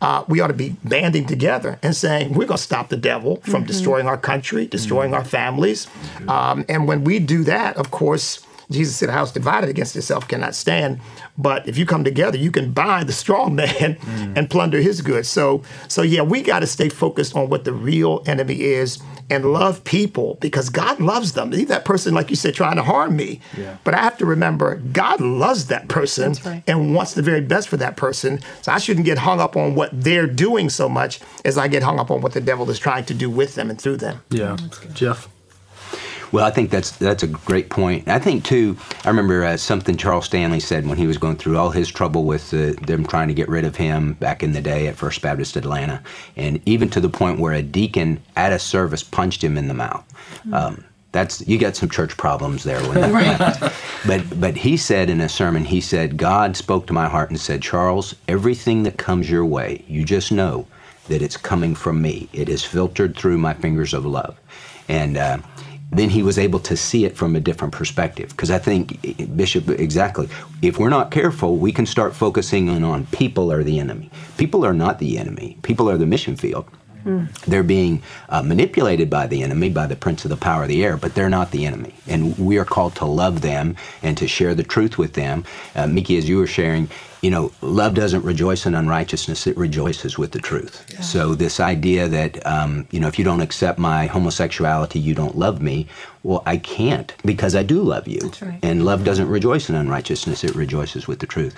uh, 0.03 0.25
we 0.29 0.41
ought 0.41 0.49
to 0.49 0.55
be 0.55 0.75
banding 0.83 1.27
together 1.27 1.79
and 1.83 1.95
saying 1.95 2.35
we're 2.35 2.47
going 2.47 2.59
to 2.59 2.62
stop 2.62 2.89
the 2.89 2.97
devil 2.97 3.37
from 3.37 3.62
mm-hmm. 3.62 3.66
destroying 3.66 4.09
our 4.09 4.18
country, 4.18 4.66
destroying 4.66 5.12
mm-hmm. 5.12 5.20
our 5.20 5.25
families. 5.25 5.87
Mm-hmm. 5.87 6.29
Um, 6.29 6.64
and 6.68 6.89
when 6.89 7.05
we 7.05 7.20
do 7.20 7.45
that, 7.45 7.77
of 7.77 7.93
course, 7.93 8.45
Jesus 8.73 8.97
said, 8.97 9.09
"A 9.09 9.12
house 9.12 9.33
divided 9.33 9.70
against 9.70 9.97
itself 9.97 10.29
cannot 10.29 10.55
stand." 10.55 11.01
But 11.39 11.68
if 11.68 11.79
you 11.79 11.87
come 11.87 12.05
together, 12.05 12.37
you 12.37 12.51
can 12.51 12.73
bind 12.73 13.09
the 13.09 13.12
strong 13.12 13.55
man 13.62 13.97
mm. 13.97 14.37
and 14.37 14.51
plunder 14.51 14.81
his 14.81 15.01
goods. 15.01 15.29
So, 15.29 15.62
so 15.89 16.03
yeah, 16.03 16.23
we 16.23 16.43
got 16.43 16.61
to 16.61 16.66
stay 16.66 16.89
focused 16.89 17.37
on 17.37 17.49
what 17.49 17.64
the 17.64 17.73
real 17.73 18.23
enemy 18.27 18.62
is 18.62 18.99
and 19.31 19.53
love 19.53 19.83
people 19.85 20.37
because 20.41 20.68
God 20.68 21.01
loves 21.01 21.33
them. 21.33 21.51
Leave 21.51 21.68
that 21.68 21.85
person, 21.85 22.14
like 22.14 22.29
you 22.29 22.37
said, 22.37 22.55
trying 22.55 22.77
to 22.77 22.83
harm 22.83 23.16
me. 23.16 23.41
Yeah. 23.57 23.79
But 23.83 23.95
I 23.95 24.03
have 24.03 24.18
to 24.18 24.27
remember, 24.27 24.77
God 24.77 25.20
loves 25.20 25.66
that 25.66 25.89
person 25.89 26.35
right. 26.45 26.62
and 26.66 26.95
wants 26.95 27.14
the 27.14 27.23
very 27.23 27.41
best 27.41 27.68
for 27.68 27.79
that 27.79 27.97
person. 27.97 28.41
So 28.61 28.73
I 28.73 28.79
shouldn't 28.79 29.07
get 29.07 29.18
hung 29.18 29.41
up 29.41 29.57
on 29.57 29.75
what 29.75 29.91
they're 29.93 30.27
doing 30.27 30.68
so 30.68 30.89
much 30.89 31.20
as 31.45 31.57
I 31.57 31.68
get 31.68 31.83
hung 31.83 31.99
up 31.99 32.11
on 32.11 32.20
what 32.20 32.33
the 32.33 32.41
devil 32.41 32.68
is 32.70 32.79
trying 32.79 33.07
to 33.07 33.14
do 33.14 33.31
with 33.31 33.55
them 33.55 33.70
and 33.70 33.81
through 33.81 33.99
them. 33.99 34.20
Yeah, 34.31 34.57
Jeff. 34.93 35.29
Well, 36.33 36.47
I 36.47 36.51
think 36.51 36.70
that's 36.70 36.93
that's 36.93 37.22
a 37.22 37.26
great 37.26 37.68
point. 37.68 38.09
I 38.09 38.18
think 38.18 38.45
too. 38.45 38.76
I 39.05 39.09
remember 39.09 39.45
uh, 39.45 39.59
something 39.59 39.97
Charles 39.97 40.24
Stanley 40.24 40.61
said 40.61 40.87
when 40.87 40.97
he 40.97 41.07
was 41.07 41.18
going 41.18 41.37
through 41.37 41.59
all 41.59 41.70
his 41.70 41.89
trouble 41.89 42.24
with 42.24 42.53
uh, 42.55 42.72
them 42.87 43.07
trying 43.07 43.28
to 43.28 43.35
get 43.35 43.49
rid 43.49 43.66
of 43.66 43.76
him 43.76 44.14
back 44.14 44.43
in 44.43 44.53
the 44.53 44.62
day 44.62 44.89
at 44.89 44.97
First 44.97 45.20
Baptist 45.20 45.57
Atlanta, 45.57 46.03
and 46.37 46.61
even 46.66 46.89
to 46.91 47.01
the 47.01 47.11
point 47.11 47.39
where 47.39 47.53
a 47.53 47.62
deacon 47.62 48.20
at 48.35 48.53
a 48.53 48.59
service 48.59 49.03
punched 49.03 49.45
him 49.45 49.59
in 49.59 49.68
the 49.68 49.74
mouth. 49.74 50.05
Mm-hmm. 50.39 50.55
Um, 50.55 50.85
that's 51.12 51.47
you 51.47 51.59
got 51.59 51.76
some 51.76 51.91
church 51.91 52.16
problems 52.16 52.64
there 52.64 52.80
when 52.89 52.95
that 53.12 53.12
right. 53.12 53.72
but 54.07 54.41
but 54.41 54.57
he 54.57 54.78
said 54.78 55.11
in 55.11 55.20
a 55.20 55.28
sermon 55.28 55.62
he 55.62 55.78
said 55.78 56.16
god 56.16 56.57
spoke 56.57 56.87
to 56.87 56.95
my 56.95 57.07
heart 57.07 57.28
and 57.28 57.39
said 57.39 57.61
charles 57.61 58.14
everything 58.28 58.83
that 58.83 58.97
comes 58.97 59.30
your 59.30 59.45
way 59.45 59.85
you 59.87 60.07
just 60.07 60.33
know 60.33 60.66
that 61.09 61.20
it's 61.20 61.37
coming 61.37 61.74
from 61.74 62.01
me 62.01 62.30
it 62.33 62.49
is 62.49 62.64
filtered 62.64 63.14
through 63.14 63.37
my 63.37 63.53
fingers 63.53 63.93
of 63.93 64.07
love 64.07 64.41
and 64.89 65.18
uh, 65.18 65.37
then 65.93 66.09
he 66.09 66.22
was 66.22 66.38
able 66.38 66.59
to 66.59 66.76
see 66.76 67.05
it 67.05 67.16
from 67.16 67.36
a 67.36 67.40
different 67.40 67.72
perspective. 67.72 68.30
Because 68.30 68.51
I 68.51 68.59
think, 68.59 69.36
Bishop, 69.36 69.68
exactly, 69.68 70.28
if 70.62 70.78
we're 70.78 70.88
not 70.88 71.11
careful, 71.11 71.57
we 71.57 71.70
can 71.72 71.86
start 71.86 72.14
focusing 72.14 72.68
on, 72.68 72.82
on 72.82 73.07
people 73.07 73.53
are 73.53 73.62
the 73.62 73.78
enemy. 73.78 74.11
People 74.38 74.64
are 74.64 74.72
not 74.72 74.99
the 74.99 75.18
enemy, 75.18 75.59
people 75.62 75.90
are 75.90 75.99
the 75.99 76.07
mission 76.07 76.36
field. 76.36 76.66
Mm. 77.05 77.32
They're 77.43 77.62
being 77.62 78.03
uh, 78.28 78.43
manipulated 78.43 79.11
by 79.11 79.26
the 79.26 79.43
enemy, 79.43 79.70
by 79.70 79.86
the 79.86 79.97
prince 79.97 80.24
of 80.24 80.30
the 80.30 80.36
power 80.36 80.62
of 80.62 80.68
the 80.68 80.84
air, 80.84 80.97
but 80.97 81.14
they're 81.14 81.28
not 81.28 81.51
the 81.51 81.66
enemy. 81.66 81.95
And 82.07 82.38
we 82.38 82.59
are 82.59 82.64
called 82.64 82.95
to 82.97 83.05
love 83.05 83.40
them 83.40 83.76
and 84.03 84.16
to 84.18 84.28
share 84.28 84.55
the 84.55 84.62
truth 84.62 84.99
with 84.99 85.14
them. 85.14 85.45
Uh, 85.74 85.86
Meeke, 85.86 86.16
as 86.16 86.28
you 86.28 86.38
were 86.38 86.47
sharing, 86.47 86.88
you 87.23 87.31
know, 87.31 87.53
love 87.61 87.95
doesn't 87.95 88.25
rejoice 88.25 88.66
in 88.66 88.75
unrighteousness, 88.75 89.47
it 89.47 89.57
rejoices 89.57 90.18
with 90.18 90.33
the 90.33 90.41
truth. 90.41 90.85
Yeah. 90.93 91.01
So, 91.01 91.35
this 91.35 91.61
idea 91.61 92.09
that, 92.09 92.45
um, 92.45 92.87
you 92.91 92.99
know, 93.01 93.07
if 93.07 93.18
you 93.18 93.25
don't 93.25 93.41
accept 93.41 93.79
my 93.79 94.07
homosexuality, 94.07 94.99
you 94.99 95.14
don't 95.14 95.39
love 95.39 95.62
me, 95.62 95.87
well, 96.23 96.43
I 96.47 96.57
can't 96.57 97.14
because 97.25 97.55
I 97.55 97.62
do 97.62 97.83
love 97.83 98.07
you. 98.07 98.33
Right. 98.41 98.59
And 98.62 98.85
love 98.85 99.05
doesn't 99.05 99.29
rejoice 99.29 99.68
in 99.68 99.75
unrighteousness, 99.75 100.45
it 100.45 100.55
rejoices 100.55 101.09
with 101.09 101.18
the 101.18 101.27
truth. 101.27 101.55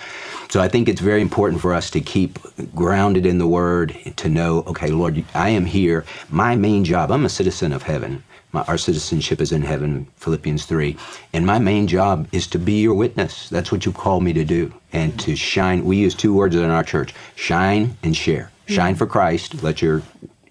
So, 0.49 0.61
I 0.61 0.67
think 0.67 0.89
it's 0.89 1.01
very 1.01 1.21
important 1.21 1.61
for 1.61 1.73
us 1.73 1.89
to 1.91 2.01
keep 2.01 2.39
grounded 2.73 3.25
in 3.25 3.37
the 3.37 3.47
Word, 3.47 3.97
to 4.15 4.29
know, 4.29 4.63
okay, 4.67 4.87
Lord, 4.87 5.23
I 5.33 5.49
am 5.49 5.65
here. 5.65 6.05
My 6.29 6.55
main 6.55 6.83
job, 6.83 7.11
I'm 7.11 7.25
a 7.25 7.29
citizen 7.29 7.71
of 7.71 7.83
heaven. 7.83 8.23
My, 8.55 8.63
our 8.63 8.77
citizenship 8.77 9.41
is 9.41 9.51
in 9.51 9.63
heaven, 9.63 10.07
Philippians 10.15 10.65
3. 10.65 10.95
And 11.33 11.45
my 11.45 11.59
main 11.59 11.87
job 11.87 12.27
is 12.31 12.47
to 12.47 12.57
be 12.57 12.81
your 12.81 12.93
witness. 12.93 13.49
That's 13.49 13.69
what 13.71 13.85
you 13.85 13.91
call 13.91 14.21
me 14.21 14.31
to 14.31 14.45
do. 14.45 14.73
And 14.93 15.19
to 15.19 15.35
shine. 15.35 15.83
We 15.83 15.97
use 15.97 16.15
two 16.15 16.33
words 16.33 16.55
in 16.55 16.69
our 16.69 16.83
church 16.83 17.13
shine 17.35 17.97
and 18.01 18.15
share. 18.15 18.51
Hmm. 18.67 18.73
Shine 18.73 18.95
for 18.95 19.07
Christ. 19.07 19.61
Let 19.61 19.81
your 19.81 20.01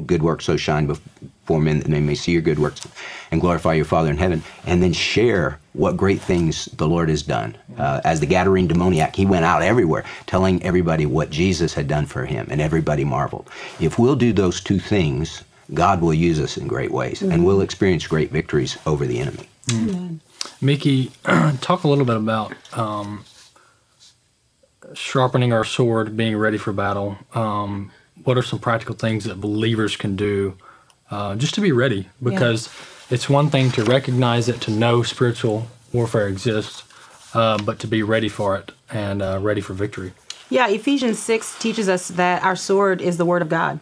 good 0.07 0.23
works 0.23 0.45
so 0.45 0.57
shine 0.57 0.87
before 0.87 1.61
men 1.61 1.79
that 1.79 1.89
they 1.89 2.01
may 2.01 2.15
see 2.15 2.33
your 2.33 2.43
good 2.43 2.59
works 2.59 2.87
and 3.31 3.41
glorify 3.41 3.75
your 3.75 3.85
Father 3.85 4.11
in 4.11 4.17
heaven, 4.17 4.43
and 4.67 4.83
then 4.83 4.93
share 4.93 5.59
what 5.73 5.97
great 5.97 6.21
things 6.21 6.67
the 6.77 6.87
Lord 6.87 7.09
has 7.09 7.23
done. 7.23 7.57
Uh, 7.79 8.01
as 8.05 8.21
the 8.21 8.27
Gadarene 8.27 8.69
demoniac, 8.69 9.17
he 9.17 9.27
went 9.27 9.45
out 9.45 9.63
everywhere 9.63 10.05
telling 10.27 10.63
everybody 10.63 11.07
what 11.07 11.31
Jesus 11.31 11.75
had 11.75 11.89
done 11.89 12.07
for 12.07 12.25
him, 12.27 12.47
and 12.51 12.61
everybody 12.61 13.05
marveled. 13.05 13.49
If 13.81 13.99
we'll 13.99 14.17
do 14.17 14.33
those 14.33 14.61
two 14.61 14.79
things, 14.79 15.43
God 15.73 16.01
will 16.01 16.15
use 16.15 16.41
us 16.41 16.57
in 16.57 16.69
great 16.69 16.91
ways, 16.93 17.23
and 17.23 17.45
we'll 17.45 17.61
experience 17.63 18.07
great 18.07 18.31
victories 18.31 18.79
over 18.87 19.07
the 19.07 19.19
enemy. 19.19 19.49
Meeke, 20.61 21.11
talk 21.61 21.85
a 21.85 21.89
little 21.89 22.05
bit 22.05 22.17
about 22.17 22.55
um, 22.73 23.25
sharpening 24.95 25.53
our 25.53 25.65
sword, 25.65 26.17
being 26.17 26.37
ready 26.37 26.59
for 26.59 26.73
battle. 26.73 27.19
Um, 27.35 27.91
what 28.25 28.37
are 28.37 28.43
some 28.43 28.59
practical 28.59 28.95
things 28.95 29.25
that 29.25 29.41
believers 29.41 29.97
can 29.97 30.16
do 30.16 30.57
uh, 31.11 31.37
just 31.37 31.55
to 31.55 31.61
be 31.61 31.72
ready? 31.72 32.09
Because 32.22 32.68
it's 33.11 33.29
one 33.29 33.51
thing 33.51 33.70
to 33.72 33.85
recognize 33.85 34.49
it, 34.49 34.61
to 34.62 34.70
know 34.70 35.03
spiritual 35.03 35.68
warfare 35.93 36.27
exists, 36.29 36.83
uh, 37.35 37.59
but 37.59 37.79
to 37.81 37.87
be 37.87 38.03
ready 38.03 38.29
for 38.29 38.57
it 38.57 38.72
and 38.91 39.22
uh, 39.22 39.39
ready 39.41 39.61
for 39.61 39.75
victory. 39.75 40.12
Yeah, 40.51 40.68
Ephesians 40.68 41.18
6 41.18 41.59
teaches 41.59 41.89
us 41.89 42.09
that 42.09 42.43
our 42.43 42.57
sword 42.57 43.01
is 43.01 43.16
the 43.16 43.25
word 43.25 43.43
of 43.43 43.49
God. 43.49 43.81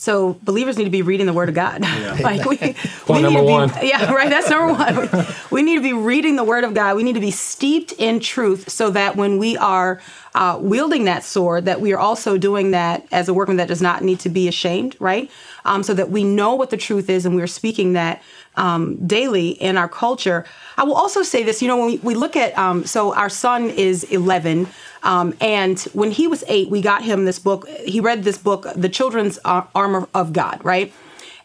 So 0.00 0.38
believers 0.42 0.78
need 0.78 0.84
to 0.84 0.90
be 0.90 1.02
reading 1.02 1.26
the 1.26 1.34
word 1.34 1.50
of 1.50 1.54
God. 1.54 1.82
like 2.22 2.46
we, 2.46 2.56
we 2.56 3.16
need 3.16 3.22
number 3.22 3.40
to 3.40 3.44
be, 3.44 3.52
one. 3.52 3.70
Yeah, 3.82 4.10
right. 4.10 4.30
That's 4.30 4.48
number 4.48 4.72
one. 4.72 5.26
We 5.50 5.60
need 5.60 5.74
to 5.74 5.82
be 5.82 5.92
reading 5.92 6.36
the 6.36 6.42
word 6.42 6.64
of 6.64 6.72
God. 6.72 6.96
We 6.96 7.02
need 7.02 7.16
to 7.16 7.20
be 7.20 7.30
steeped 7.30 7.92
in 7.98 8.18
truth 8.18 8.70
so 8.70 8.88
that 8.92 9.16
when 9.16 9.36
we 9.36 9.58
are 9.58 10.00
uh, 10.34 10.56
wielding 10.58 11.04
that 11.04 11.22
sword, 11.22 11.66
that 11.66 11.82
we 11.82 11.92
are 11.92 11.98
also 11.98 12.38
doing 12.38 12.70
that 12.70 13.06
as 13.12 13.28
a 13.28 13.34
workman 13.34 13.58
that 13.58 13.68
does 13.68 13.82
not 13.82 14.02
need 14.02 14.20
to 14.20 14.30
be 14.30 14.48
ashamed, 14.48 14.96
right? 15.00 15.30
Um, 15.66 15.82
so 15.82 15.92
that 15.92 16.08
we 16.08 16.24
know 16.24 16.54
what 16.54 16.70
the 16.70 16.78
truth 16.78 17.10
is 17.10 17.26
and 17.26 17.36
we're 17.36 17.46
speaking 17.46 17.92
that 17.92 18.22
um, 18.56 19.06
daily 19.06 19.50
in 19.50 19.76
our 19.76 19.88
culture. 19.88 20.46
I 20.78 20.84
will 20.84 20.94
also 20.94 21.22
say 21.22 21.42
this, 21.42 21.60
you 21.60 21.68
know, 21.68 21.76
when 21.76 21.86
we, 21.86 21.96
we 21.98 22.14
look 22.14 22.36
at, 22.36 22.56
um, 22.56 22.86
so 22.86 23.14
our 23.14 23.28
son 23.28 23.68
is 23.68 24.04
11, 24.04 24.66
um, 25.02 25.34
and 25.40 25.80
when 25.92 26.10
he 26.10 26.26
was 26.26 26.44
eight, 26.48 26.68
we 26.70 26.82
got 26.82 27.02
him 27.04 27.24
this 27.24 27.38
book. 27.38 27.68
He 27.84 28.00
read 28.00 28.24
this 28.24 28.38
book, 28.38 28.66
The 28.76 28.88
Children's 28.88 29.38
Ar- 29.44 29.68
Armor 29.74 30.08
of 30.14 30.32
God, 30.32 30.64
right? 30.64 30.92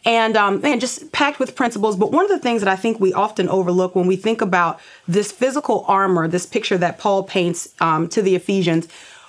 And 0.04 0.36
um, 0.36 0.60
man, 0.60 0.78
just 0.78 1.10
packed 1.10 1.40
with 1.40 1.56
principles. 1.56 1.96
But 1.96 2.12
one 2.12 2.24
of 2.24 2.30
the 2.30 2.38
things 2.38 2.62
that 2.62 2.68
I 2.68 2.76
think 2.76 3.00
we 3.00 3.12
often 3.12 3.48
overlook 3.48 3.96
when 3.96 4.06
we 4.06 4.16
think 4.16 4.40
about 4.40 4.80
this 5.08 5.32
physical 5.32 5.84
armor, 5.88 6.28
this 6.28 6.46
picture 6.46 6.78
that 6.78 6.98
Paul 6.98 7.24
paints 7.24 7.74
um, 7.80 8.08
to 8.10 8.22
the 8.22 8.36
Ephesians, 8.36 8.86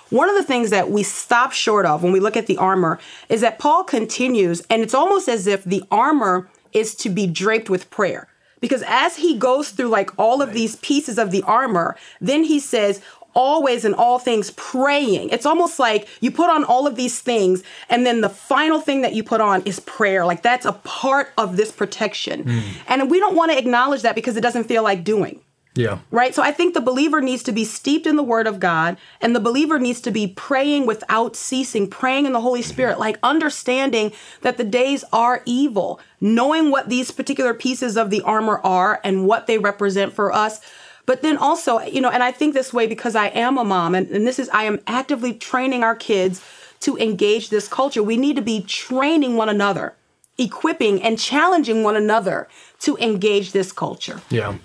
one 0.09 0.29
of 0.29 0.35
the 0.35 0.43
things 0.43 0.69
that 0.69 0.89
we 0.89 1.03
stop 1.03 1.51
short 1.51 1.85
of 1.85 2.03
when 2.03 2.13
we 2.13 2.19
look 2.19 2.37
at 2.37 2.47
the 2.47 2.57
armor 2.57 2.99
is 3.27 3.41
that 3.41 3.59
Paul 3.59 3.83
continues, 3.83 4.61
and 4.69 4.81
it's 4.81 4.93
almost 4.93 5.27
as 5.27 5.47
if 5.47 5.63
the 5.63 5.83
armor 5.91 6.47
is 6.73 6.95
to 6.95 7.09
be 7.09 7.27
draped 7.27 7.69
with 7.69 7.89
prayer. 7.89 8.27
Because 8.59 8.83
as 8.87 9.17
he 9.17 9.37
goes 9.37 9.69
through 9.69 9.89
like 9.89 10.17
all 10.17 10.41
of 10.41 10.53
these 10.53 10.77
pieces 10.77 11.17
of 11.17 11.31
the 11.31 11.43
armor, 11.43 11.97
then 12.21 12.43
he 12.43 12.59
says, 12.59 13.01
always 13.37 13.85
in 13.85 13.93
all 13.93 14.17
things 14.19 14.51
praying. 14.51 15.29
It's 15.29 15.45
almost 15.45 15.79
like 15.79 16.09
you 16.19 16.31
put 16.31 16.49
on 16.49 16.65
all 16.65 16.87
of 16.87 16.95
these 16.95 17.19
things, 17.19 17.63
and 17.87 18.05
then 18.05 18.19
the 18.21 18.29
final 18.29 18.81
thing 18.81 19.01
that 19.03 19.13
you 19.13 19.23
put 19.23 19.39
on 19.39 19.61
is 19.61 19.79
prayer. 19.79 20.25
Like 20.25 20.41
that's 20.41 20.65
a 20.65 20.73
part 20.73 21.31
of 21.37 21.55
this 21.55 21.71
protection. 21.71 22.43
Hmm. 22.43 22.59
And 22.87 23.11
we 23.11 23.19
don't 23.19 23.35
want 23.35 23.51
to 23.51 23.57
acknowledge 23.57 24.01
that 24.01 24.15
because 24.15 24.35
it 24.35 24.41
doesn't 24.41 24.63
feel 24.65 24.81
like 24.83 25.03
doing 25.03 25.39
Yeah. 25.75 25.99
right? 26.09 26.33
So 26.33 26.41
I 26.41 26.51
think 26.51 26.73
the 26.73 26.81
believer 26.81 27.21
needs 27.21 27.43
to 27.43 27.51
be 27.51 27.63
steeped 27.63 28.07
in 28.07 28.15
the 28.15 28.23
word 28.23 28.47
of 28.47 28.59
God 28.59 28.97
and 29.21 29.35
the 29.35 29.39
believer 29.39 29.77
needs 29.77 30.01
to 30.01 30.11
be 30.11 30.25
praying 30.25 30.87
without 30.87 31.35
ceasing, 31.35 31.87
praying 31.87 32.25
in 32.25 32.33
the 32.33 32.41
Holy 32.41 32.61
mm-hmm. 32.61 32.69
Spirit, 32.71 32.99
like 32.99 33.19
understanding 33.21 34.11
that 34.41 34.57
the 34.57 34.63
days 34.63 35.03
are 35.13 35.43
evil, 35.45 35.99
knowing 36.19 36.71
what 36.71 36.89
these 36.89 37.11
particular 37.11 37.53
pieces 37.53 37.95
of 37.95 38.09
the 38.09 38.23
armor 38.23 38.59
are 38.63 38.99
and 39.03 39.27
what 39.27 39.45
they 39.45 39.59
represent 39.59 40.13
for 40.13 40.33
us. 40.33 40.59
But 41.07 41.21
then 41.21 41.37
also, 41.37 41.79
you 41.79 42.01
know, 42.01 42.09
and 42.09 42.21
I 42.21 42.31
think 42.31 42.53
this 42.53 42.71
way 42.71 42.85
because 42.85 43.15
I 43.15 43.27
am 43.27 43.57
a 43.57 43.63
mom 43.63 43.95
and, 43.95 44.07
and 44.09 44.27
this 44.27 44.37
is, 44.37 44.49
I 44.49 44.65
am 44.65 44.79
actively 44.85 45.33
training 45.33 45.81
our 45.81 45.95
kids 45.95 46.45
to 46.81 46.97
engage 46.97 47.49
this 47.49 47.67
culture. 47.67 48.03
We 48.03 48.17
need 48.17 48.35
to 48.35 48.41
be 48.41 48.61
training 48.61 49.37
one 49.37 49.49
another, 49.49 49.95
equipping 50.37 51.01
and 51.01 51.17
challenging 51.17 51.81
one 51.81 51.95
another 51.95 52.49
to 52.81 52.97
engage 52.97 53.53
this 53.53 53.71
culture. 53.71 54.21
Yeah. 54.29 54.57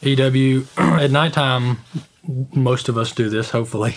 EW, 0.00 0.66
at 0.78 1.10
nighttime, 1.10 1.78
most 2.54 2.88
of 2.88 2.96
us 2.96 3.12
do 3.12 3.28
this, 3.28 3.50
hopefully. 3.50 3.96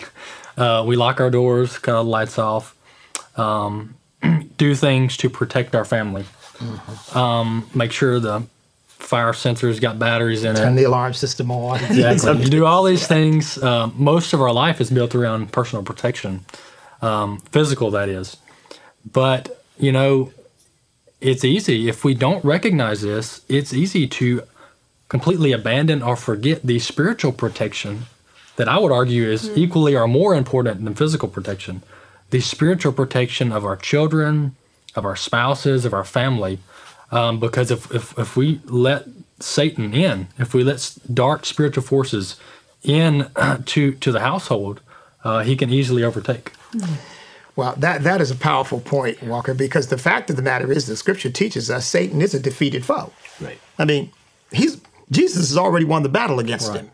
Uh, 0.58 0.84
we 0.86 0.96
lock 0.98 1.20
our 1.22 1.30
doors, 1.30 1.80
cut 1.80 1.96
all 1.96 2.04
the 2.04 2.10
lights 2.10 2.38
off, 2.38 2.76
um, 3.38 3.96
do 4.58 4.76
things 4.76 5.16
to 5.18 5.30
protect 5.30 5.74
our 5.74 5.86
family. 5.86 6.26
Um, 7.16 7.70
make 7.74 7.92
sure 7.92 8.20
the 8.20 8.44
fire 9.04 9.34
sensors 9.34 9.80
got 9.80 10.00
batteries 10.00 10.44
in 10.44 10.56
Turn 10.56 10.64
it. 10.64 10.66
Turn 10.66 10.76
the 10.76 10.84
alarm 10.86 11.14
system 11.14 11.52
on. 11.52 11.80
Exactly. 11.84 12.42
You 12.44 12.50
do 12.50 12.66
all 12.66 12.84
these 12.84 13.06
things. 13.08 13.58
Uh, 13.58 13.88
most 13.96 14.34
of 14.34 14.42
our 14.42 14.54
life 14.54 14.82
is 14.82 14.90
built 14.90 15.14
around 15.14 15.52
personal 15.52 15.84
protection, 15.84 16.46
um, 17.02 17.40
physical, 17.52 17.92
that 17.92 18.10
is. 18.10 18.38
But, 19.12 19.62
you 19.78 19.92
know, 19.92 20.32
it's 21.22 21.44
easy. 21.44 21.90
If 21.90 22.04
we 22.04 22.14
don't 22.14 22.44
recognize 22.44 23.02
this, 23.02 23.42
it's 23.50 23.74
easy 23.74 24.08
to 24.08 24.44
completely 25.10 25.52
abandon 25.52 26.02
or 26.02 26.16
forget 26.16 26.64
the 26.64 26.80
spiritual 26.80 27.32
protection 27.32 28.06
that 28.56 28.68
I 28.68 28.78
would 28.80 28.92
argue 28.92 29.30
is 29.30 29.50
equally 29.58 29.96
or 29.96 30.08
more 30.08 30.36
important 30.36 30.84
than 30.84 30.96
physical 30.96 31.28
protection. 31.28 31.82
The 32.30 32.40
spiritual 32.40 32.94
protection 32.94 33.52
of 33.52 33.66
our 33.66 33.76
children, 33.76 34.56
of 34.96 35.06
our 35.06 35.16
spouses, 35.16 35.86
of 35.86 35.94
our 35.94 36.04
family. 36.04 36.60
Um, 37.14 37.40
because 37.40 37.70
if, 37.70 37.94
if, 37.94 38.18
if 38.18 38.36
we 38.36 38.60
let 38.66 39.06
Satan 39.40 39.94
in, 39.94 40.28
if 40.40 40.54
we 40.54 40.64
let 40.64 40.98
dark 41.14 41.46
spiritual 41.46 41.84
forces 41.84 42.38
in 42.82 43.30
to, 43.66 43.94
to 43.94 44.12
the 44.12 44.20
household, 44.20 44.82
uh, 45.24 45.44
he 45.44 45.56
can 45.56 45.70
easily 45.70 46.04
overtake. 46.04 46.54
Well, 47.56 47.76
that 47.78 48.02
that 48.04 48.20
is 48.20 48.32
a 48.32 48.36
powerful 48.36 48.80
point, 48.80 49.22
Walker, 49.22 49.54
because 49.54 49.90
the 49.90 49.98
fact 49.98 50.32
of 50.32 50.38
the 50.38 50.42
matter 50.42 50.72
is 50.72 50.88
the 50.88 50.96
scripture 50.96 51.30
teaches 51.30 51.70
us 51.70 51.86
Satan 51.86 52.20
is 52.20 52.34
a 52.34 52.40
defeated 52.40 52.84
foe. 52.84 53.14
Right. 53.40 53.60
I 53.78 53.86
mean, 53.86 54.12
he's 54.52 54.82
Jesus 55.12 55.50
has 55.50 55.58
already 55.58 55.86
won 55.86 56.02
the 56.02 56.10
battle 56.10 56.40
against 56.40 56.70
Right. 56.72 56.80
him. 56.80 56.92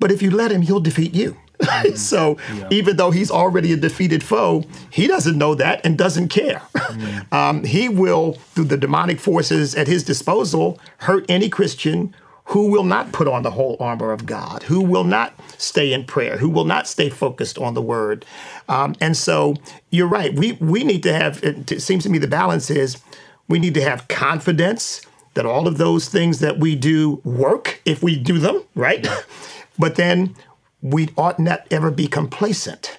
But 0.00 0.10
if 0.10 0.20
you 0.20 0.32
let 0.32 0.50
him, 0.50 0.62
he'll 0.62 0.80
defeat 0.80 1.14
you. 1.14 1.36
so 1.94 2.36
even 2.70 2.96
though 2.96 3.10
he's 3.10 3.30
already 3.30 3.72
a 3.72 3.76
defeated 3.76 4.22
foe, 4.22 4.64
he 4.90 5.06
doesn't 5.06 5.38
know 5.38 5.54
that 5.54 5.84
and 5.84 5.98
doesn't 5.98 6.28
care. 6.28 6.62
um, 7.32 7.64
he 7.64 7.88
will, 7.88 8.34
through 8.54 8.64
the 8.64 8.76
demonic 8.76 9.20
forces 9.20 9.74
at 9.74 9.86
his 9.86 10.04
disposal, 10.04 10.78
hurt 10.98 11.24
any 11.28 11.48
Christian 11.48 12.14
who 12.46 12.70
will 12.70 12.84
not 12.84 13.12
put 13.12 13.28
on 13.28 13.42
the 13.42 13.52
whole 13.52 13.76
armor 13.78 14.12
of 14.12 14.26
God, 14.26 14.64
who 14.64 14.80
will 14.82 15.04
not 15.04 15.32
stay 15.58 15.92
in 15.92 16.04
prayer, 16.04 16.36
who 16.36 16.50
will 16.50 16.64
not 16.64 16.86
stay 16.88 17.08
focused 17.08 17.56
on 17.56 17.74
the 17.74 17.82
word. 17.82 18.24
Um, 18.68 18.94
and 19.00 19.16
so 19.16 19.54
you're 19.90 20.08
right. 20.08 20.34
We 20.34 20.52
we 20.52 20.84
need 20.84 21.02
to 21.04 21.12
have. 21.12 21.42
It 21.42 21.80
seems 21.80 22.02
to 22.04 22.10
me 22.10 22.18
the 22.18 22.26
balance 22.26 22.68
is 22.68 23.00
we 23.48 23.58
need 23.58 23.74
to 23.74 23.82
have 23.82 24.08
confidence 24.08 25.02
that 25.34 25.46
all 25.46 25.66
of 25.66 25.78
those 25.78 26.08
things 26.08 26.40
that 26.40 26.58
we 26.58 26.74
do 26.74 27.20
work 27.24 27.80
if 27.84 28.02
we 28.02 28.16
do 28.16 28.38
them 28.38 28.62
right. 28.74 29.06
but 29.78 29.94
then 29.94 30.34
we 30.82 31.08
ought 31.16 31.38
not 31.38 31.66
ever 31.70 31.90
be 31.90 32.06
complacent 32.08 32.98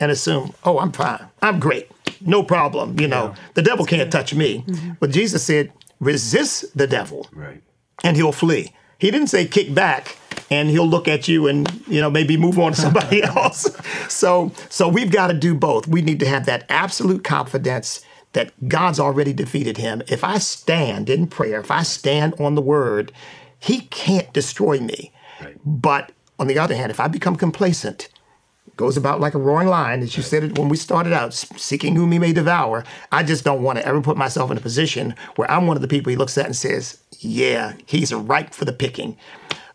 and 0.00 0.10
assume, 0.10 0.54
oh, 0.64 0.78
I'm 0.78 0.92
fine, 0.92 1.26
I'm 1.42 1.58
great, 1.60 1.90
no 2.20 2.42
problem. 2.42 2.98
You 3.00 3.08
know, 3.08 3.34
the 3.54 3.62
devil 3.62 3.84
can't 3.84 4.10
touch 4.10 4.34
me. 4.34 4.64
Mm-hmm. 4.66 4.92
But 5.00 5.10
Jesus 5.10 5.44
said, 5.44 5.72
resist 6.00 6.76
the 6.76 6.86
devil 6.86 7.28
Right. 7.32 7.62
and 8.02 8.16
he'll 8.16 8.32
flee. 8.32 8.72
He 8.98 9.10
didn't 9.10 9.28
say 9.28 9.46
kick 9.46 9.74
back 9.74 10.16
and 10.50 10.68
he'll 10.70 10.86
look 10.86 11.08
at 11.08 11.26
you 11.28 11.46
and 11.48 11.68
you 11.86 12.00
know 12.00 12.10
maybe 12.10 12.36
move 12.36 12.58
on 12.58 12.72
to 12.72 12.80
somebody 12.80 13.22
else. 13.36 13.66
So 14.08 14.52
so 14.68 14.88
we've 14.88 15.10
got 15.10 15.28
to 15.28 15.34
do 15.34 15.54
both. 15.54 15.86
We 15.88 16.02
need 16.02 16.20
to 16.20 16.26
have 16.28 16.46
that 16.46 16.64
absolute 16.68 17.24
confidence 17.24 18.04
that 18.32 18.52
God's 18.68 18.98
already 19.00 19.32
defeated 19.32 19.76
him. 19.78 20.02
If 20.08 20.24
I 20.24 20.38
stand 20.38 21.08
in 21.08 21.26
prayer, 21.28 21.60
if 21.60 21.70
I 21.70 21.82
stand 21.84 22.34
on 22.40 22.54
the 22.56 22.62
word, 22.62 23.12
he 23.58 23.82
can't 23.82 24.32
destroy 24.32 24.80
me. 24.80 25.12
But 25.64 26.12
on 26.38 26.46
the 26.46 26.58
other 26.58 26.74
hand, 26.74 26.90
if 26.90 27.00
I 27.00 27.08
become 27.08 27.36
complacent, 27.36 28.08
goes 28.76 28.96
about 28.96 29.20
like 29.20 29.34
a 29.34 29.38
roaring 29.38 29.68
lion, 29.68 30.02
as 30.02 30.16
you 30.16 30.22
said 30.22 30.42
it 30.42 30.58
when 30.58 30.68
we 30.68 30.76
started 30.76 31.12
out, 31.12 31.32
seeking 31.32 31.94
whom 31.94 32.12
he 32.12 32.18
may 32.18 32.32
devour. 32.32 32.84
I 33.12 33.22
just 33.22 33.44
don't 33.44 33.62
want 33.62 33.78
to 33.78 33.86
ever 33.86 34.00
put 34.00 34.16
myself 34.16 34.50
in 34.50 34.56
a 34.56 34.60
position 34.60 35.14
where 35.36 35.50
I'm 35.50 35.66
one 35.66 35.76
of 35.76 35.82
the 35.82 35.88
people 35.88 36.10
he 36.10 36.16
looks 36.16 36.36
at 36.36 36.46
and 36.46 36.56
says, 36.56 36.98
"Yeah, 37.20 37.74
he's 37.86 38.12
ripe 38.12 38.52
for 38.52 38.64
the 38.64 38.72
picking." 38.72 39.16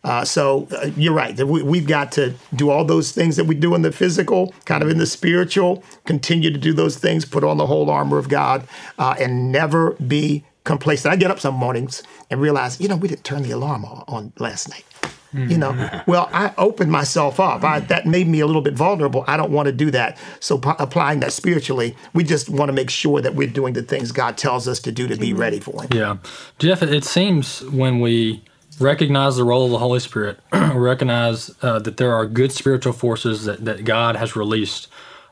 Uh, 0.03 0.23
so 0.23 0.67
uh, 0.71 0.89
you're 0.95 1.13
right. 1.13 1.37
We, 1.37 1.61
we've 1.61 1.87
got 1.87 2.13
to 2.13 2.33
do 2.55 2.69
all 2.69 2.85
those 2.85 3.11
things 3.11 3.35
that 3.35 3.43
we 3.45 3.55
do 3.55 3.75
in 3.75 3.81
the 3.81 3.91
physical, 3.91 4.53
kind 4.63 4.81
of 4.81 4.89
in 4.89 4.97
the 4.97 5.05
spiritual. 5.05 5.83
Continue 6.05 6.51
to 6.51 6.57
do 6.57 6.71
those 6.73 6.97
things. 6.97 7.25
Put 7.25 7.43
on 7.43 7.57
the 7.57 7.67
whole 7.67 7.89
armor 7.89 8.17
of 8.17 8.29
God, 8.29 8.67
uh, 8.97 9.15
and 9.19 9.51
never 9.51 9.91
be 9.95 10.45
complacent. 10.63 11.13
I 11.13 11.15
get 11.15 11.31
up 11.31 11.39
some 11.39 11.55
mornings 11.55 12.03
and 12.29 12.39
realize, 12.39 12.79
you 12.79 12.87
know, 12.87 12.95
we 12.95 13.07
didn't 13.07 13.23
turn 13.23 13.43
the 13.43 13.51
alarm 13.51 13.85
on, 13.85 14.03
on 14.07 14.33
last 14.37 14.69
night. 14.69 14.85
You 15.31 15.59
know, 15.59 16.01
well, 16.07 16.27
I 16.33 16.53
opened 16.57 16.91
myself 16.91 17.39
up. 17.39 17.63
I, 17.63 17.81
that 17.81 18.07
made 18.07 18.27
me 18.27 18.39
a 18.39 18.47
little 18.47 18.63
bit 18.63 18.73
vulnerable. 18.73 19.23
I 19.27 19.37
don't 19.37 19.51
want 19.51 19.67
to 19.67 19.71
do 19.71 19.91
that. 19.91 20.17
So, 20.39 20.57
p- 20.57 20.71
applying 20.79 21.19
that 21.19 21.33
spiritually, 21.33 21.95
we 22.15 22.23
just 22.23 22.49
want 22.49 22.69
to 22.69 22.73
make 22.73 22.89
sure 22.89 23.21
that 23.21 23.35
we're 23.35 23.47
doing 23.47 23.73
the 23.73 23.83
things 23.83 24.11
God 24.11 24.37
tells 24.37 24.67
us 24.67 24.79
to 24.79 24.91
do 24.91 25.07
to 25.07 25.15
be 25.15 25.33
ready 25.33 25.59
for 25.59 25.83
Him. 25.83 25.89
Yeah. 25.93 26.17
Jeff, 26.57 26.81
it 26.81 27.03
seems 27.03 27.61
when 27.65 27.99
we 27.99 28.43
recognize 28.79 29.35
the 29.35 29.43
role 29.43 29.65
of 29.65 29.71
the 29.71 29.77
Holy 29.77 29.99
Spirit, 29.99 30.39
recognize 30.51 31.51
uh, 31.61 31.79
that 31.79 31.97
there 31.97 32.13
are 32.13 32.25
good 32.25 32.51
spiritual 32.51 32.93
forces 32.93 33.45
that, 33.45 33.63
that 33.65 33.85
God 33.85 34.15
has 34.15 34.35
released, 34.35 34.87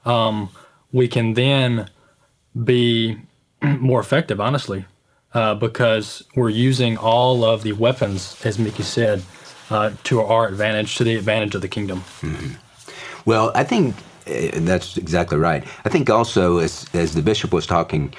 um, 0.05 0.49
we 0.91 1.07
can 1.07 1.33
then 1.33 1.89
be 2.63 3.17
more 3.61 3.99
effective, 3.99 4.39
honestly, 4.39 4.85
uh, 5.33 5.55
because 5.55 6.23
we're 6.35 6.49
using 6.49 6.97
all 6.97 7.43
of 7.43 7.63
the 7.63 7.73
weapons, 7.73 8.39
as 8.45 8.59
Meeke 8.59 8.83
said, 8.83 9.23
uh, 9.69 9.91
to 10.03 10.21
our 10.21 10.47
advantage, 10.47 10.95
to 10.95 11.03
the 11.03 11.15
advantage 11.15 11.55
of 11.55 11.61
the 11.61 11.67
kingdom. 11.67 12.03
Well, 13.25 13.51
I 13.55 13.63
think 13.63 13.95
uh, 14.27 14.51
that's 14.53 14.97
exactly 14.97 15.37
right. 15.37 15.63
I 15.85 15.89
think 15.89 16.09
also, 16.09 16.57
as, 16.57 16.85
as 16.93 17.13
the 17.13 17.21
bishop 17.21 17.53
was 17.53 17.65
talking, 17.65 18.13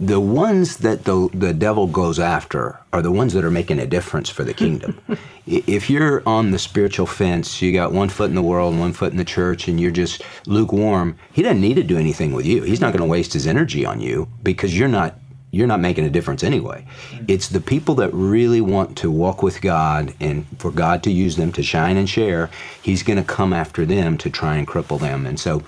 the 0.00 0.18
ones 0.20 0.78
that 0.78 1.04
the, 1.04 1.28
the 1.32 1.54
devil 1.54 1.86
goes 1.86 2.18
after 2.18 2.80
are 2.92 3.00
the 3.00 3.12
ones 3.12 3.32
that 3.32 3.44
are 3.44 3.50
making 3.50 3.78
a 3.78 3.86
difference 3.86 4.28
for 4.28 4.44
the 4.44 4.54
kingdom. 4.54 5.00
If 5.46 5.90
you're 5.90 6.26
on 6.26 6.52
the 6.52 6.58
spiritual 6.58 7.04
fence, 7.04 7.60
you 7.60 7.70
got 7.70 7.92
one 7.92 8.08
foot 8.08 8.30
in 8.30 8.34
the 8.34 8.40
world 8.40 8.72
and 8.72 8.80
one 8.80 8.94
foot 8.94 9.12
in 9.12 9.18
the 9.18 9.26
church, 9.26 9.68
and 9.68 9.78
you're 9.78 9.90
just 9.90 10.22
lukewarm, 10.46 11.18
he 11.32 11.42
doesn't 11.42 11.60
need 11.60 11.74
to 11.74 11.82
do 11.82 11.98
anything 11.98 12.32
with 12.32 12.46
you. 12.46 12.62
He's 12.62 12.80
not 12.80 12.94
going 12.94 13.02
to 13.02 13.10
waste 13.10 13.34
his 13.34 13.46
energy 13.46 13.84
on 13.84 14.00
you 14.00 14.26
because 14.42 14.76
you're 14.76 14.88
not 14.88 15.18
you're 15.54 15.66
not 15.66 15.80
making 15.80 16.04
a 16.04 16.10
difference 16.10 16.42
anyway. 16.42 16.84
Mm-hmm. 17.10 17.24
It's 17.28 17.48
the 17.48 17.60
people 17.60 17.94
that 17.96 18.12
really 18.12 18.60
want 18.60 18.96
to 18.98 19.10
walk 19.10 19.42
with 19.42 19.60
God 19.60 20.14
and 20.20 20.46
for 20.58 20.70
God 20.70 21.02
to 21.04 21.10
use 21.10 21.36
them 21.36 21.52
to 21.52 21.62
shine 21.62 21.96
and 21.96 22.08
share, 22.08 22.50
He's 22.82 23.02
going 23.02 23.18
to 23.18 23.24
come 23.24 23.52
after 23.52 23.84
them 23.86 24.18
to 24.18 24.30
try 24.30 24.56
and 24.56 24.66
cripple 24.66 25.00
them. 25.00 25.26
And 25.26 25.38
so 25.38 25.62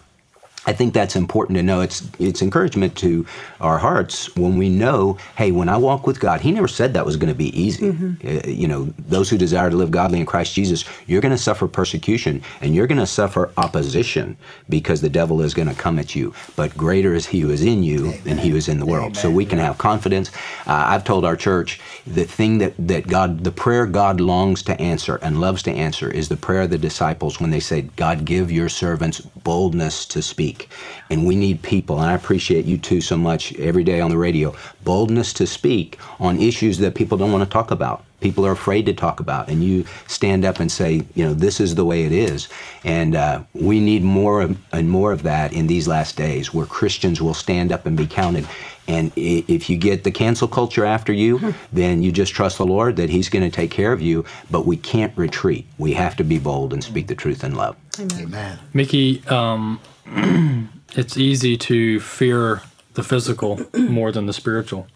I 0.67 0.73
think 0.73 0.95
that's 0.95 1.15
important 1.17 1.57
to 1.57 1.63
know. 1.63 1.81
It's 1.81 2.09
it's 2.19 2.43
encouragement 2.43 2.97
to 2.99 3.25
our 3.61 3.79
hearts 3.79 4.35
when 4.37 4.57
we 4.59 4.69
know, 4.69 5.17
hey, 5.37 5.53
when 5.53 5.69
I 5.69 5.77
walk 5.77 6.07
with 6.07 6.19
God, 6.21 6.41
He 6.41 6.51
never 6.51 6.69
said 6.69 6.95
that 6.95 7.07
was 7.07 7.17
going 7.17 7.33
to 7.33 7.39
be 7.39 7.59
easy. 7.61 7.89
Uh, 8.25 8.49
you 8.49 8.67
know, 8.67 8.93
those 9.09 9.31
who 9.31 9.39
desire 9.39 9.71
to 9.71 9.77
live 9.77 9.91
godly 9.91 10.19
in 10.21 10.27
Christ 10.27 10.55
Jesus, 10.55 10.85
you're 11.07 11.21
going 11.21 11.33
to 11.33 11.39
suffer 11.39 11.69
persecution 11.69 12.43
and 12.61 12.75
you're 12.75 12.87
going 12.89 12.99
to 12.99 13.07
suffer 13.07 13.51
opposition 13.57 14.37
because 14.69 15.01
the 15.01 15.09
devil 15.09 15.41
is 15.41 15.55
going 15.55 15.69
to 15.69 15.75
come 15.75 15.99
at 15.99 16.15
you. 16.17 16.35
But 16.57 16.77
greater 16.77 17.15
is 17.15 17.27
He 17.27 17.41
who 17.41 17.51
is 17.51 17.63
in 17.63 17.83
you 17.83 18.13
than 18.25 18.39
He 18.39 18.51
who 18.51 18.57
is 18.57 18.69
in 18.69 18.81
the 18.81 18.87
world. 18.87 19.17
So 19.17 19.31
we 19.31 19.47
can 19.47 19.59
have 19.59 19.79
confidence. 19.79 20.31
Uh, 20.67 20.85
I've 20.89 21.05
told 21.05 21.25
our 21.25 21.37
church 21.37 21.81
the 22.07 22.25
thing 22.25 22.59
that 22.59 22.75
that 22.79 23.09
God, 23.09 23.43
the 23.45 23.51
prayer 23.51 23.87
God 23.87 24.21
longs 24.21 24.63
to 24.65 24.81
answer 24.81 25.17
and 25.17 25.41
loves 25.41 25.63
to 25.65 25.73
answer 25.73 26.11
is 26.11 26.29
the 26.29 26.37
prayer 26.37 26.63
of 26.63 26.71
the 26.71 26.79
disciples 26.79 27.41
when 27.41 27.51
they 27.51 27.61
say, 27.61 27.83
God, 27.83 28.25
give 28.25 28.53
your 28.53 28.69
servants 28.69 29.21
boldness 29.21 30.07
to 30.07 30.23
speak. 30.23 30.69
And 31.11 31.27
we 31.27 31.37
need 31.37 31.63
people, 31.63 32.01
and 32.01 32.11
I 32.11 32.15
appreciate 32.15 32.65
you 32.65 32.79
too 32.79 33.01
so 33.01 33.17
much 33.17 33.55
every 33.57 33.85
day 33.85 34.01
on 34.01 34.11
the 34.11 34.19
radio, 34.19 34.55
boldness 34.85 35.33
to 35.35 35.47
speak 35.47 35.99
on 36.21 36.41
issues 36.41 36.79
that 36.79 36.95
people 36.95 37.19
don't 37.19 37.33
want 37.33 37.45
to 37.45 37.51
talk 37.51 37.71
about. 37.71 38.05
People 38.21 38.47
are 38.47 38.53
afraid 38.53 38.87
to 38.87 38.95
talk 38.95 39.21
about, 39.21 39.49
and 39.49 39.63
you 39.63 39.85
stand 40.07 40.45
up 40.45 40.59
and 40.59 40.73
say, 40.73 41.03
you 41.15 41.25
know, 41.25 41.35
this 41.35 41.61
is 41.61 41.75
the 41.75 41.85
way 41.85 42.05
it 42.05 42.13
is. 42.13 42.49
And 42.83 43.15
uh, 43.15 43.43
we 43.53 43.79
need 43.79 44.03
more 44.03 44.57
and 44.73 44.91
more 44.91 45.13
of 45.13 45.23
that 45.25 45.53
in 45.53 45.67
these 45.67 45.87
last 45.87 46.17
days 46.17 46.55
where 46.55 46.67
Christians 46.67 47.21
will 47.21 47.35
stand 47.35 47.73
up 47.73 47.85
and 47.85 47.97
be 47.97 48.07
counted. 48.07 48.47
And 48.89 49.13
if 49.17 49.69
you 49.69 49.77
get 49.77 50.05
the 50.05 50.11
cancel 50.11 50.47
culture 50.47 50.85
after 50.85 51.13
you, 51.13 51.55
then 51.73 52.03
you 52.03 52.13
just 52.13 52.33
trust 52.33 52.59
the 52.59 52.67
Lord 52.67 52.97
that 52.97 53.11
He's 53.11 53.29
going 53.29 53.43
to 53.43 53.55
take 53.55 53.71
care 53.71 53.93
of 53.93 54.01
you. 54.01 54.25
But 54.51 54.65
we 54.65 54.77
can't 54.77 55.17
retreat. 55.17 55.67
We 55.79 55.95
have 55.95 56.17
to 56.17 56.25
be 56.25 56.39
bold 56.39 56.73
and 56.73 56.83
speak 56.83 57.09
the 57.09 57.15
truth 57.15 57.43
in 57.43 57.55
love. 57.55 57.77
Amen. 58.01 58.59
Meeke, 58.75 59.31
um, 59.31 59.81
it's 60.95 61.17
easy 61.17 61.57
to 61.57 62.01
fear 62.01 62.63
the 62.95 63.03
physical 63.03 63.61
more 63.75 64.13
than 64.13 64.27
the 64.27 64.33
spiritual, 64.33 64.87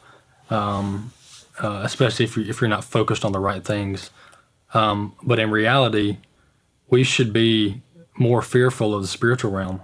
um, 0.51 1.13
uh, 1.63 1.83
especially 1.85 2.25
if, 2.25 2.37
you, 2.37 2.45
if 2.45 2.61
you're 2.61 2.69
not 2.69 2.85
focused 2.85 3.25
on 3.25 3.33
the 3.33 3.41
right 3.41 3.65
things. 3.65 4.11
Um, 4.73 5.15
but 5.23 5.39
in 5.39 5.51
reality, 5.51 6.19
we 6.89 7.03
should 7.03 7.33
be 7.33 7.83
more 8.19 8.43
fearful 8.43 8.95
of 8.95 9.03
the 9.03 9.09
spiritual 9.09 9.51
realm, 9.51 9.81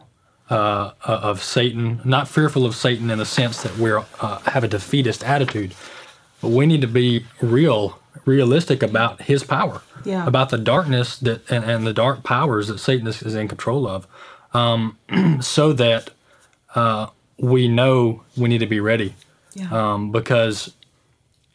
uh, 0.51 0.55
uh, 0.55 0.93
of 1.23 1.43
Satan. 1.43 2.01
Not 2.05 2.29
fearful 2.29 2.65
of 2.65 2.75
Satan 2.75 3.11
in 3.11 3.19
the 3.19 3.27
sense 3.27 3.63
that 3.63 3.77
we 3.79 3.91
uh, 3.93 4.03
have 4.47 4.65
a 4.65 4.69
defeatist 4.69 5.25
attitude, 5.25 5.75
but 6.41 6.51
we 6.51 6.67
need 6.67 6.81
to 6.83 6.87
be 6.87 7.25
real, 7.41 7.99
realistic 8.25 8.83
about 8.83 9.23
his 9.23 9.43
power, 9.45 9.83
Yeah. 10.05 10.27
about 10.27 10.51
the 10.51 10.59
darkness 10.59 11.19
that 11.19 11.51
and, 11.51 11.65
and 11.65 11.87
the 11.87 11.93
dark 11.93 12.23
powers 12.23 12.69
that 12.69 12.79
Satan 12.79 13.07
is, 13.07 13.23
is 13.23 13.35
in 13.35 13.49
control 13.49 13.87
of, 13.89 14.07
um, 14.55 14.97
so 15.41 15.73
that 15.73 16.11
uh, 16.75 17.07
we 17.39 17.69
know 17.69 18.23
we 18.37 18.49
need 18.49 18.59
to 18.59 18.67
be 18.67 18.81
ready. 18.81 19.15
Yeah. 19.55 19.69
Um, 19.95 20.13
because 20.13 20.75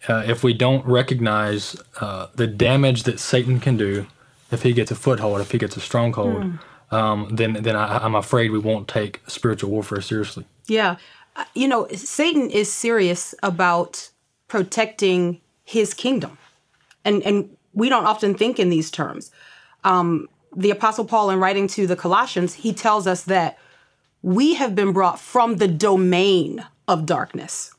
uh, 0.09 0.23
if 0.25 0.43
we 0.43 0.53
don't 0.53 0.83
recognize 0.85 1.75
uh, 1.99 2.27
the 2.35 2.47
damage 2.47 3.03
that 3.03 3.19
Satan 3.19 3.59
can 3.59 3.77
do, 3.77 4.07
if 4.51 4.63
he 4.63 4.73
gets 4.73 4.91
a 4.91 4.95
foothold, 4.95 5.39
if 5.39 5.51
he 5.51 5.57
gets 5.59 5.77
a 5.77 5.79
stronghold, 5.79 6.53
um, 6.91 7.29
then 7.31 7.53
then 7.53 7.75
I, 7.75 7.97
I'm 8.03 8.15
afraid 8.15 8.51
we 8.51 8.59
won't 8.59 8.87
take 8.87 9.21
spiritual 9.27 9.71
warfare 9.71 10.01
seriously. 10.01 10.45
Yeah. 10.67 10.97
Uh, 11.35 11.45
You 11.53 11.67
know, 11.67 11.87
Satan 11.95 12.49
is 12.49 12.71
serious 12.71 13.33
about 13.41 14.09
protecting 14.47 15.41
his 15.63 15.93
kingdom. 15.93 16.37
And 17.05 17.23
and 17.23 17.57
we 17.73 17.89
don't 17.89 18.05
often 18.05 18.35
think 18.35 18.59
in 18.59 18.69
these 18.69 18.91
terms. 18.91 19.31
Um, 19.83 20.27
the 20.55 20.71
apostle 20.71 21.05
Paul 21.05 21.29
in 21.29 21.39
writing 21.39 21.67
to 21.69 21.87
the 21.87 21.95
Colossians, 21.95 22.55
he 22.55 22.73
tells 22.73 23.07
us 23.07 23.23
that 23.23 23.57
we 24.21 24.55
have 24.55 24.75
been 24.75 24.91
brought 24.91 25.19
from 25.19 25.55
the 25.55 25.67
domain 25.67 26.63
of 26.87 27.05
darkness. 27.05 27.73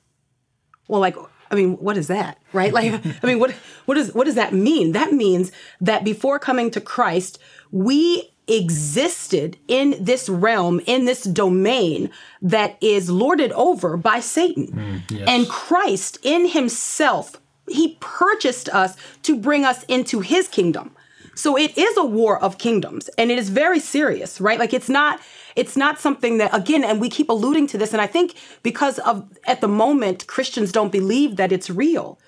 Well, 0.88 1.00
like 1.00 1.16
I 1.50 1.54
mean, 1.54 1.74
what 1.74 1.98
is 1.98 2.06
that? 2.08 2.38
Right? 2.52 2.72
Like 2.72 2.94
I 3.22 3.26
mean, 3.26 3.38
what 3.38 3.52
what 3.84 3.94
does 3.94 4.14
what 4.14 4.24
does 4.24 4.36
that 4.36 4.54
mean? 4.54 4.92
That 4.92 5.12
means 5.12 5.52
that 5.80 6.02
before 6.04 6.38
coming 6.38 6.70
to 6.70 6.80
Christ, 6.80 7.38
we 7.70 8.31
existed 8.49 9.57
in 9.68 9.97
this 10.01 10.28
realm, 10.28 10.80
in 10.86 11.05
this 11.05 11.22
domain 11.22 12.11
that 12.40 12.76
is 12.80 13.11
lorded 13.11 13.53
over 13.53 13.97
by 13.97 14.20
Satan. 14.20 15.03
Mm, 15.09 15.28
and 15.28 15.49
Christ 15.49 16.18
in 16.22 16.49
himself, 16.49 17.40
he 17.68 17.97
purchased 18.01 18.68
us 18.70 18.97
to 19.22 19.36
bring 19.36 19.64
us 19.64 19.84
into 19.84 20.20
his 20.20 20.49
kingdom. 20.49 20.95
So 21.34 21.57
it 21.57 21.76
is 21.78 21.97
a 21.97 22.05
war 22.05 22.38
of 22.43 22.59
kingdoms 22.59 23.09
and 23.16 23.30
it 23.30 23.38
is 23.38 23.49
very 23.49 23.80
serious, 23.80 24.40
right? 24.40 24.59
Like 24.59 24.74
it's 24.74 24.88
not 24.88 25.20
it's 25.55 25.76
not 25.76 26.01
something 26.01 26.38
that 26.38 26.55
again 26.55 26.84
and 26.84 27.01
we 27.01 27.09
keep 27.09 27.28
alluding 27.28 27.66
to 27.68 27.78
this 27.78 27.93
and 27.93 28.03
I 28.03 28.07
think 28.07 28.34
because 28.62 28.99
of 29.01 29.30
at 29.47 29.61
the 29.61 29.68
moment 29.68 30.26
Christians 30.26 30.72
don't 30.72 30.93
believe 30.93 31.36
that 31.36 31.53
it's 31.53 31.70
real. 31.70 32.18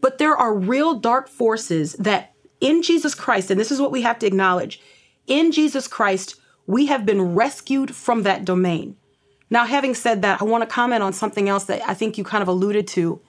But 0.00 0.18
there 0.18 0.36
are 0.36 0.54
real 0.54 0.94
dark 0.94 1.28
forces 1.28 1.92
that 1.94 2.32
in 2.60 2.82
Jesus 2.82 3.14
Christ 3.14 3.50
and 3.50 3.60
this 3.60 3.70
is 3.70 3.80
what 3.80 3.92
we 3.92 4.02
have 4.02 4.18
to 4.20 4.26
acknowledge. 4.26 4.80
In 5.28 5.52
Jesus 5.52 5.86
Christ, 5.86 6.34
we 6.66 6.86
have 6.86 7.06
been 7.06 7.34
rescued 7.34 7.94
from 7.94 8.22
that 8.24 8.44
domain. 8.44 8.96
Now, 9.50 9.64
having 9.64 9.94
said 9.94 10.22
that, 10.22 10.42
I 10.42 10.44
want 10.44 10.62
to 10.62 10.66
comment 10.66 11.02
on 11.02 11.12
something 11.12 11.48
else 11.48 11.64
that 11.64 11.86
I 11.88 11.94
think 11.94 12.18
you 12.18 12.24
kind 12.24 12.42
of 12.42 12.48
alluded 12.48 12.86
to. 12.88 13.20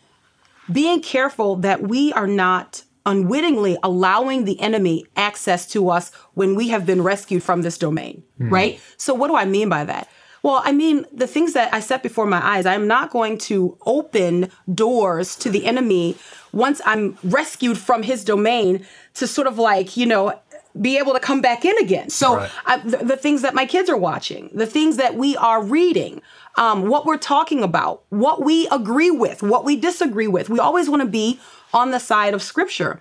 Being 0.72 1.02
careful 1.02 1.56
that 1.58 1.84
we 1.84 2.12
are 2.14 2.28
not 2.28 2.84
unwittingly 3.06 3.78
allowing 3.82 4.45
the 4.45 4.60
enemy 4.60 5.06
access 5.16 5.66
to 5.68 5.89
us 5.89 6.12
when 6.34 6.56
we 6.56 6.70
have 6.70 6.86
been 6.86 7.02
rescued 7.02 7.43
from 7.43 7.62
this 7.62 7.78
domain, 7.78 8.24
hmm. 8.38 8.50
right? 8.50 8.82
So, 8.97 9.14
what 9.14 9.28
do 9.28 9.36
I 9.36 9.45
mean 9.45 9.70
by 9.70 9.86
that? 9.86 10.10
Well, 10.41 10.62
I 10.64 10.72
mean, 10.72 11.06
the 11.12 11.28
things 11.28 11.54
that 11.54 11.74
I 11.74 11.80
set 11.82 12.02
before 12.02 12.26
my 12.26 12.45
eyes, 12.45 12.66
I'm 12.66 12.88
not 12.88 13.10
going 13.10 13.38
to 13.39 13.78
open 13.86 14.50
doors 14.74 15.36
to 15.38 15.50
the 15.50 15.66
enemy 15.66 16.18
once 16.54 16.82
I'm 16.86 17.18
rescued 17.24 17.78
from 17.78 18.04
his 18.04 18.24
domain 18.24 18.86
to 19.16 19.28
sort 19.28 19.47
of 19.47 19.58
like, 19.58 19.97
you 19.97 20.06
know, 20.06 20.39
be 20.80 20.97
able 20.97 21.13
to 21.13 21.20
come 21.20 21.41
back 21.41 21.65
in 21.65 21.78
again. 21.80 22.09
So, 22.09 22.38
Right. 22.38 22.51
I, 22.65 22.78
the, 22.78 22.97
the 22.97 23.17
things 23.17 23.41
that 23.41 23.53
my 23.53 23.65
kids 23.65 23.89
are 23.89 23.97
watching, 23.97 24.49
the 24.53 24.65
things 24.65 24.97
that 24.97 25.15
we 25.15 25.36
are 25.38 25.63
reading, 25.63 26.22
um, 26.55 26.88
what 26.88 27.05
we're 27.05 27.17
talking 27.17 27.63
about, 27.63 28.03
what 28.09 28.43
we 28.43 28.67
agree 28.67 29.11
with, 29.11 29.41
what 29.41 29.65
we 29.65 29.76
disagree 29.76 30.28
with. 30.28 30.49
We 30.49 30.59
always 30.59 30.89
want 30.89 31.01
to 31.01 31.07
be 31.07 31.39
on 31.74 31.91
the 31.91 31.99
side 31.99 32.34
of 32.34 32.43
Scripture. 32.43 32.99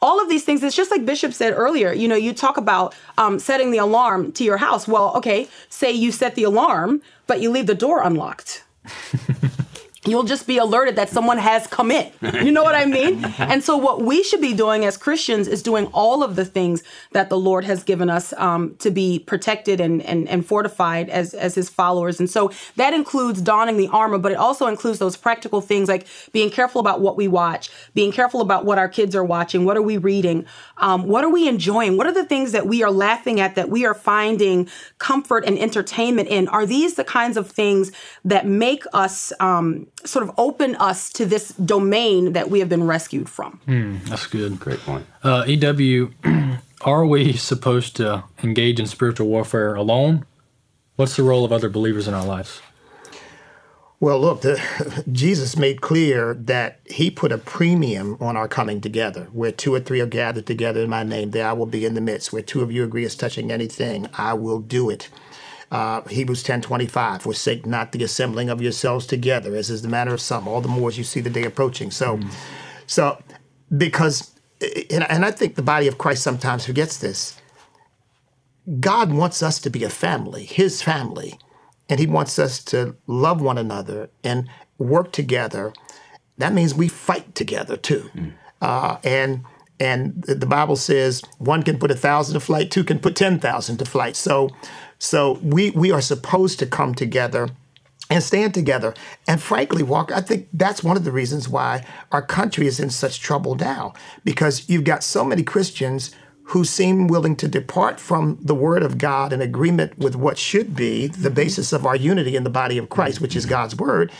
All 0.00 0.20
of 0.20 0.28
these 0.28 0.44
things, 0.44 0.62
it's 0.62 0.76
just 0.76 0.92
like 0.92 1.04
Bishop 1.04 1.32
said 1.32 1.52
earlier. 1.54 1.92
You 1.92 2.06
know, 2.06 2.14
you 2.14 2.32
talk 2.32 2.56
about 2.56 2.94
um, 3.16 3.38
setting 3.40 3.72
the 3.72 3.78
alarm 3.78 4.30
to 4.32 4.44
your 4.44 4.58
house. 4.58 4.86
Well, 4.86 5.16
okay, 5.16 5.48
say 5.68 5.90
you 5.90 6.12
set 6.12 6.36
the 6.36 6.44
alarm, 6.44 7.02
but 7.26 7.40
you 7.40 7.50
leave 7.50 7.66
the 7.66 7.74
door 7.74 8.02
unlocked. 8.02 8.64
you'll 10.10 10.24
just 10.24 10.46
be 10.46 10.58
alerted 10.58 10.96
that 10.96 11.08
someone 11.08 11.38
has 11.38 11.66
come 11.66 11.90
in. 11.90 12.10
You 12.22 12.52
know 12.52 12.62
what 12.62 12.74
I 12.74 12.84
mean? 12.84 13.24
and 13.38 13.62
so, 13.62 13.76
what 13.76 14.02
we 14.02 14.22
should 14.22 14.40
be 14.40 14.54
doing 14.54 14.84
as 14.84 14.96
Christians 14.96 15.48
is 15.48 15.62
doing 15.62 15.86
all 15.86 16.22
of 16.22 16.36
the 16.36 16.44
things 16.44 16.82
that 17.12 17.28
the 17.28 17.38
Lord 17.38 17.64
has 17.64 17.82
given 17.82 18.10
us 18.10 18.32
um, 18.34 18.76
to 18.76 18.90
be 18.90 19.18
protected 19.18 19.80
and, 19.80 20.02
and, 20.02 20.28
and 20.28 20.46
fortified 20.46 21.08
as, 21.08 21.34
as 21.34 21.54
His 21.54 21.68
followers. 21.68 22.20
And 22.20 22.28
so, 22.28 22.52
that 22.76 22.92
includes 22.92 23.40
donning 23.40 23.76
the 23.76 23.88
armor, 23.88 24.18
but 24.18 24.32
it 24.32 24.38
also 24.38 24.66
includes 24.66 24.98
those 24.98 25.16
practical 25.16 25.60
things 25.60 25.88
like 25.88 26.06
being 26.32 26.50
careful 26.50 26.80
about 26.80 27.00
what 27.00 27.16
we 27.16 27.28
watch, 27.28 27.70
being 27.94 28.12
careful 28.12 28.40
about 28.40 28.64
what 28.64 28.78
our 28.78 28.88
kids 28.88 29.14
are 29.14 29.24
watching, 29.24 29.64
what 29.64 29.76
are 29.76 29.82
we 29.82 29.96
reading, 29.96 30.46
um, 30.78 31.06
what 31.06 31.24
are 31.24 31.30
we 31.30 31.48
enjoying, 31.48 31.96
what 31.96 32.06
are 32.06 32.12
the 32.12 32.24
things 32.24 32.52
that 32.52 32.66
we 32.66 32.82
are 32.82 32.90
laughing 32.90 33.40
at, 33.40 33.54
that 33.54 33.68
we 33.68 33.84
are 33.84 33.94
finding 33.94 34.68
comfort 34.98 35.44
and 35.44 35.58
entertainment 35.58 36.28
in. 36.28 36.48
Are 36.48 36.66
these 36.66 36.94
the 36.94 37.04
kinds 37.04 37.36
of 37.36 37.50
things 37.50 37.92
that 38.24 38.46
make 38.46 38.84
us 38.92 39.32
um, 39.40 39.86
sort 40.04 40.22
of 40.28 40.34
open 40.38 40.76
us 40.76 41.10
to 41.10 41.26
this 41.26 41.50
domain 41.52 42.32
that 42.32 42.50
we 42.50 42.60
have 42.60 42.68
been 42.68 42.86
rescued 42.86 43.28
from? 43.28 43.60
Mm, 43.66 44.04
that's 44.04 44.26
good. 44.26 44.58
Great 44.58 44.80
point. 44.80 45.06
Uh, 45.22 45.44
EW, 45.46 46.12
are 46.82 47.06
we 47.06 47.32
supposed 47.32 47.96
to 47.96 48.24
engage 48.42 48.78
in 48.78 48.86
spiritual 48.86 49.26
warfare 49.26 49.74
alone? 49.74 50.24
What's 50.96 51.16
the 51.16 51.22
role 51.22 51.44
of 51.44 51.52
other 51.52 51.68
believers 51.68 52.08
in 52.08 52.14
our 52.14 52.24
lives? 52.24 52.60
Well, 54.00 54.20
look, 54.20 54.42
the, 54.42 55.04
Jesus 55.10 55.56
made 55.56 55.80
clear 55.80 56.34
that 56.34 56.78
he 56.86 57.10
put 57.10 57.32
a 57.32 57.38
premium 57.38 58.16
on 58.20 58.36
our 58.36 58.46
coming 58.46 58.80
together. 58.80 59.28
Where 59.32 59.50
two 59.50 59.74
or 59.74 59.80
three 59.80 60.00
are 60.00 60.06
gathered 60.06 60.46
together 60.46 60.82
in 60.82 60.90
my 60.90 61.02
name, 61.02 61.32
there 61.32 61.48
I 61.48 61.52
will 61.52 61.66
be 61.66 61.84
in 61.84 61.94
the 61.94 62.00
midst. 62.00 62.32
Where 62.32 62.42
two 62.42 62.62
of 62.62 62.70
you 62.70 62.84
agree 62.84 63.04
as 63.04 63.16
touching 63.16 63.50
anything, 63.50 64.08
I 64.16 64.34
will 64.34 64.60
do 64.60 64.88
it. 64.88 65.08
Uh, 65.70 66.00
Hebrews 66.08 66.42
10 66.42 66.62
25, 66.62 67.22
forsake 67.22 67.66
not 67.66 67.92
the 67.92 68.02
assembling 68.02 68.48
of 68.48 68.62
yourselves 68.62 69.06
together, 69.06 69.54
as 69.54 69.68
is 69.68 69.82
the 69.82 69.88
manner 69.88 70.14
of 70.14 70.20
some, 70.20 70.48
all 70.48 70.62
the 70.62 70.68
more 70.68 70.88
as 70.88 70.96
you 70.96 71.04
see 71.04 71.20
the 71.20 71.28
day 71.28 71.44
approaching. 71.44 71.90
So, 71.90 72.16
mm. 72.16 72.32
so 72.86 73.22
because, 73.76 74.32
and, 74.90 75.04
I 75.04 75.30
think 75.30 75.56
the 75.56 75.62
body 75.62 75.86
of 75.86 75.98
Christ 75.98 76.22
sometimes 76.22 76.64
forgets 76.64 76.96
this. 76.96 77.38
God 78.80 79.12
wants 79.12 79.42
us 79.42 79.60
to 79.60 79.70
be 79.70 79.84
a 79.84 79.90
family, 79.90 80.44
his 80.44 80.80
family 80.80 81.38
and 81.88 81.98
he 81.98 82.06
wants 82.06 82.38
us 82.38 82.62
to 82.64 82.96
love 83.06 83.40
one 83.40 83.58
another 83.58 84.10
and 84.22 84.48
work 84.76 85.12
together. 85.12 85.72
That 86.36 86.52
means 86.52 86.74
we 86.74 86.88
fight 86.88 87.34
together 87.34 87.76
too. 87.76 88.10
Mm. 88.14 88.32
Uh, 88.60 88.98
and 89.04 89.44
and 89.80 90.22
the 90.24 90.46
Bible 90.46 90.76
says 90.76 91.22
one 91.38 91.62
can 91.62 91.78
put 91.78 91.90
a 91.90 91.96
thousand 91.96 92.34
to 92.34 92.40
flight, 92.40 92.70
two 92.70 92.84
can 92.84 92.98
put 92.98 93.16
ten 93.16 93.38
thousand 93.38 93.78
to 93.78 93.84
flight. 93.84 94.16
So 94.16 94.50
so 94.98 95.38
we 95.42 95.70
we 95.70 95.90
are 95.92 96.00
supposed 96.00 96.58
to 96.58 96.66
come 96.66 96.94
together 96.94 97.48
and 98.10 98.22
stand 98.22 98.54
together. 98.54 98.94
And 99.26 99.40
frankly, 99.40 99.82
Walker, 99.82 100.14
I 100.14 100.20
think 100.20 100.48
that's 100.52 100.82
one 100.82 100.96
of 100.96 101.04
the 101.04 101.12
reasons 101.12 101.48
why 101.48 101.84
our 102.10 102.22
country 102.22 102.66
is 102.66 102.80
in 102.80 102.90
such 102.90 103.20
trouble 103.20 103.54
now, 103.54 103.92
because 104.24 104.68
you've 104.68 104.84
got 104.84 105.04
so 105.04 105.24
many 105.24 105.42
Christians 105.42 106.14
who 106.44 106.64
seem 106.64 107.08
willing 107.08 107.36
to 107.36 107.46
depart 107.46 108.00
from 108.00 108.38
the 108.40 108.54
word 108.54 108.82
of 108.82 108.96
God 108.96 109.34
in 109.34 109.42
agreement 109.42 109.98
with 109.98 110.16
what 110.16 110.38
should 110.38 110.74
be 110.74 111.06
the 111.06 111.28
mm-hmm. 111.28 111.34
basis 111.34 111.74
of 111.74 111.84
our 111.84 111.96
unity 111.96 112.36
in 112.36 112.44
the 112.44 112.50
body 112.50 112.78
of 112.78 112.88
Christ, 112.88 113.20
which 113.20 113.36
is 113.36 113.44
God's 113.44 113.76
word. 113.76 114.10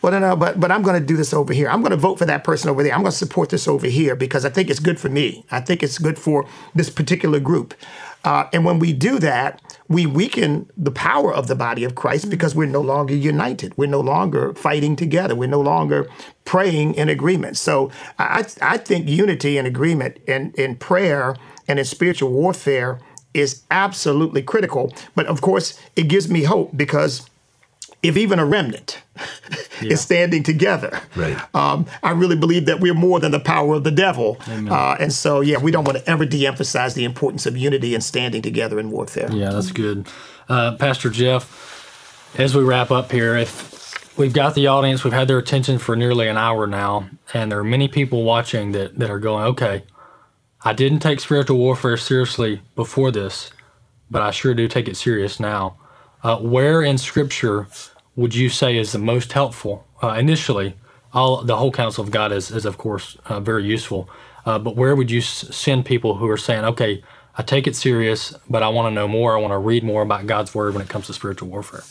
Well, 0.00 0.12
no, 0.12 0.18
no, 0.18 0.36
but 0.36 0.58
but 0.60 0.70
I'm 0.70 0.82
going 0.82 1.00
to 1.00 1.06
do 1.06 1.16
this 1.16 1.32
over 1.32 1.52
here. 1.52 1.68
I'm 1.68 1.80
going 1.80 1.90
to 1.90 1.96
vote 1.96 2.18
for 2.18 2.24
that 2.26 2.44
person 2.44 2.70
over 2.70 2.82
there. 2.82 2.92
I'm 2.92 3.00
going 3.00 3.12
to 3.12 3.16
support 3.16 3.50
this 3.50 3.68
over 3.68 3.86
here 3.86 4.16
because 4.16 4.44
I 4.44 4.50
think 4.50 4.70
it's 4.70 4.80
good 4.80 4.98
for 4.98 5.08
me. 5.08 5.44
I 5.50 5.60
think 5.60 5.82
it's 5.82 5.98
good 5.98 6.18
for 6.18 6.46
this 6.74 6.90
particular 6.90 7.40
group. 7.40 7.74
Uh, 8.24 8.48
and 8.52 8.64
when 8.64 8.78
we 8.78 8.92
do 8.92 9.18
that, 9.18 9.60
we 9.88 10.06
weaken 10.06 10.70
the 10.76 10.90
power 10.90 11.32
of 11.32 11.46
the 11.46 11.54
body 11.54 11.84
of 11.84 11.94
Christ 11.94 12.30
because 12.30 12.54
we're 12.54 12.66
no 12.66 12.80
longer 12.80 13.14
united. 13.14 13.76
We're 13.76 13.86
no 13.86 14.00
longer 14.00 14.54
fighting 14.54 14.96
together. 14.96 15.34
We're 15.34 15.48
no 15.48 15.60
longer 15.60 16.08
praying 16.44 16.94
in 16.94 17.08
agreement. 17.08 17.58
So 17.58 17.90
I, 18.18 18.46
I 18.62 18.78
think 18.78 19.08
unity 19.08 19.58
and 19.58 19.66
agreement 19.66 20.18
in, 20.26 20.52
in 20.56 20.76
prayer 20.76 21.36
and 21.68 21.78
in 21.78 21.84
spiritual 21.84 22.30
warfare 22.30 22.98
is 23.34 23.62
absolutely 23.70 24.42
critical. 24.42 24.92
But 25.14 25.26
of 25.26 25.40
course, 25.40 25.78
it 25.96 26.08
gives 26.08 26.28
me 26.28 26.44
hope 26.44 26.74
because 26.76 27.28
if 28.04 28.18
even 28.18 28.38
a 28.38 28.44
remnant 28.44 29.02
yeah. 29.80 29.92
is 29.92 30.00
standing 30.00 30.42
together, 30.42 31.00
right. 31.16 31.38
um, 31.54 31.86
I 32.02 32.10
really 32.10 32.36
believe 32.36 32.66
that 32.66 32.80
we're 32.80 32.94
more 32.94 33.18
than 33.18 33.32
the 33.32 33.40
power 33.40 33.74
of 33.74 33.84
the 33.84 33.90
devil. 33.90 34.36
Uh, 34.46 34.96
and 35.00 35.10
so, 35.10 35.40
yeah, 35.40 35.58
we 35.58 35.70
don't 35.70 35.84
want 35.84 35.98
to 35.98 36.08
ever 36.08 36.26
de 36.26 36.46
emphasize 36.46 36.94
the 36.94 37.04
importance 37.04 37.46
of 37.46 37.56
unity 37.56 37.94
and 37.94 38.04
standing 38.04 38.42
together 38.42 38.78
in 38.78 38.90
warfare. 38.90 39.30
Yeah, 39.32 39.50
that's 39.50 39.72
good. 39.72 40.06
Uh, 40.50 40.76
Pastor 40.76 41.08
Jeff, 41.08 42.30
as 42.38 42.54
we 42.54 42.62
wrap 42.62 42.90
up 42.90 43.10
here, 43.10 43.36
if 43.36 44.18
we've 44.18 44.34
got 44.34 44.54
the 44.54 44.66
audience, 44.66 45.02
we've 45.02 45.14
had 45.14 45.26
their 45.26 45.38
attention 45.38 45.78
for 45.78 45.96
nearly 45.96 46.28
an 46.28 46.36
hour 46.36 46.66
now, 46.66 47.08
and 47.32 47.50
there 47.50 47.58
are 47.58 47.64
many 47.64 47.88
people 47.88 48.22
watching 48.22 48.72
that, 48.72 48.98
that 48.98 49.08
are 49.08 49.18
going, 49.18 49.44
okay, 49.44 49.84
I 50.62 50.74
didn't 50.74 50.98
take 50.98 51.20
spiritual 51.20 51.56
warfare 51.56 51.96
seriously 51.96 52.60
before 52.74 53.10
this, 53.10 53.50
but 54.10 54.20
I 54.20 54.30
sure 54.30 54.52
do 54.52 54.68
take 54.68 54.88
it 54.88 54.96
serious 54.98 55.40
now. 55.40 55.78
Uh, 56.22 56.38
where 56.38 56.82
in 56.82 56.96
Scripture 56.96 57.66
would 58.16 58.34
you 58.34 58.48
say 58.48 58.76
is 58.76 58.92
the 58.92 58.98
most 58.98 59.32
helpful? 59.32 59.86
Uh, 60.02 60.10
initially, 60.18 60.74
all 61.12 61.42
the 61.42 61.56
whole 61.56 61.72
counsel 61.72 62.04
of 62.04 62.10
God 62.10 62.32
is, 62.32 62.50
is 62.50 62.64
of 62.64 62.78
course 62.78 63.16
uh, 63.26 63.40
very 63.40 63.64
useful. 63.64 64.08
Uh, 64.46 64.58
but 64.58 64.76
where 64.76 64.94
would 64.94 65.10
you 65.10 65.20
s- 65.20 65.48
send 65.54 65.84
people 65.84 66.16
who 66.16 66.28
are 66.28 66.36
saying, 66.36 66.64
okay, 66.64 67.02
I 67.36 67.42
take 67.42 67.66
it 67.66 67.74
serious, 67.74 68.34
but 68.48 68.62
I 68.62 68.68
want 68.68 68.86
to 68.86 68.94
know 68.94 69.08
more. 69.08 69.36
I 69.36 69.40
want 69.40 69.52
to 69.52 69.58
read 69.58 69.82
more 69.82 70.02
about 70.02 70.26
God's 70.26 70.54
word 70.54 70.74
when 70.74 70.82
it 70.82 70.88
comes 70.88 71.06
to 71.06 71.12
spiritual 71.12 71.48
warfare. 71.48 71.82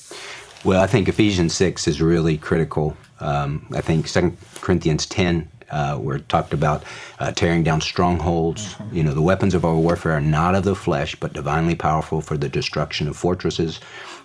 Well, 0.64 0.82
I 0.82 0.88
think 0.88 1.10
Ephesians 1.10 1.54
6 1.56 1.88
is 1.88 2.02
really 2.02 2.38
critical. 2.38 2.96
Um, 3.20 3.66
I 3.74 3.82
think 3.82 4.08
2 4.08 4.38
Corinthians 4.62 5.06
10 5.06 5.50
uh, 5.74 5.98
where 5.98 6.18
it 6.18 6.30
talked 6.30 6.54
about 6.54 6.84
uh, 7.20 7.32
tearing 7.32 7.64
down 7.64 7.82
strongholds. 7.82 8.76
Mm-hmm. 8.76 8.96
You 8.96 9.04
know, 9.04 9.14
the 9.14 9.22
weapons 9.22 9.56
of 9.56 9.66
our 9.66 9.76
warfare 9.76 10.14
are 10.14 10.22
not 10.22 10.56
of 10.56 10.64
the 10.64 10.76
flesh, 10.76 11.16
but 11.16 11.34
divinely 11.34 11.76
powerful 11.76 12.22
for 12.22 12.38
the 12.38 12.48
destruction 12.48 13.08
of 13.08 13.18
fortresses. 13.18 13.80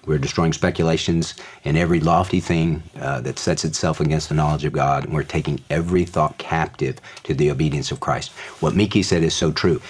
We're 0.09 0.19
destroying 0.19 0.55
speculations 0.55 1.35
and 1.65 1.77
every 1.77 2.01
lofty 2.01 2.41
thing 2.41 2.83
uh, 3.01 3.21
that 3.21 3.39
sets 3.39 3.65
itself 3.65 4.01
against 4.01 4.31
the 4.31 4.35
knowledge 4.35 4.65
of 4.65 4.73
God, 4.73 5.05
and 5.05 5.13
we're 5.13 5.23
taking 5.23 5.61
every 5.69 6.05
thought 6.05 6.39
captive 6.39 6.99
to 7.25 7.35
the 7.35 7.51
obedience 7.51 7.93
of 7.93 8.01
Christ. 8.01 8.31
What 8.61 8.75
Meeke 8.75 9.05
said 9.05 9.23
is 9.23 9.35
so 9.35 9.53
true. 9.53 9.83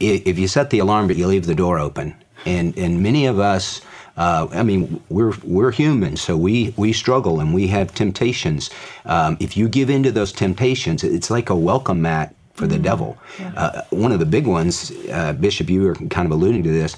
If 0.00 0.38
you 0.38 0.48
set 0.48 0.70
the 0.70 0.78
alarm 0.78 1.06
but 1.06 1.16
you 1.16 1.26
leave 1.26 1.46
the 1.46 1.54
door 1.54 1.78
open, 1.78 2.14
and 2.46 2.76
and 2.78 3.02
many 3.02 3.26
of 3.26 3.38
us 3.38 3.82
uh, 4.18 4.48
I 4.50 4.64
mean, 4.64 5.00
we're 5.10 5.32
we're 5.44 5.70
human, 5.70 6.16
so 6.16 6.36
we 6.36 6.74
we 6.76 6.92
struggle 6.92 7.38
and 7.38 7.54
we 7.54 7.68
have 7.68 7.94
temptations. 7.94 8.68
Um, 9.04 9.36
if 9.38 9.56
you 9.56 9.68
give 9.68 9.90
in 9.90 10.02
to 10.02 10.10
those 10.10 10.32
temptations, 10.32 11.04
it's 11.04 11.30
like 11.30 11.50
a 11.50 11.54
welcome 11.54 12.02
mat 12.02 12.34
for 12.54 12.66
the 12.66 12.74
mm-hmm. 12.74 12.82
devil. 12.82 13.18
Yeah. 13.38 13.52
Uh, 13.56 13.82
one 13.90 14.10
of 14.10 14.18
the 14.18 14.26
big 14.26 14.46
ones, 14.46 14.90
uh, 15.12 15.34
Bishop, 15.34 15.70
you 15.70 15.82
were 15.82 15.94
kind 15.94 16.26
of 16.26 16.32
alluding 16.32 16.64
to 16.64 16.70
this. 16.70 16.96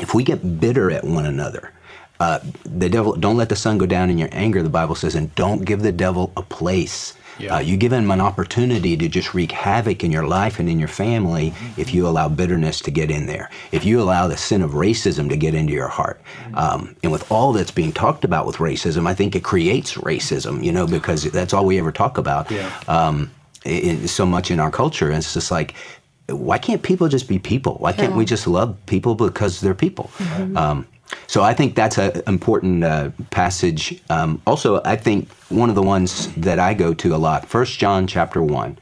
If 0.00 0.12
we 0.12 0.24
get 0.24 0.58
bitter 0.58 0.90
at 0.90 1.04
one 1.04 1.26
another, 1.26 1.72
uh, 2.20 2.38
the 2.64 2.88
devil 2.88 3.14
don't 3.14 3.36
let 3.36 3.48
the 3.48 3.56
sun 3.56 3.78
go 3.78 3.86
down 3.86 4.10
in 4.10 4.18
your 4.18 4.28
anger. 4.30 4.62
The 4.62 4.68
Bible 4.68 4.94
says, 4.94 5.14
and 5.14 5.34
don't 5.34 5.64
give 5.64 5.82
the 5.82 5.92
devil 5.92 6.32
a 6.36 6.42
place. 6.42 7.14
Yeah. 7.38 7.56
Uh, 7.56 7.58
you 7.60 7.78
give 7.78 7.90
him 7.90 8.10
an 8.10 8.20
opportunity 8.20 8.98
to 8.98 9.08
just 9.08 9.32
wreak 9.32 9.50
havoc 9.50 10.04
in 10.04 10.12
your 10.12 10.26
life 10.26 10.58
and 10.60 10.68
in 10.68 10.78
your 10.78 10.88
family 10.88 11.52
mm-hmm. 11.52 11.80
if 11.80 11.94
you 11.94 12.06
allow 12.06 12.28
bitterness 12.28 12.80
to 12.80 12.90
get 12.90 13.10
in 13.10 13.24
there. 13.24 13.48
If 13.72 13.82
you 13.82 14.02
allow 14.02 14.28
the 14.28 14.36
sin 14.36 14.60
of 14.60 14.72
racism 14.72 15.30
to 15.30 15.38
get 15.38 15.54
into 15.54 15.72
your 15.72 15.88
heart. 15.88 16.20
Mm-hmm. 16.42 16.54
Um, 16.56 16.96
and 17.02 17.10
with 17.10 17.30
all 17.32 17.54
that's 17.54 17.70
being 17.70 17.92
talked 17.92 18.24
about 18.24 18.46
with 18.46 18.56
racism, 18.56 19.06
I 19.06 19.14
think 19.14 19.34
it 19.34 19.42
creates 19.42 19.94
racism, 19.94 20.62
you 20.62 20.70
know, 20.70 20.86
because 20.86 21.24
that's 21.32 21.54
all 21.54 21.64
we 21.64 21.78
ever 21.78 21.92
talk 21.92 22.18
about. 22.18 22.50
Yeah. 22.50 22.70
Um, 22.86 23.30
in, 23.64 24.06
so 24.06 24.26
much 24.26 24.50
in 24.50 24.60
our 24.60 24.70
culture. 24.70 25.08
And 25.08 25.16
it's 25.16 25.32
just 25.32 25.50
like, 25.50 25.74
why 26.28 26.58
can't 26.58 26.82
people 26.82 27.08
just 27.08 27.28
be 27.28 27.38
people? 27.38 27.76
Why 27.76 27.92
can't 27.92 28.12
yeah. 28.12 28.18
we 28.18 28.24
just 28.24 28.46
love 28.46 28.76
people 28.86 29.14
because 29.14 29.60
they're 29.60 29.74
people? 29.74 30.10
Mm-hmm. 30.18 30.56
Um, 30.56 30.86
so 31.26 31.42
I 31.42 31.54
think 31.54 31.74
that's 31.74 31.98
an 31.98 32.22
important 32.26 32.84
uh, 32.84 33.10
passage. 33.30 34.00
Um, 34.10 34.40
also, 34.46 34.80
I 34.84 34.96
think 34.96 35.28
one 35.48 35.68
of 35.68 35.74
the 35.74 35.82
ones 35.82 36.32
that 36.34 36.58
I 36.58 36.74
go 36.74 36.94
to 36.94 37.14
a 37.14 37.18
lot, 37.18 37.46
First 37.48 37.78
John 37.78 38.06
chapter 38.06 38.42
one. 38.42 38.78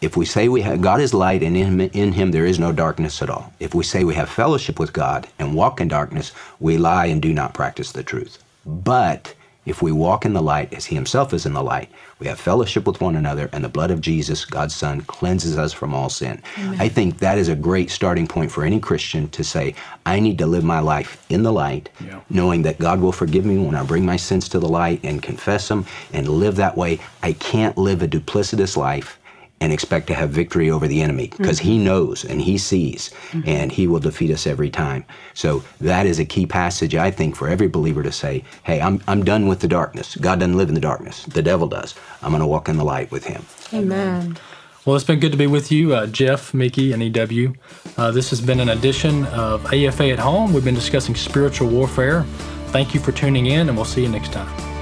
If 0.00 0.16
we 0.16 0.24
say 0.24 0.48
we 0.48 0.62
have 0.62 0.80
God 0.80 1.00
is 1.00 1.12
light 1.12 1.42
and 1.42 1.56
in 1.56 1.80
him, 1.80 1.90
in 1.92 2.12
him 2.12 2.30
there 2.30 2.46
is 2.46 2.58
no 2.58 2.72
darkness 2.72 3.20
at 3.20 3.28
all. 3.28 3.52
If 3.58 3.74
we 3.74 3.82
say 3.82 4.04
we 4.04 4.14
have 4.14 4.30
fellowship 4.30 4.78
with 4.78 4.92
God 4.92 5.26
and 5.38 5.54
walk 5.54 5.80
in 5.80 5.88
darkness, 5.88 6.32
we 6.60 6.78
lie 6.78 7.06
and 7.06 7.20
do 7.20 7.34
not 7.34 7.54
practice 7.54 7.92
the 7.92 8.04
truth. 8.04 8.42
But 8.64 9.34
if 9.66 9.82
we 9.82 9.92
walk 9.92 10.24
in 10.24 10.32
the 10.32 10.42
light 10.42 10.72
as 10.72 10.86
he 10.86 10.94
himself 10.94 11.32
is 11.32 11.46
in 11.46 11.52
the 11.52 11.62
light, 11.62 11.90
we 12.18 12.26
have 12.26 12.38
fellowship 12.38 12.86
with 12.86 13.00
one 13.00 13.16
another, 13.16 13.48
and 13.52 13.64
the 13.64 13.68
blood 13.68 13.90
of 13.90 14.00
Jesus, 14.00 14.44
God's 14.44 14.74
Son, 14.74 15.00
cleanses 15.02 15.58
us 15.58 15.72
from 15.72 15.94
all 15.94 16.08
sin. 16.08 16.42
Amen. 16.58 16.80
I 16.80 16.88
think 16.88 17.18
that 17.18 17.38
is 17.38 17.48
a 17.48 17.56
great 17.56 17.90
starting 17.90 18.26
point 18.26 18.50
for 18.50 18.64
any 18.64 18.80
Christian 18.80 19.28
to 19.30 19.44
say, 19.44 19.74
I 20.06 20.20
need 20.20 20.38
to 20.38 20.46
live 20.46 20.64
my 20.64 20.80
life 20.80 21.24
in 21.28 21.42
the 21.42 21.52
light, 21.52 21.88
yeah. 22.04 22.20
knowing 22.30 22.62
that 22.62 22.78
God 22.78 23.00
will 23.00 23.12
forgive 23.12 23.44
me 23.44 23.58
when 23.58 23.74
I 23.74 23.82
bring 23.82 24.04
my 24.04 24.16
sins 24.16 24.48
to 24.50 24.58
the 24.58 24.68
light 24.68 25.00
and 25.02 25.22
confess 25.22 25.68
them 25.68 25.86
and 26.12 26.28
live 26.28 26.56
that 26.56 26.76
way. 26.76 27.00
I 27.22 27.32
can't 27.32 27.76
live 27.76 28.02
a 28.02 28.08
duplicitous 28.08 28.76
life 28.76 29.18
and 29.60 29.72
expect 29.72 30.06
to 30.08 30.14
have 30.14 30.30
victory 30.30 30.70
over 30.70 30.86
the 30.86 31.00
enemy 31.00 31.28
because 31.36 31.58
he 31.58 31.78
knows 31.78 32.24
and 32.24 32.42
he 32.42 32.58
sees 32.58 33.10
and 33.46 33.72
he 33.72 33.86
will 33.86 34.00
defeat 34.00 34.30
us 34.30 34.46
every 34.46 34.68
time. 34.68 35.04
So 35.32 35.64
that 35.80 36.06
is 36.06 36.18
a 36.18 36.24
key 36.24 36.44
passage, 36.44 36.94
I 36.94 37.10
think, 37.10 37.34
for 37.36 37.48
every 37.48 37.68
believer 37.68 38.02
to 38.02 38.12
say, 38.12 38.44
hey, 38.64 38.80
I'm, 38.80 39.00
I'm 39.08 39.24
done 39.24 39.46
with 39.46 39.60
the 39.60 39.68
darkness. 39.68 40.16
God 40.16 40.40
doesn't 40.40 40.56
live 40.56 40.68
in 40.68 40.74
the 40.74 40.80
darkness, 40.80 41.24
the 41.24 41.42
devil 41.42 41.66
does. 41.66 41.94
I'm 42.22 42.30
going 42.30 42.40
to 42.40 42.46
walk 42.46 42.68
in 42.68 42.76
the 42.76 42.84
light 42.84 43.10
with 43.10 43.24
him. 43.24 43.44
Amen. 43.72 44.36
Well, 44.84 44.96
it's 44.96 45.04
been 45.04 45.20
good 45.20 45.32
to 45.32 45.38
be 45.38 45.46
with 45.46 45.72
you, 45.72 45.94
uh, 45.94 46.06
Jeff, 46.08 46.52
Meeke, 46.52 46.92
and 46.92 47.02
EW. 47.02 47.54
Uh, 47.96 48.10
this 48.10 48.28
has 48.30 48.42
been 48.42 48.60
an 48.60 48.68
edition 48.68 49.24
of 49.26 49.64
AFA 49.72 50.10
at 50.10 50.18
Home. 50.18 50.52
We've 50.52 50.64
been 50.64 50.74
discussing 50.74 51.14
spiritual 51.14 51.70
warfare. 51.70 52.24
Thank 52.66 52.92
you 52.92 53.00
for 53.00 53.12
tuning 53.12 53.46
in, 53.46 53.68
and 53.68 53.78
we'll 53.78 53.86
see 53.86 54.02
you 54.02 54.10
next 54.10 54.32
time. 54.32 54.73